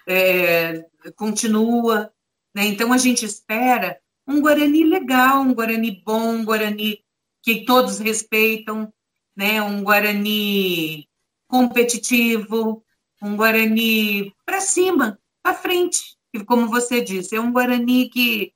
É, 0.07 0.87
continua, 1.17 2.14
né? 2.55 2.67
Então 2.67 2.93
a 2.93 2.99
gente 2.99 3.25
espera 3.25 3.99
um 4.27 4.41
Guarani 4.41 4.85
legal, 4.85 5.43
um 5.43 5.55
Guarani 5.55 6.03
bom, 6.05 6.37
um 6.37 6.45
Guarani 6.45 7.01
que 7.43 7.65
todos 7.65 7.99
respeitam, 7.99 8.93
né? 9.37 9.61
Um 9.61 9.83
Guarani 9.83 11.09
competitivo, 11.47 12.85
um 13.23 13.37
Guarani 13.37 14.35
para 14.45 14.61
cima, 14.61 15.19
para 15.43 15.55
frente. 15.55 16.17
E 16.33 16.45
como 16.45 16.69
você 16.69 17.01
disse, 17.01 17.37
é 17.37 17.41
um 17.41 17.53
Guarani 17.53 18.09
que 18.09 18.53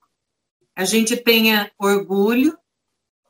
a 0.74 0.84
gente 0.84 1.16
tenha 1.16 1.70
orgulho, 1.78 2.56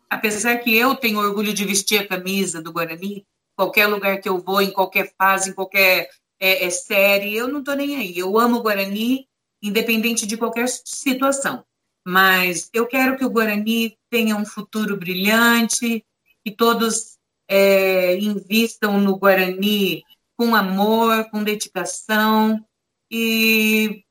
apesar 0.09 0.59
que 0.59 0.77
eu 0.77 0.95
tenho 0.95 1.19
orgulho 1.19 1.53
de 1.53 1.65
vestir 1.65 1.99
a 1.99 2.07
camisa 2.07 2.63
do 2.63 2.73
Guarani, 2.73 3.27
qualquer 3.57 3.87
lugar 3.87 4.21
que 4.21 4.29
eu 4.29 4.39
vou, 4.39 4.63
em 4.63 4.71
qualquer 4.71 5.13
fase, 5.19 5.51
em 5.51 5.53
qualquer 5.53 6.09
é, 6.41 6.65
é, 6.65 6.71
série, 6.71 7.35
eu 7.35 7.49
não 7.49 7.61
estou 7.61 7.75
nem 7.75 7.97
aí. 7.97 8.17
Eu 8.19 8.39
amo 8.39 8.59
o 8.59 8.63
Guarani, 8.63 9.28
independente 9.63 10.27
de 10.27 10.37
qualquer 10.37 10.69
situação 10.69 11.65
mas 12.09 12.71
eu 12.73 12.87
quero 12.87 13.19
que 13.19 13.25
o 13.25 13.29
Guarani 13.29 13.99
tenha 14.09 14.35
um 14.35 14.47
futuro 14.47 14.97
brilhante, 14.97 16.03
que 16.43 16.51
todos 16.51 17.19
é, 17.47 18.17
invistam 18.17 18.99
no 18.99 19.19
Guarani 19.19 20.03
com 20.35 20.55
amor, 20.55 21.29
com 21.31 21.45
dedicação 21.45 22.65
e 23.11 24.03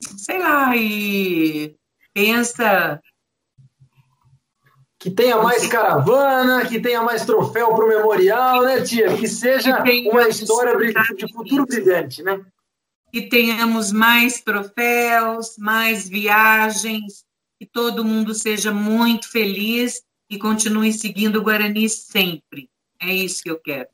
sei 0.00 0.38
lá, 0.38 0.76
e 0.76 1.74
pensa 2.14 3.00
que 5.00 5.10
tenha 5.10 5.38
mais 5.38 5.66
caravana, 5.66 6.64
que 6.64 6.80
tenha 6.80 7.02
mais 7.02 7.24
troféu 7.24 7.74
para 7.74 7.84
o 7.86 7.88
memorial, 7.88 8.62
né, 8.62 8.82
tia? 8.82 9.16
Que 9.16 9.26
seja 9.26 9.82
que 9.82 10.08
uma 10.08 10.28
história 10.28 10.76
de 10.76 11.32
futuro 11.32 11.66
brilhante, 11.66 12.22
né? 12.22 12.40
Que 13.12 13.22
tenhamos 13.22 13.92
mais 13.92 14.40
troféus, 14.40 15.56
mais 15.58 16.08
viagens, 16.08 17.24
que 17.58 17.66
todo 17.66 18.04
mundo 18.04 18.34
seja 18.34 18.72
muito 18.72 19.30
feliz 19.30 20.02
e 20.28 20.38
continue 20.38 20.92
seguindo 20.92 21.36
o 21.36 21.42
Guarani 21.42 21.88
sempre. 21.88 22.68
É 23.00 23.12
isso 23.14 23.42
que 23.42 23.50
eu 23.50 23.58
quero. 23.58 23.88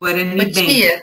Guarani 0.00 0.34
Ô, 0.34 0.38
bem. 0.38 0.52
Tia, 0.52 1.02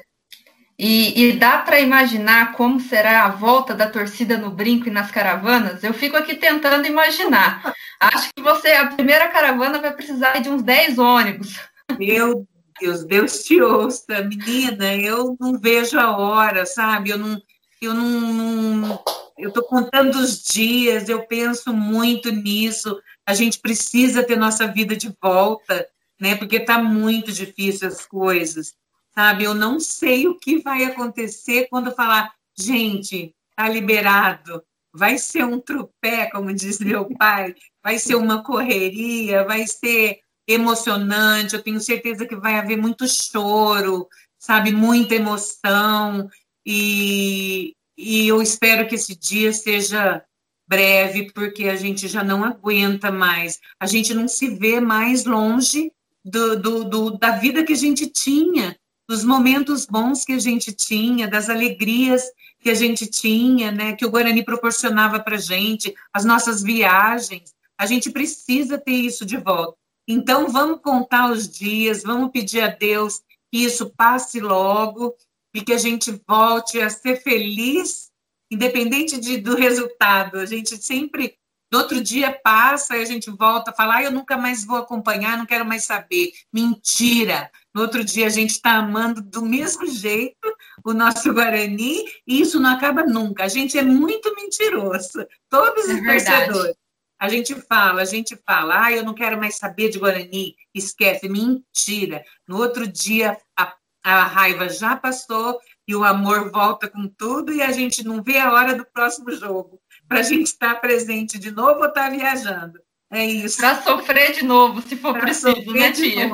e, 0.78 1.30
e 1.30 1.34
dá 1.34 1.60
para 1.60 1.80
imaginar 1.80 2.52
como 2.54 2.82
será 2.82 3.24
a 3.24 3.30
volta 3.30 3.74
da 3.74 3.90
torcida 3.90 4.38
no 4.38 4.52
brinco 4.52 4.88
e 4.88 4.92
nas 4.92 5.10
caravanas? 5.10 5.84
Eu 5.84 5.94
fico 5.94 6.18
aqui 6.18 6.36
tentando 6.36 6.86
imaginar. 6.86 7.74
Acho 8.00 8.30
que 8.34 8.42
você, 8.42 8.74
a 8.74 8.88
primeira 8.88 9.30
caravana 9.30 9.80
vai 9.80 9.94
precisar 9.94 10.40
de 10.40 10.50
uns 10.50 10.62
10 10.62 11.00
ônibus. 11.00 11.58
Meu 11.98 12.46
Deus, 12.80 13.06
Deus 13.06 13.44
te 13.44 13.62
ouça, 13.62 14.22
menina, 14.22 14.94
eu 14.96 15.38
não 15.40 15.58
vejo 15.58 15.98
a 15.98 16.18
hora, 16.18 16.66
sabe? 16.66 17.12
Eu 17.12 17.18
não, 17.18 17.42
eu 17.86 17.94
não, 17.94 18.10
não 18.10 19.04
eu 19.38 19.50
estou 19.50 19.64
contando 19.64 20.16
os 20.16 20.42
dias, 20.42 21.10
eu 21.10 21.26
penso 21.28 21.74
muito 21.74 22.32
nisso. 22.32 23.02
A 23.26 23.34
gente 23.34 23.60
precisa 23.60 24.24
ter 24.24 24.38
nossa 24.38 24.68
vida 24.68 24.96
de 24.96 25.14
volta, 25.22 25.88
né? 26.20 26.36
Porque 26.36 26.58
está 26.58 26.82
muito 26.82 27.32
difícil 27.32 27.88
as 27.88 28.06
coisas, 28.06 28.74
sabe? 29.14 29.44
Eu 29.44 29.54
não 29.54 29.80
sei 29.80 30.28
o 30.28 30.40
que 30.40 30.60
vai 30.60 30.86
acontecer 30.86 31.68
quando 31.70 31.92
falar, 31.92 32.34
gente, 32.58 33.36
tá 33.56 33.68
liberado. 33.68 34.64
Vai 34.94 35.18
ser 35.18 35.44
um 35.44 35.60
trupé, 35.60 36.28
como 36.28 36.54
diz 36.54 36.80
meu 36.80 37.06
pai, 37.18 37.54
vai 37.84 38.00
ser 38.00 38.16
uma 38.16 38.42
correria, 38.42 39.44
vai 39.44 39.68
ser 39.68 40.20
emocionante. 40.48 41.56
Eu 41.56 41.62
tenho 41.62 41.82
certeza 41.82 42.26
que 42.26 42.38
vai 42.38 42.56
haver 42.56 42.78
muito 42.78 43.06
choro, 43.06 44.08
sabe? 44.40 44.72
Muita 44.72 45.16
emoção. 45.16 46.30
E, 46.66 47.74
e 47.98 48.28
eu 48.28 48.42
espero 48.42 48.88
que 48.88 48.96
esse 48.96 49.16
dia 49.16 49.54
seja 49.54 50.24
breve, 50.68 51.32
porque 51.32 51.66
a 51.66 51.76
gente 51.76 52.08
já 52.08 52.24
não 52.24 52.44
aguenta 52.44 53.12
mais, 53.12 53.60
a 53.80 53.86
gente 53.86 54.14
não 54.14 54.28
se 54.28 54.50
vê 54.50 54.80
mais 54.80 55.26
longe 55.26 55.92
do, 56.24 56.60
do, 56.60 56.84
do, 56.84 57.12
da 57.12 57.32
vida 57.38 57.64
que 57.64 57.74
a 57.74 57.78
gente 57.78 58.08
tinha, 58.08 58.76
dos 59.08 59.24
momentos 59.24 59.86
bons 59.86 60.26
que 60.26 60.34
a 60.34 60.40
gente 60.40 60.74
tinha, 60.74 61.28
das 61.28 61.50
alegrias 61.50 62.24
que 62.60 62.72
a 62.72 62.74
gente 62.74 63.06
tinha, 63.06 63.72
né, 63.72 63.94
que 63.94 64.04
o 64.04 64.10
Guarani 64.10 64.44
proporcionava 64.44 65.20
para 65.20 65.36
a 65.36 65.40
gente, 65.40 65.94
as 66.12 66.26
nossas 66.26 66.64
viagens. 66.64 67.54
A 67.78 67.86
gente 67.86 68.10
precisa 68.10 68.76
ter 68.78 68.94
isso 68.94 69.24
de 69.24 69.38
volta. 69.38 69.78
Então, 70.08 70.50
vamos 70.50 70.82
contar 70.82 71.32
os 71.32 71.48
dias, 71.48 72.02
vamos 72.02 72.32
pedir 72.32 72.62
a 72.62 72.68
Deus 72.68 73.22
que 73.52 73.64
isso 73.64 73.92
passe 73.96 74.40
logo 74.40 75.16
e 75.56 75.62
que 75.62 75.72
a 75.72 75.78
gente 75.78 76.22
volte 76.28 76.82
a 76.82 76.90
ser 76.90 77.24
feliz, 77.24 78.12
independente 78.52 79.18
de, 79.18 79.38
do 79.38 79.56
resultado. 79.56 80.38
A 80.38 80.46
gente 80.46 80.76
sempre, 80.76 81.38
no 81.72 81.80
outro 81.80 82.04
dia 82.04 82.38
passa 82.44 82.98
e 82.98 83.02
a 83.02 83.06
gente 83.06 83.32
volta 83.32 83.72
a 83.72 83.74
falar, 83.74 83.96
ah, 83.96 84.04
eu 84.04 84.12
nunca 84.12 84.38
mais 84.38 84.66
vou 84.66 84.76
acompanhar, 84.76 85.38
não 85.38 85.46
quero 85.46 85.66
mais 85.66 85.86
saber. 85.86 86.34
Mentira! 86.52 87.50
No 87.74 87.84
outro 87.84 88.04
dia 88.04 88.28
a 88.28 88.30
gente 88.30 88.50
está 88.50 88.74
amando 88.74 89.22
do 89.22 89.44
mesmo 89.44 89.88
jeito 89.88 90.54
o 90.84 90.94
nosso 90.94 91.34
Guarani 91.34 92.04
e 92.28 92.42
isso 92.42 92.60
não 92.60 92.72
acaba 92.72 93.04
nunca. 93.04 93.46
A 93.46 93.48
gente 93.48 93.78
é 93.78 93.82
muito 93.82 94.36
mentiroso, 94.36 95.26
todos 95.50 95.86
os 95.86 95.90
é 95.90 96.04
torcedores. 96.04 96.76
A 97.18 97.30
gente 97.30 97.56
fala, 97.56 98.02
a 98.02 98.06
gente 98.06 98.38
fala, 98.46 98.88
ah, 98.88 98.92
eu 98.92 99.06
não 99.06 99.14
quero 99.14 99.38
mais 99.38 99.56
saber 99.56 99.88
de 99.88 99.98
Guarani, 99.98 100.54
esquece, 100.74 101.30
mentira. 101.30 102.26
No 102.46 102.58
outro 102.58 102.86
dia, 102.86 103.38
a 103.58 103.74
a 104.14 104.24
raiva 104.26 104.70
já 104.70 104.96
passou 104.96 105.60
e 105.88 105.96
o 105.96 106.04
amor 106.04 106.52
volta 106.52 106.88
com 106.88 107.08
tudo 107.08 107.52
e 107.52 107.62
a 107.62 107.72
gente 107.72 108.04
não 108.04 108.22
vê 108.22 108.38
a 108.38 108.52
hora 108.52 108.76
do 108.76 108.86
próximo 108.86 109.32
jogo 109.32 109.82
para 110.08 110.20
a 110.20 110.24
gente 110.24 110.48
estar 110.48 110.76
presente 110.76 111.40
de 111.40 111.50
novo 111.50 111.80
ou 111.80 111.88
estar 111.88 112.12
viajando. 112.12 112.80
É 113.12 113.26
isso. 113.26 113.58
Para 113.58 113.82
sofrer 113.82 114.34
de 114.34 114.44
novo, 114.44 114.82
se 114.82 114.96
for 114.96 115.14
pra 115.14 115.24
preciso, 115.24 115.74
né, 115.74 115.92
tia? 115.92 116.30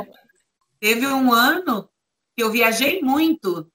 Teve 0.80 1.08
um 1.08 1.32
ano 1.32 1.90
que 2.36 2.44
eu 2.44 2.52
viajei 2.52 3.02
muito. 3.02 3.72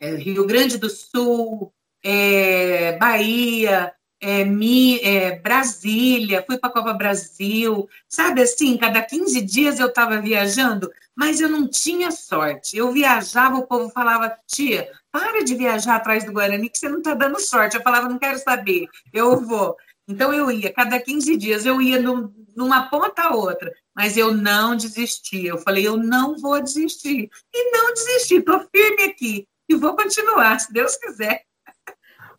É, 0.00 0.14
Rio 0.14 0.46
Grande 0.46 0.78
do 0.78 0.88
Sul, 0.88 1.74
é, 2.02 2.96
Bahia, 2.98 3.92
é, 4.20 4.44
Mi, 4.44 5.00
é, 5.00 5.38
Brasília, 5.38 6.44
fui 6.46 6.58
para 6.58 6.70
a 6.70 6.72
Copa 6.72 6.92
Brasil, 6.92 7.88
sabe 8.08 8.42
assim, 8.42 8.76
cada 8.76 9.02
15 9.02 9.40
dias 9.42 9.78
eu 9.78 9.88
estava 9.88 10.20
viajando, 10.20 10.90
mas 11.14 11.40
eu 11.40 11.48
não 11.48 11.66
tinha 11.68 12.10
sorte. 12.10 12.76
Eu 12.76 12.92
viajava, 12.92 13.56
o 13.56 13.66
povo 13.66 13.90
falava, 13.90 14.36
tia, 14.46 14.90
para 15.10 15.44
de 15.44 15.54
viajar 15.54 15.96
atrás 15.96 16.24
do 16.24 16.32
Guarani, 16.32 16.68
que 16.68 16.78
você 16.78 16.88
não 16.88 16.98
está 16.98 17.14
dando 17.14 17.40
sorte. 17.40 17.76
Eu 17.76 17.82
falava, 17.82 18.08
não 18.08 18.18
quero 18.18 18.38
saber, 18.38 18.86
eu 19.12 19.40
vou. 19.40 19.76
Então 20.06 20.32
eu 20.32 20.50
ia, 20.50 20.72
cada 20.72 20.98
15 20.98 21.36
dias 21.36 21.66
eu 21.66 21.82
ia 21.82 22.00
num, 22.00 22.32
numa 22.56 22.88
ponta 22.88 23.22
a 23.22 23.34
outra, 23.34 23.72
mas 23.94 24.16
eu 24.16 24.32
não 24.32 24.74
desisti. 24.74 25.46
Eu 25.46 25.58
falei, 25.58 25.86
eu 25.86 25.96
não 25.96 26.36
vou 26.38 26.62
desistir. 26.62 27.30
E 27.52 27.70
não 27.72 27.92
desisti, 27.92 28.36
estou 28.36 28.66
firme 28.74 29.02
aqui 29.04 29.46
e 29.68 29.74
vou 29.74 29.94
continuar, 29.94 30.58
se 30.58 30.72
Deus 30.72 30.96
quiser. 30.96 31.42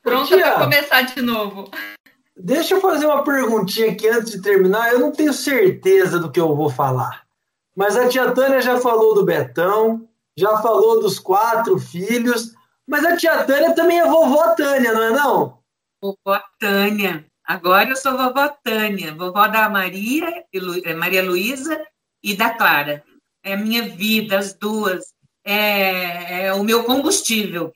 Pronta 0.02 0.38
para 0.38 0.60
começar 0.60 1.02
de 1.02 1.22
novo. 1.22 1.70
Deixa 2.36 2.76
eu 2.76 2.82
fazer 2.82 3.06
uma 3.06 3.24
perguntinha 3.24 3.92
aqui 3.92 4.08
antes 4.08 4.32
de 4.32 4.42
terminar. 4.42 4.94
Eu 4.94 5.00
não 5.00 5.12
tenho 5.12 5.34
certeza 5.34 6.18
do 6.20 6.32
que 6.32 6.40
eu 6.40 6.56
vou 6.56 6.70
falar. 6.70 7.26
Mas 7.76 7.98
a 7.98 8.08
tia 8.08 8.32
Tânia 8.32 8.62
já 8.62 8.80
falou 8.80 9.14
do 9.14 9.26
Betão, 9.26 10.08
já 10.38 10.58
falou 10.58 11.02
dos 11.02 11.20
quatro 11.20 11.78
filhos. 11.78 12.54
Mas 12.88 13.06
a 13.06 13.18
tia 13.18 13.44
Tânia 13.44 13.76
também 13.76 14.00
é 14.00 14.06
vovó 14.06 14.56
Tânia, 14.56 14.94
não 14.94 15.04
é 15.04 15.10
não? 15.12 15.60
Vovó 16.02 16.42
Tânia. 16.60 17.26
Agora 17.46 17.90
eu 17.90 17.96
sou 17.96 18.18
vovó 18.18 18.48
Tânia, 18.64 19.14
vovó 19.14 19.48
da 19.48 19.70
Maria, 19.70 20.46
eh, 20.54 20.94
Maria 20.94 21.24
Luísa 21.24 21.84
e 22.24 22.36
da 22.36 22.52
Clara. 22.52 23.04
É 23.44 23.54
a 23.54 23.58
minha 23.58 23.84
vida, 23.84 24.38
as 24.38 24.54
duas. 24.54 25.14
É, 25.44 26.46
é 26.46 26.54
o 26.54 26.64
meu 26.64 26.84
combustível. 26.84 27.74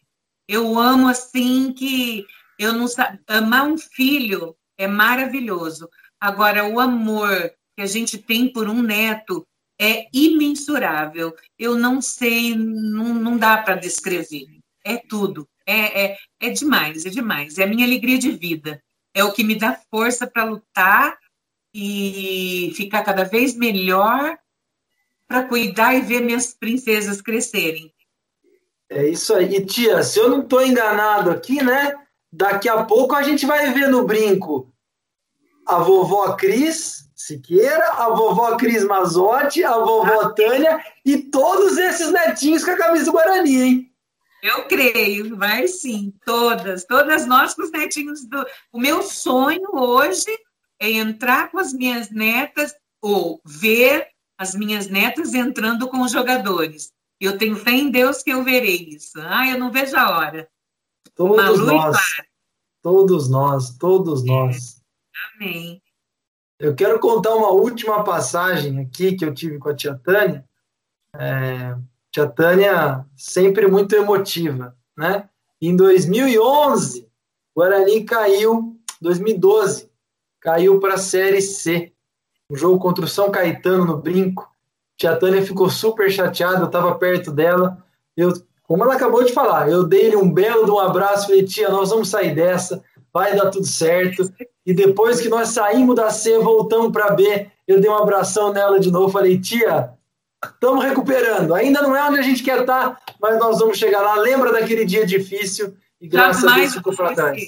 Eu 0.48 0.78
amo 0.78 1.08
assim 1.08 1.72
que 1.74 2.26
eu 2.60 2.74
não 2.74 2.86
amar 3.28 3.68
um 3.68 3.78
filho 3.78 4.56
é 4.78 4.88
maravilhoso. 4.88 5.90
Agora 6.20 6.66
o 6.66 6.80
amor 6.80 7.52
que 7.76 7.82
a 7.82 7.86
gente 7.86 8.18
tem 8.18 8.52
por 8.52 8.68
um 8.68 8.82
neto 8.82 9.46
é 9.80 10.08
imensurável. 10.14 11.36
Eu 11.58 11.78
não 11.78 12.02
sei, 12.02 12.56
não, 12.56 13.14
não 13.14 13.38
dá 13.38 13.58
para 13.58 13.76
descrever. 13.76 14.48
É 14.84 14.98
tudo. 14.98 15.48
É, 15.66 16.06
é, 16.06 16.18
é 16.40 16.50
demais, 16.50 17.06
é 17.06 17.10
demais. 17.10 17.58
É 17.58 17.64
a 17.64 17.68
minha 17.68 17.86
alegria 17.86 18.18
de 18.18 18.32
vida. 18.32 18.82
É 19.14 19.24
o 19.24 19.32
que 19.32 19.44
me 19.44 19.56
dá 19.56 19.80
força 19.90 20.28
para 20.28 20.44
lutar 20.44 21.18
e 21.74 22.72
ficar 22.76 23.04
cada 23.04 23.24
vez 23.24 23.56
melhor 23.56 24.38
para 25.28 25.48
cuidar 25.48 25.96
e 25.96 26.02
ver 26.02 26.22
minhas 26.22 26.54
princesas 26.54 27.22
crescerem. 27.22 27.93
É 28.96 29.08
isso 29.08 29.34
aí. 29.34 29.56
E, 29.56 29.66
tia, 29.66 30.04
se 30.04 30.20
eu 30.20 30.30
não 30.30 30.42
estou 30.42 30.64
enganado 30.64 31.32
aqui, 31.32 31.64
né? 31.64 31.94
Daqui 32.32 32.70
a 32.70 32.84
pouco 32.84 33.16
a 33.16 33.24
gente 33.24 33.46
vai 33.46 33.74
ver 33.74 33.88
no 33.90 34.06
brinco 34.06 34.72
a 35.66 35.80
vovó 35.80 36.34
Cris 36.34 37.08
Siqueira, 37.16 37.92
a 37.94 38.10
vovó 38.10 38.56
Cris 38.58 38.84
Mazotti, 38.84 39.64
a 39.64 39.78
vovó 39.78 40.22
ah. 40.22 40.34
Tânia 40.34 40.84
e 41.06 41.18
todos 41.18 41.78
esses 41.78 42.12
netinhos 42.12 42.64
com 42.66 42.72
a 42.72 42.78
camisa 42.78 43.06
do 43.06 43.12
Guarani, 43.12 43.62
hein? 43.62 43.94
Eu 44.42 44.66
creio, 44.68 45.38
vai 45.38 45.70
sim, 45.70 46.14
todas, 46.26 46.84
todas 46.84 47.26
nós 47.26 47.54
com 47.54 47.64
os 47.64 47.72
netinhos 47.72 48.26
do. 48.26 48.46
O 48.74 48.80
meu 48.80 49.02
sonho 49.02 49.70
hoje 49.74 50.38
é 50.82 50.92
entrar 50.92 51.50
com 51.50 51.60
as 51.60 51.72
minhas 51.72 52.10
netas 52.10 52.76
ou 53.02 53.40
ver 53.46 54.08
as 54.38 54.54
minhas 54.54 54.88
netas 54.88 55.34
entrando 55.34 55.88
com 55.88 56.02
os 56.02 56.12
jogadores. 56.12 56.92
Eu 57.24 57.38
tenho 57.38 57.56
fé 57.56 57.72
em 57.72 57.90
Deus 57.90 58.22
que 58.22 58.32
eu 58.32 58.44
verei 58.44 58.90
isso. 58.90 59.14
Ah, 59.22 59.48
eu 59.48 59.58
não 59.58 59.72
vejo 59.72 59.96
a 59.96 60.18
hora. 60.18 60.50
Todos 61.16 61.60
nós. 61.60 61.98
Todos 62.82 63.30
nós, 63.30 63.78
todos 63.78 64.26
nós. 64.26 64.78
É. 64.78 65.36
Amém. 65.36 65.82
Eu 66.60 66.76
quero 66.76 67.00
contar 67.00 67.34
uma 67.34 67.52
última 67.52 68.04
passagem 68.04 68.78
aqui 68.80 69.16
que 69.16 69.24
eu 69.24 69.34
tive 69.34 69.58
com 69.58 69.70
a 69.70 69.74
tia 69.76 69.96
Tânia. 69.96 70.46
É, 71.16 71.78
tia 72.12 72.28
Tânia 72.28 73.06
sempre 73.16 73.68
muito 73.68 73.96
emotiva, 73.96 74.78
né? 74.98 75.30
Em 75.62 75.78
2011, 75.78 77.10
o 77.56 77.62
Guarani 77.62 78.04
caiu, 78.04 78.78
2012, 79.00 79.90
caiu 80.42 80.78
para 80.82 80.96
a 80.96 80.98
Série 80.98 81.42
C. 81.42 81.94
Um 82.50 82.56
jogo 82.58 82.80
contra 82.80 83.06
o 83.06 83.08
São 83.08 83.32
Caetano 83.32 83.86
no 83.86 83.98
Brinco. 83.98 84.53
Tia 84.98 85.16
Tânia 85.16 85.42
ficou 85.42 85.70
super 85.70 86.12
chateada, 86.12 86.60
eu 86.60 86.66
estava 86.66 86.96
perto 86.96 87.32
dela. 87.32 87.78
Eu, 88.16 88.34
como 88.64 88.84
ela 88.84 88.96
acabou 88.96 89.24
de 89.24 89.34
falar, 89.34 89.70
eu 89.70 89.84
dei-lhe 89.84 90.16
um 90.16 90.32
belo 90.32 90.66
de 90.66 90.72
um 90.72 90.80
abraço, 90.80 91.28
falei, 91.28 91.44
tia, 91.44 91.70
nós 91.70 91.90
vamos 91.90 92.10
sair 92.10 92.34
dessa, 92.34 92.84
vai 93.12 93.36
dar 93.36 93.50
tudo 93.50 93.66
certo. 93.66 94.32
E 94.66 94.74
depois 94.74 95.20
que 95.20 95.30
nós 95.30 95.50
saímos 95.50 95.96
da 95.96 96.10
C, 96.10 96.40
voltamos 96.40 96.92
para 96.92 97.12
B, 97.12 97.48
eu 97.68 97.80
dei 97.80 97.90
um 97.90 97.98
abração 97.98 98.54
nela 98.54 98.80
de 98.80 98.92
novo, 98.92 99.12
falei, 99.12 99.40
tia, 99.40 99.94
estamos 100.44 100.84
recuperando. 100.84 101.54
Ainda 101.54 101.82
não 101.82 101.96
é 101.96 102.08
onde 102.08 102.20
a 102.20 102.24
gente 102.24 102.44
quer 102.44 102.62
estar, 102.62 102.92
tá, 102.92 103.02
mas 103.22 103.38
nós 103.40 103.60
vamos 103.60 103.78
chegar 103.78 104.02
lá. 104.02 104.16
Lembra 104.16 104.52
daquele 104.52 104.86
dia 104.86 105.06
difícil 105.06 105.76
e 106.00 106.08
graças 106.08 106.42
Jamais 106.42 106.58
a 106.58 106.62
Deus 106.62 106.74
ficou 106.76 106.96
para 106.96 107.16
trás. 107.16 107.42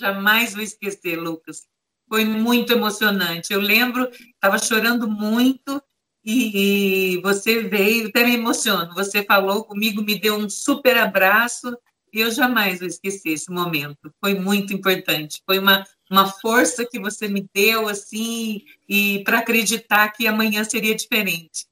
Jamais 0.00 0.54
vou 0.54 0.62
esquecer, 0.62 1.16
Lucas. 1.16 1.62
Foi 2.08 2.24
muito 2.24 2.72
emocionante. 2.72 3.52
Eu 3.52 3.60
lembro, 3.60 4.08
estava 4.34 4.58
chorando 4.58 5.08
muito 5.08 5.82
e, 6.24 7.20
você 7.22 7.62
veio, 7.62 8.08
até 8.08 8.24
me 8.24 8.34
emociono. 8.34 8.94
Você 8.94 9.22
falou 9.24 9.64
comigo, 9.64 10.02
me 10.02 10.18
deu 10.18 10.36
um 10.36 10.48
super 10.48 10.96
abraço 10.96 11.76
e 12.12 12.20
eu 12.20 12.30
jamais 12.30 12.80
vou 12.80 12.88
esquecer 12.88 13.30
esse 13.30 13.50
momento. 13.50 14.12
Foi 14.20 14.34
muito 14.34 14.72
importante. 14.72 15.42
Foi 15.46 15.58
uma, 15.58 15.84
uma 16.10 16.26
força 16.26 16.84
que 16.84 16.98
você 16.98 17.28
me 17.28 17.48
deu, 17.54 17.88
assim, 17.88 18.62
e 18.88 19.22
para 19.24 19.38
acreditar 19.38 20.08
que 20.10 20.26
amanhã 20.26 20.64
seria 20.64 20.94
diferente. 20.94 21.66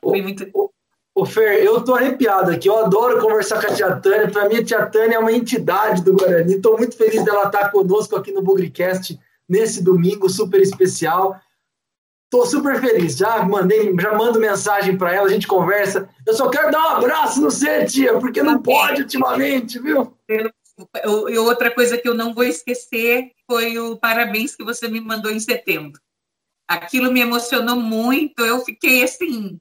Foi 0.00 0.22
muito. 0.22 0.46
Ô, 1.14 1.26
Fer, 1.26 1.62
eu 1.62 1.84
tô 1.84 1.94
arrepiado 1.94 2.50
aqui. 2.50 2.68
Eu 2.68 2.78
adoro 2.78 3.20
conversar 3.20 3.60
com 3.60 3.70
a 3.70 3.74
tia 3.74 3.96
Tânia. 3.96 4.30
Para 4.30 4.48
mim, 4.48 4.56
a 4.56 4.64
tia 4.64 4.86
Tânia 4.86 5.16
é 5.16 5.18
uma 5.18 5.32
entidade 5.32 6.02
do 6.02 6.14
Guarani. 6.14 6.54
Estou 6.54 6.78
muito 6.78 6.96
feliz 6.96 7.22
dela 7.24 7.46
estar 7.46 7.70
conosco 7.70 8.16
aqui 8.16 8.32
no 8.32 8.40
Bugricast 8.40 9.18
nesse 9.48 9.82
domingo 9.82 10.30
super 10.30 10.60
especial. 10.60 11.38
Tô 12.30 12.46
super 12.46 12.80
feliz. 12.80 13.16
Já 13.16 13.42
mandei, 13.42 13.92
já 14.00 14.16
mando 14.16 14.38
mensagem 14.38 14.96
para 14.96 15.12
ela, 15.12 15.26
a 15.26 15.32
gente 15.32 15.48
conversa. 15.48 16.08
Eu 16.24 16.32
só 16.32 16.48
quero 16.48 16.70
dar 16.70 16.78
um 16.78 16.96
abraço 16.98 17.40
no 17.40 17.50
você, 17.50 17.84
tia, 17.84 18.18
porque 18.18 18.40
não 18.40 18.62
pode 18.62 19.02
ultimamente, 19.02 19.80
viu? 19.80 20.16
E 20.28 21.38
outra 21.38 21.72
coisa 21.72 21.98
que 21.98 22.08
eu 22.08 22.14
não 22.14 22.32
vou 22.32 22.44
esquecer 22.44 23.32
foi 23.50 23.76
o 23.78 23.96
parabéns 23.96 24.54
que 24.54 24.62
você 24.62 24.86
me 24.88 25.00
mandou 25.00 25.32
em 25.32 25.40
setembro. 25.40 26.00
Aquilo 26.68 27.12
me 27.12 27.20
emocionou 27.20 27.74
muito. 27.74 28.40
Eu 28.44 28.60
fiquei 28.60 29.02
assim, 29.02 29.58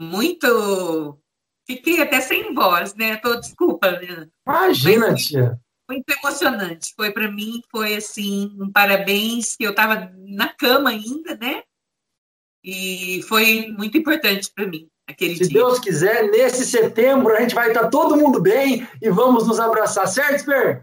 muito. 0.00 1.18
Fiquei 1.66 2.00
até 2.00 2.22
sem 2.22 2.54
voz, 2.54 2.94
né? 2.94 3.16
Tô, 3.16 3.36
desculpa, 3.36 3.90
né? 3.92 4.26
Imagina, 4.46 5.10
Mas, 5.10 5.26
tia. 5.26 5.60
Muito 5.86 6.08
emocionante. 6.08 6.94
Foi 6.96 7.12
para 7.12 7.30
mim, 7.30 7.62
foi 7.70 7.96
assim, 7.96 8.56
um 8.58 8.72
parabéns 8.72 9.54
que 9.54 9.64
eu 9.64 9.70
estava 9.70 10.10
na 10.16 10.48
cama 10.48 10.88
ainda, 10.88 11.36
né? 11.36 11.62
E 12.62 13.22
foi 13.28 13.68
muito 13.76 13.96
importante 13.96 14.50
para 14.54 14.66
mim 14.66 14.88
aquele 15.08 15.36
Se 15.36 15.48
dia. 15.48 15.60
Deus 15.60 15.78
quiser, 15.78 16.30
nesse 16.30 16.66
setembro 16.66 17.34
a 17.34 17.40
gente 17.40 17.54
vai 17.54 17.68
estar 17.68 17.88
todo 17.88 18.16
mundo 18.16 18.40
bem 18.40 18.86
e 19.00 19.08
vamos 19.08 19.46
nos 19.46 19.58
abraçar, 19.58 20.06
certo, 20.06 20.40
Sper? 20.40 20.82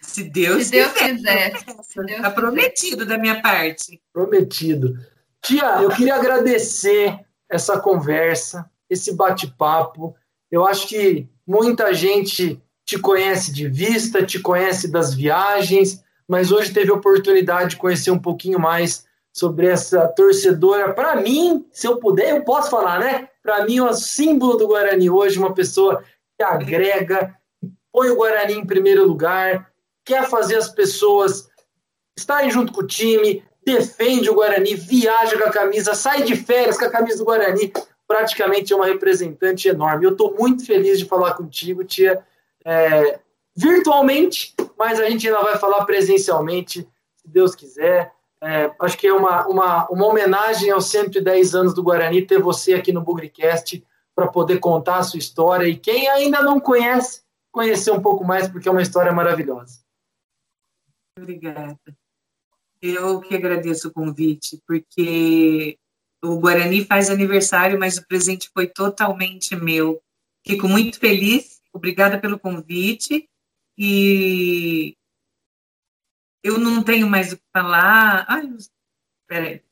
Se 0.00 0.24
Deus, 0.24 0.66
Se 0.66 0.72
Deus 0.72 0.92
quiser. 0.92 1.52
Está 1.54 2.30
prometido 2.32 3.06
da 3.06 3.18
minha 3.18 3.40
parte. 3.40 4.00
Prometido. 4.12 4.98
Tia, 5.42 5.82
eu 5.82 5.90
queria 5.90 6.16
agradecer 6.16 7.20
essa 7.48 7.78
conversa, 7.78 8.68
esse 8.90 9.14
bate-papo. 9.14 10.16
Eu 10.50 10.66
acho 10.66 10.88
que 10.88 11.28
muita 11.46 11.92
gente 11.94 12.60
te 12.84 12.98
conhece 12.98 13.52
de 13.52 13.68
vista, 13.68 14.24
te 14.24 14.38
conhece 14.40 14.88
das 14.88 15.12
viagens, 15.12 16.02
mas 16.26 16.50
hoje 16.50 16.72
teve 16.72 16.90
a 16.90 16.94
oportunidade 16.94 17.70
de 17.70 17.76
conhecer 17.76 18.10
um 18.10 18.18
pouquinho 18.18 18.58
mais 18.58 19.05
sobre 19.36 19.66
essa 19.66 20.08
torcedora. 20.08 20.94
Para 20.94 21.16
mim, 21.16 21.66
se 21.70 21.86
eu 21.86 21.98
puder, 21.98 22.30
eu 22.30 22.42
posso 22.42 22.70
falar, 22.70 22.98
né? 22.98 23.28
Para 23.42 23.66
mim, 23.66 23.76
é 23.76 23.82
o 23.82 23.92
símbolo 23.92 24.56
do 24.56 24.66
Guarani 24.66 25.10
hoje, 25.10 25.38
uma 25.38 25.52
pessoa 25.52 26.02
que 26.38 26.42
agrega, 26.42 27.36
põe 27.92 28.08
o 28.08 28.16
Guarani 28.16 28.54
em 28.54 28.64
primeiro 28.64 29.06
lugar, 29.06 29.70
quer 30.06 30.26
fazer 30.26 30.56
as 30.56 30.70
pessoas 30.70 31.50
estarem 32.16 32.50
junto 32.50 32.72
com 32.72 32.80
o 32.80 32.86
time, 32.86 33.44
defende 33.62 34.30
o 34.30 34.34
Guarani, 34.34 34.74
viaja 34.74 35.36
com 35.36 35.44
a 35.44 35.52
camisa, 35.52 35.94
sai 35.94 36.22
de 36.22 36.34
férias 36.34 36.78
com 36.78 36.86
a 36.86 36.90
camisa 36.90 37.18
do 37.18 37.26
Guarani. 37.26 37.70
Praticamente 38.08 38.72
é 38.72 38.76
uma 38.76 38.86
representante 38.86 39.68
enorme. 39.68 40.06
Eu 40.06 40.12
estou 40.12 40.34
muito 40.34 40.64
feliz 40.64 40.98
de 40.98 41.04
falar 41.04 41.34
contigo, 41.34 41.84
tia. 41.84 42.24
É, 42.64 43.18
virtualmente, 43.54 44.54
mas 44.78 44.98
a 44.98 45.10
gente 45.10 45.28
ainda 45.28 45.42
vai 45.42 45.58
falar 45.58 45.84
presencialmente, 45.84 46.88
se 47.16 47.28
Deus 47.28 47.54
quiser. 47.54 48.15
É, 48.46 48.72
acho 48.80 48.96
que 48.96 49.08
é 49.08 49.12
uma, 49.12 49.44
uma, 49.48 49.88
uma 49.88 50.06
homenagem 50.06 50.70
aos 50.70 50.88
110 50.88 51.56
anos 51.56 51.74
do 51.74 51.82
Guarani 51.82 52.24
ter 52.24 52.40
você 52.40 52.74
aqui 52.74 52.92
no 52.92 53.02
Bugricast 53.02 53.84
para 54.14 54.28
poder 54.28 54.60
contar 54.60 54.98
a 54.98 55.02
sua 55.02 55.18
história 55.18 55.66
e 55.66 55.76
quem 55.76 56.08
ainda 56.08 56.40
não 56.40 56.60
conhece, 56.60 57.22
conhecer 57.50 57.90
um 57.90 58.00
pouco 58.00 58.24
mais, 58.24 58.46
porque 58.46 58.68
é 58.68 58.70
uma 58.70 58.82
história 58.82 59.12
maravilhosa. 59.12 59.80
Obrigada. 61.18 61.76
Eu 62.80 63.20
que 63.20 63.34
agradeço 63.34 63.88
o 63.88 63.92
convite, 63.92 64.62
porque 64.64 65.76
o 66.22 66.38
Guarani 66.38 66.84
faz 66.84 67.10
aniversário, 67.10 67.76
mas 67.76 67.98
o 67.98 68.06
presente 68.06 68.48
foi 68.54 68.68
totalmente 68.68 69.56
meu. 69.56 70.00
Fico 70.46 70.68
muito 70.68 71.00
feliz, 71.00 71.60
obrigada 71.72 72.16
pelo 72.16 72.38
convite 72.38 73.28
e 73.76 74.96
eu 76.46 76.58
não 76.58 76.82
tenho 76.82 77.08
mais 77.08 77.32
o 77.32 77.36
que 77.36 77.42
falar. 77.52 78.24
Ai, 78.28 78.48
peraí. 79.26 79.62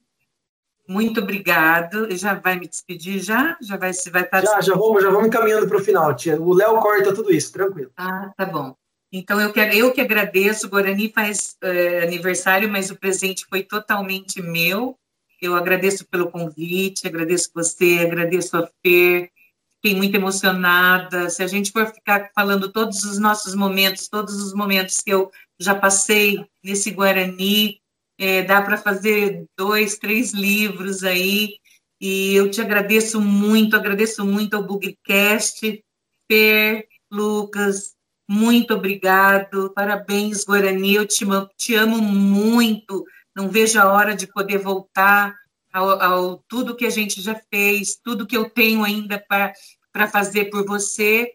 Muito 0.87 1.20
obrigado. 1.20 2.14
Já 2.14 2.35
vai 2.35 2.59
me 2.59 2.68
despedir 2.68 3.20
já? 3.20 3.57
Já 3.61 3.77
vai 3.77 3.93
se 3.93 4.11
vai 4.11 4.22
estar 4.22 4.43
Já, 4.43 4.61
já 4.61 4.75
vamos, 4.75 5.03
já 5.03 5.09
vamos 5.09 5.29
encaminhando 5.29 5.66
para 5.66 5.79
o 5.79 5.85
final, 5.85 6.14
tia. 6.14 6.41
O 6.41 6.53
Léo 6.53 6.79
corta 6.81 7.14
tudo 7.14 7.33
isso, 7.33 7.53
tranquilo. 7.53 7.91
Ah, 7.97 8.33
tá 8.37 8.45
bom. 8.45 8.77
Então 9.11 9.41
eu 9.41 9.53
quero, 9.53 9.72
eu 9.72 9.93
que 9.93 10.01
agradeço. 10.01 10.66
O 10.66 10.70
Guarani 10.70 11.11
faz 11.11 11.57
é, 11.62 12.03
aniversário, 12.03 12.68
mas 12.68 12.91
o 12.91 12.97
presente 12.97 13.47
foi 13.49 13.62
totalmente 13.62 14.43
meu. 14.43 14.99
Eu 15.41 15.55
agradeço 15.55 16.05
pelo 16.07 16.31
convite, 16.31 17.07
agradeço 17.07 17.51
você, 17.55 18.01
agradeço 18.01 18.57
a 18.57 18.68
Fer. 18.83 19.31
Fiquei 19.77 19.97
muito 19.97 20.14
emocionada. 20.14 21.31
Se 21.31 21.43
a 21.43 21.47
gente 21.47 21.70
for 21.70 21.87
ficar 21.87 22.31
falando 22.35 22.72
todos 22.72 23.05
os 23.05 23.18
nossos 23.18 23.55
momentos, 23.55 24.09
todos 24.09 24.43
os 24.43 24.53
momentos 24.53 24.97
que 24.97 25.12
eu 25.12 25.31
já 25.59 25.74
passei 25.74 26.44
nesse 26.62 26.90
Guarani, 26.90 27.80
é, 28.18 28.42
dá 28.42 28.62
para 28.62 28.76
fazer 28.76 29.46
dois, 29.57 29.98
três 29.98 30.32
livros 30.32 31.02
aí, 31.05 31.59
E 32.00 32.34
eu 32.34 32.50
te 32.50 32.61
agradeço 32.61 33.20
muito, 33.20 33.76
agradeço 33.76 34.24
muito 34.26 34.55
ao 34.55 34.62
Bugcast, 34.62 35.82
Per, 36.28 36.86
Lucas, 37.11 37.94
muito 38.28 38.74
obrigado, 38.74 39.72
parabéns, 39.74 40.44
Guarani, 40.44 40.94
eu 40.94 41.07
te, 41.07 41.24
te 41.57 41.74
amo 41.74 42.00
muito, 42.02 43.05
não 43.34 43.48
vejo 43.48 43.78
a 43.78 43.92
hora 43.92 44.14
de 44.14 44.26
poder 44.26 44.59
voltar 44.59 45.34
ao, 45.74 46.00
ao 46.00 46.44
tudo 46.48 46.76
que 46.76 46.86
a 46.86 46.90
gente 46.90 47.20
já 47.20 47.34
fez, 47.52 47.96
tudo 48.02 48.26
que 48.26 48.36
eu 48.36 48.48
tenho 48.48 48.84
ainda 48.84 49.18
para 49.18 50.09
fazer 50.09 50.46
por 50.46 50.64
você. 50.64 51.32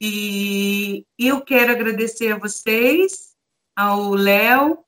E 0.00 1.04
eu 1.18 1.40
quero 1.40 1.72
agradecer 1.72 2.30
a 2.30 2.38
vocês, 2.38 3.27
ao 3.78 4.12
Léo, 4.12 4.84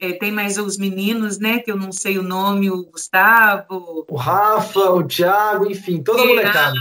é, 0.00 0.14
tem 0.14 0.32
mais 0.32 0.56
os 0.56 0.78
meninos, 0.78 1.38
né, 1.38 1.58
que 1.58 1.70
eu 1.70 1.76
não 1.76 1.92
sei 1.92 2.18
o 2.18 2.22
nome, 2.22 2.70
o 2.70 2.86
Gustavo. 2.86 4.06
O 4.08 4.16
Rafa, 4.16 4.90
o 4.90 5.06
Thiago, 5.06 5.70
enfim, 5.70 6.02
toda 6.02 6.22
a 6.22 6.26
molecada. 6.26 6.78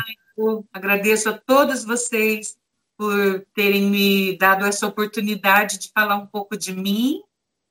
Agradeço 0.72 1.30
a 1.30 1.38
todos 1.38 1.84
vocês 1.84 2.56
por 2.98 3.46
terem 3.54 3.90
me 3.90 4.38
dado 4.38 4.66
essa 4.66 4.88
oportunidade 4.88 5.78
de 5.78 5.92
falar 5.94 6.16
um 6.16 6.26
pouco 6.26 6.58
de 6.58 6.74
mim 6.74 7.22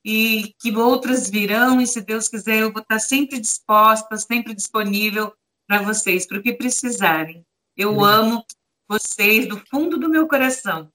e 0.05 0.55
que 0.61 0.77
outras 0.77 1.31
virão, 1.31 1.81
e 1.81 1.87
se 1.87 2.03
Deus 2.03 2.29
quiser, 2.29 2.59
eu 2.59 2.73
vou 2.73 2.83
estar 2.83 2.99
sempre 2.99 3.41
disposta, 3.41 4.19
sempre 4.19 4.55
disponível 4.55 5.33
para 5.67 5.81
vocês, 5.81 6.27
para 6.27 6.39
o 6.39 6.43
que 6.43 6.53
precisarem. 6.53 7.47
Eu 7.75 7.95
Sim. 7.95 8.05
amo 8.05 8.45
vocês 8.87 9.49
do 9.49 9.57
fundo 9.71 9.97
do 9.97 10.09
meu 10.09 10.29
coração. 10.29 10.93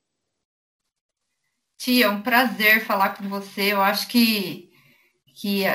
Tia, 1.85 2.07
é 2.07 2.09
um 2.09 2.19
prazer 2.19 2.83
falar 2.83 3.09
com 3.09 3.29
você. 3.29 3.73
Eu 3.73 3.79
acho 3.79 4.07
que 4.07 4.71
que 5.35 5.65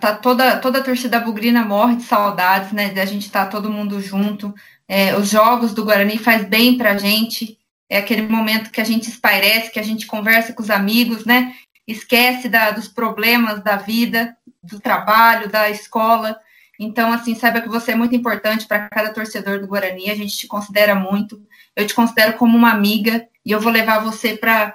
tá 0.00 0.14
toda 0.14 0.56
toda 0.60 0.78
a 0.78 0.82
torcida 0.82 1.18
bugrina 1.18 1.64
morre 1.64 1.96
de 1.96 2.04
saudades, 2.04 2.70
né? 2.70 2.90
De 2.90 3.00
a 3.00 3.04
gente 3.04 3.26
estar 3.26 3.46
tá 3.46 3.50
todo 3.50 3.72
mundo 3.72 4.00
junto. 4.00 4.54
É, 4.86 5.16
os 5.16 5.28
jogos 5.28 5.74
do 5.74 5.84
Guarani 5.84 6.16
faz 6.16 6.44
bem 6.44 6.78
para 6.78 6.92
a 6.92 6.96
gente. 6.96 7.58
É 7.90 7.98
aquele 7.98 8.22
momento 8.22 8.70
que 8.70 8.80
a 8.80 8.84
gente 8.84 9.08
espairece, 9.08 9.72
que 9.72 9.80
a 9.80 9.82
gente 9.82 10.06
conversa 10.06 10.52
com 10.52 10.62
os 10.62 10.70
amigos, 10.70 11.24
né? 11.24 11.52
Esquece 11.88 12.48
da, 12.48 12.70
dos 12.70 12.86
problemas 12.86 13.60
da 13.60 13.74
vida, 13.74 14.36
do 14.62 14.78
trabalho, 14.78 15.50
da 15.50 15.68
escola. 15.68 16.38
Então, 16.78 17.12
assim, 17.12 17.34
saiba 17.34 17.60
que 17.60 17.68
você 17.68 17.92
é 17.92 17.96
muito 17.96 18.14
importante 18.14 18.64
para 18.64 18.88
cada 18.88 19.12
torcedor 19.12 19.58
do 19.58 19.66
Guarani. 19.66 20.08
A 20.08 20.14
gente 20.14 20.36
te 20.36 20.46
considera 20.46 20.94
muito 20.94 21.42
eu 21.78 21.86
te 21.86 21.94
considero 21.94 22.32
como 22.32 22.56
uma 22.56 22.72
amiga 22.72 23.24
e 23.46 23.52
eu 23.52 23.60
vou 23.60 23.70
levar 23.72 24.00
você 24.00 24.36
para 24.36 24.74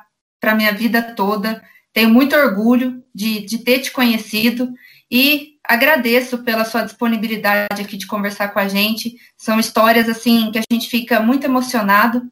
a 0.52 0.56
minha 0.56 0.74
vida 0.74 1.02
toda. 1.02 1.64
Tenho 1.94 2.10
muito 2.10 2.36
orgulho 2.36 3.04
de, 3.14 3.42
de 3.42 3.60
ter 3.60 3.80
te 3.80 3.92
conhecido 3.92 4.74
e 5.10 5.54
agradeço 5.64 6.40
pela 6.40 6.66
sua 6.66 6.84
disponibilidade 6.84 7.82
aqui 7.82 7.96
de 7.96 8.08
conversar 8.08 8.50
com 8.50 8.60
a 8.60 8.68
gente. 8.68 9.16
São 9.38 9.60
histórias 9.60 10.10
assim 10.10 10.52
que 10.52 10.60
a 10.60 10.64
gente 10.72 10.90
fica 10.90 11.20
muito 11.20 11.46
emocionado 11.46 12.24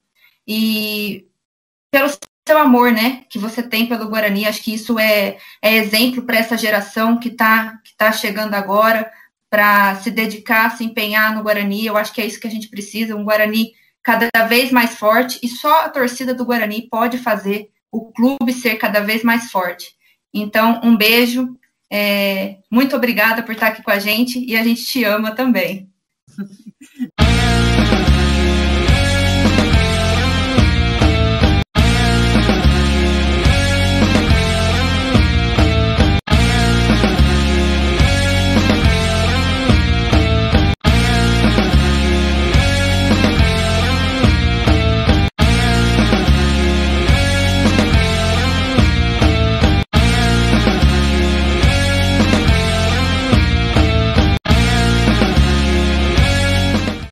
e 0.47 1.25
pelo 1.91 2.09
seu 2.47 2.57
amor, 2.57 2.91
né, 2.91 3.23
que 3.29 3.37
você 3.37 3.61
tem 3.61 3.85
pelo 3.85 4.09
Guarani. 4.09 4.45
Acho 4.45 4.63
que 4.63 4.73
isso 4.73 4.97
é, 4.97 5.37
é 5.61 5.75
exemplo 5.75 6.23
para 6.23 6.37
essa 6.37 6.57
geração 6.57 7.19
que 7.19 7.29
está 7.29 7.77
que 7.83 7.95
tá 7.95 8.11
chegando 8.11 8.55
agora 8.55 9.11
para 9.49 9.95
se 9.97 10.09
dedicar, 10.09 10.75
se 10.75 10.83
empenhar 10.83 11.35
no 11.35 11.43
Guarani. 11.43 11.85
Eu 11.85 11.97
acho 11.97 12.13
que 12.13 12.21
é 12.21 12.25
isso 12.25 12.39
que 12.39 12.47
a 12.47 12.51
gente 12.51 12.69
precisa, 12.69 13.15
um 13.15 13.23
Guarani 13.23 13.73
cada 14.03 14.29
vez 14.47 14.71
mais 14.71 14.95
forte 14.95 15.39
e 15.43 15.47
só 15.47 15.85
a 15.85 15.89
torcida 15.89 16.33
do 16.33 16.45
Guarani 16.45 16.87
pode 16.89 17.19
fazer 17.19 17.69
o 17.91 18.11
clube 18.11 18.53
ser 18.53 18.75
cada 18.75 19.01
vez 19.01 19.23
mais 19.23 19.51
forte. 19.51 19.93
Então, 20.33 20.79
um 20.83 20.95
beijo, 20.95 21.57
é, 21.91 22.57
muito 22.71 22.95
obrigada 22.95 23.43
por 23.43 23.53
estar 23.53 23.67
aqui 23.67 23.83
com 23.83 23.91
a 23.91 23.99
gente 23.99 24.39
e 24.39 24.55
a 24.55 24.63
gente 24.63 24.85
te 24.85 25.03
ama 25.03 25.35
também. 25.35 25.89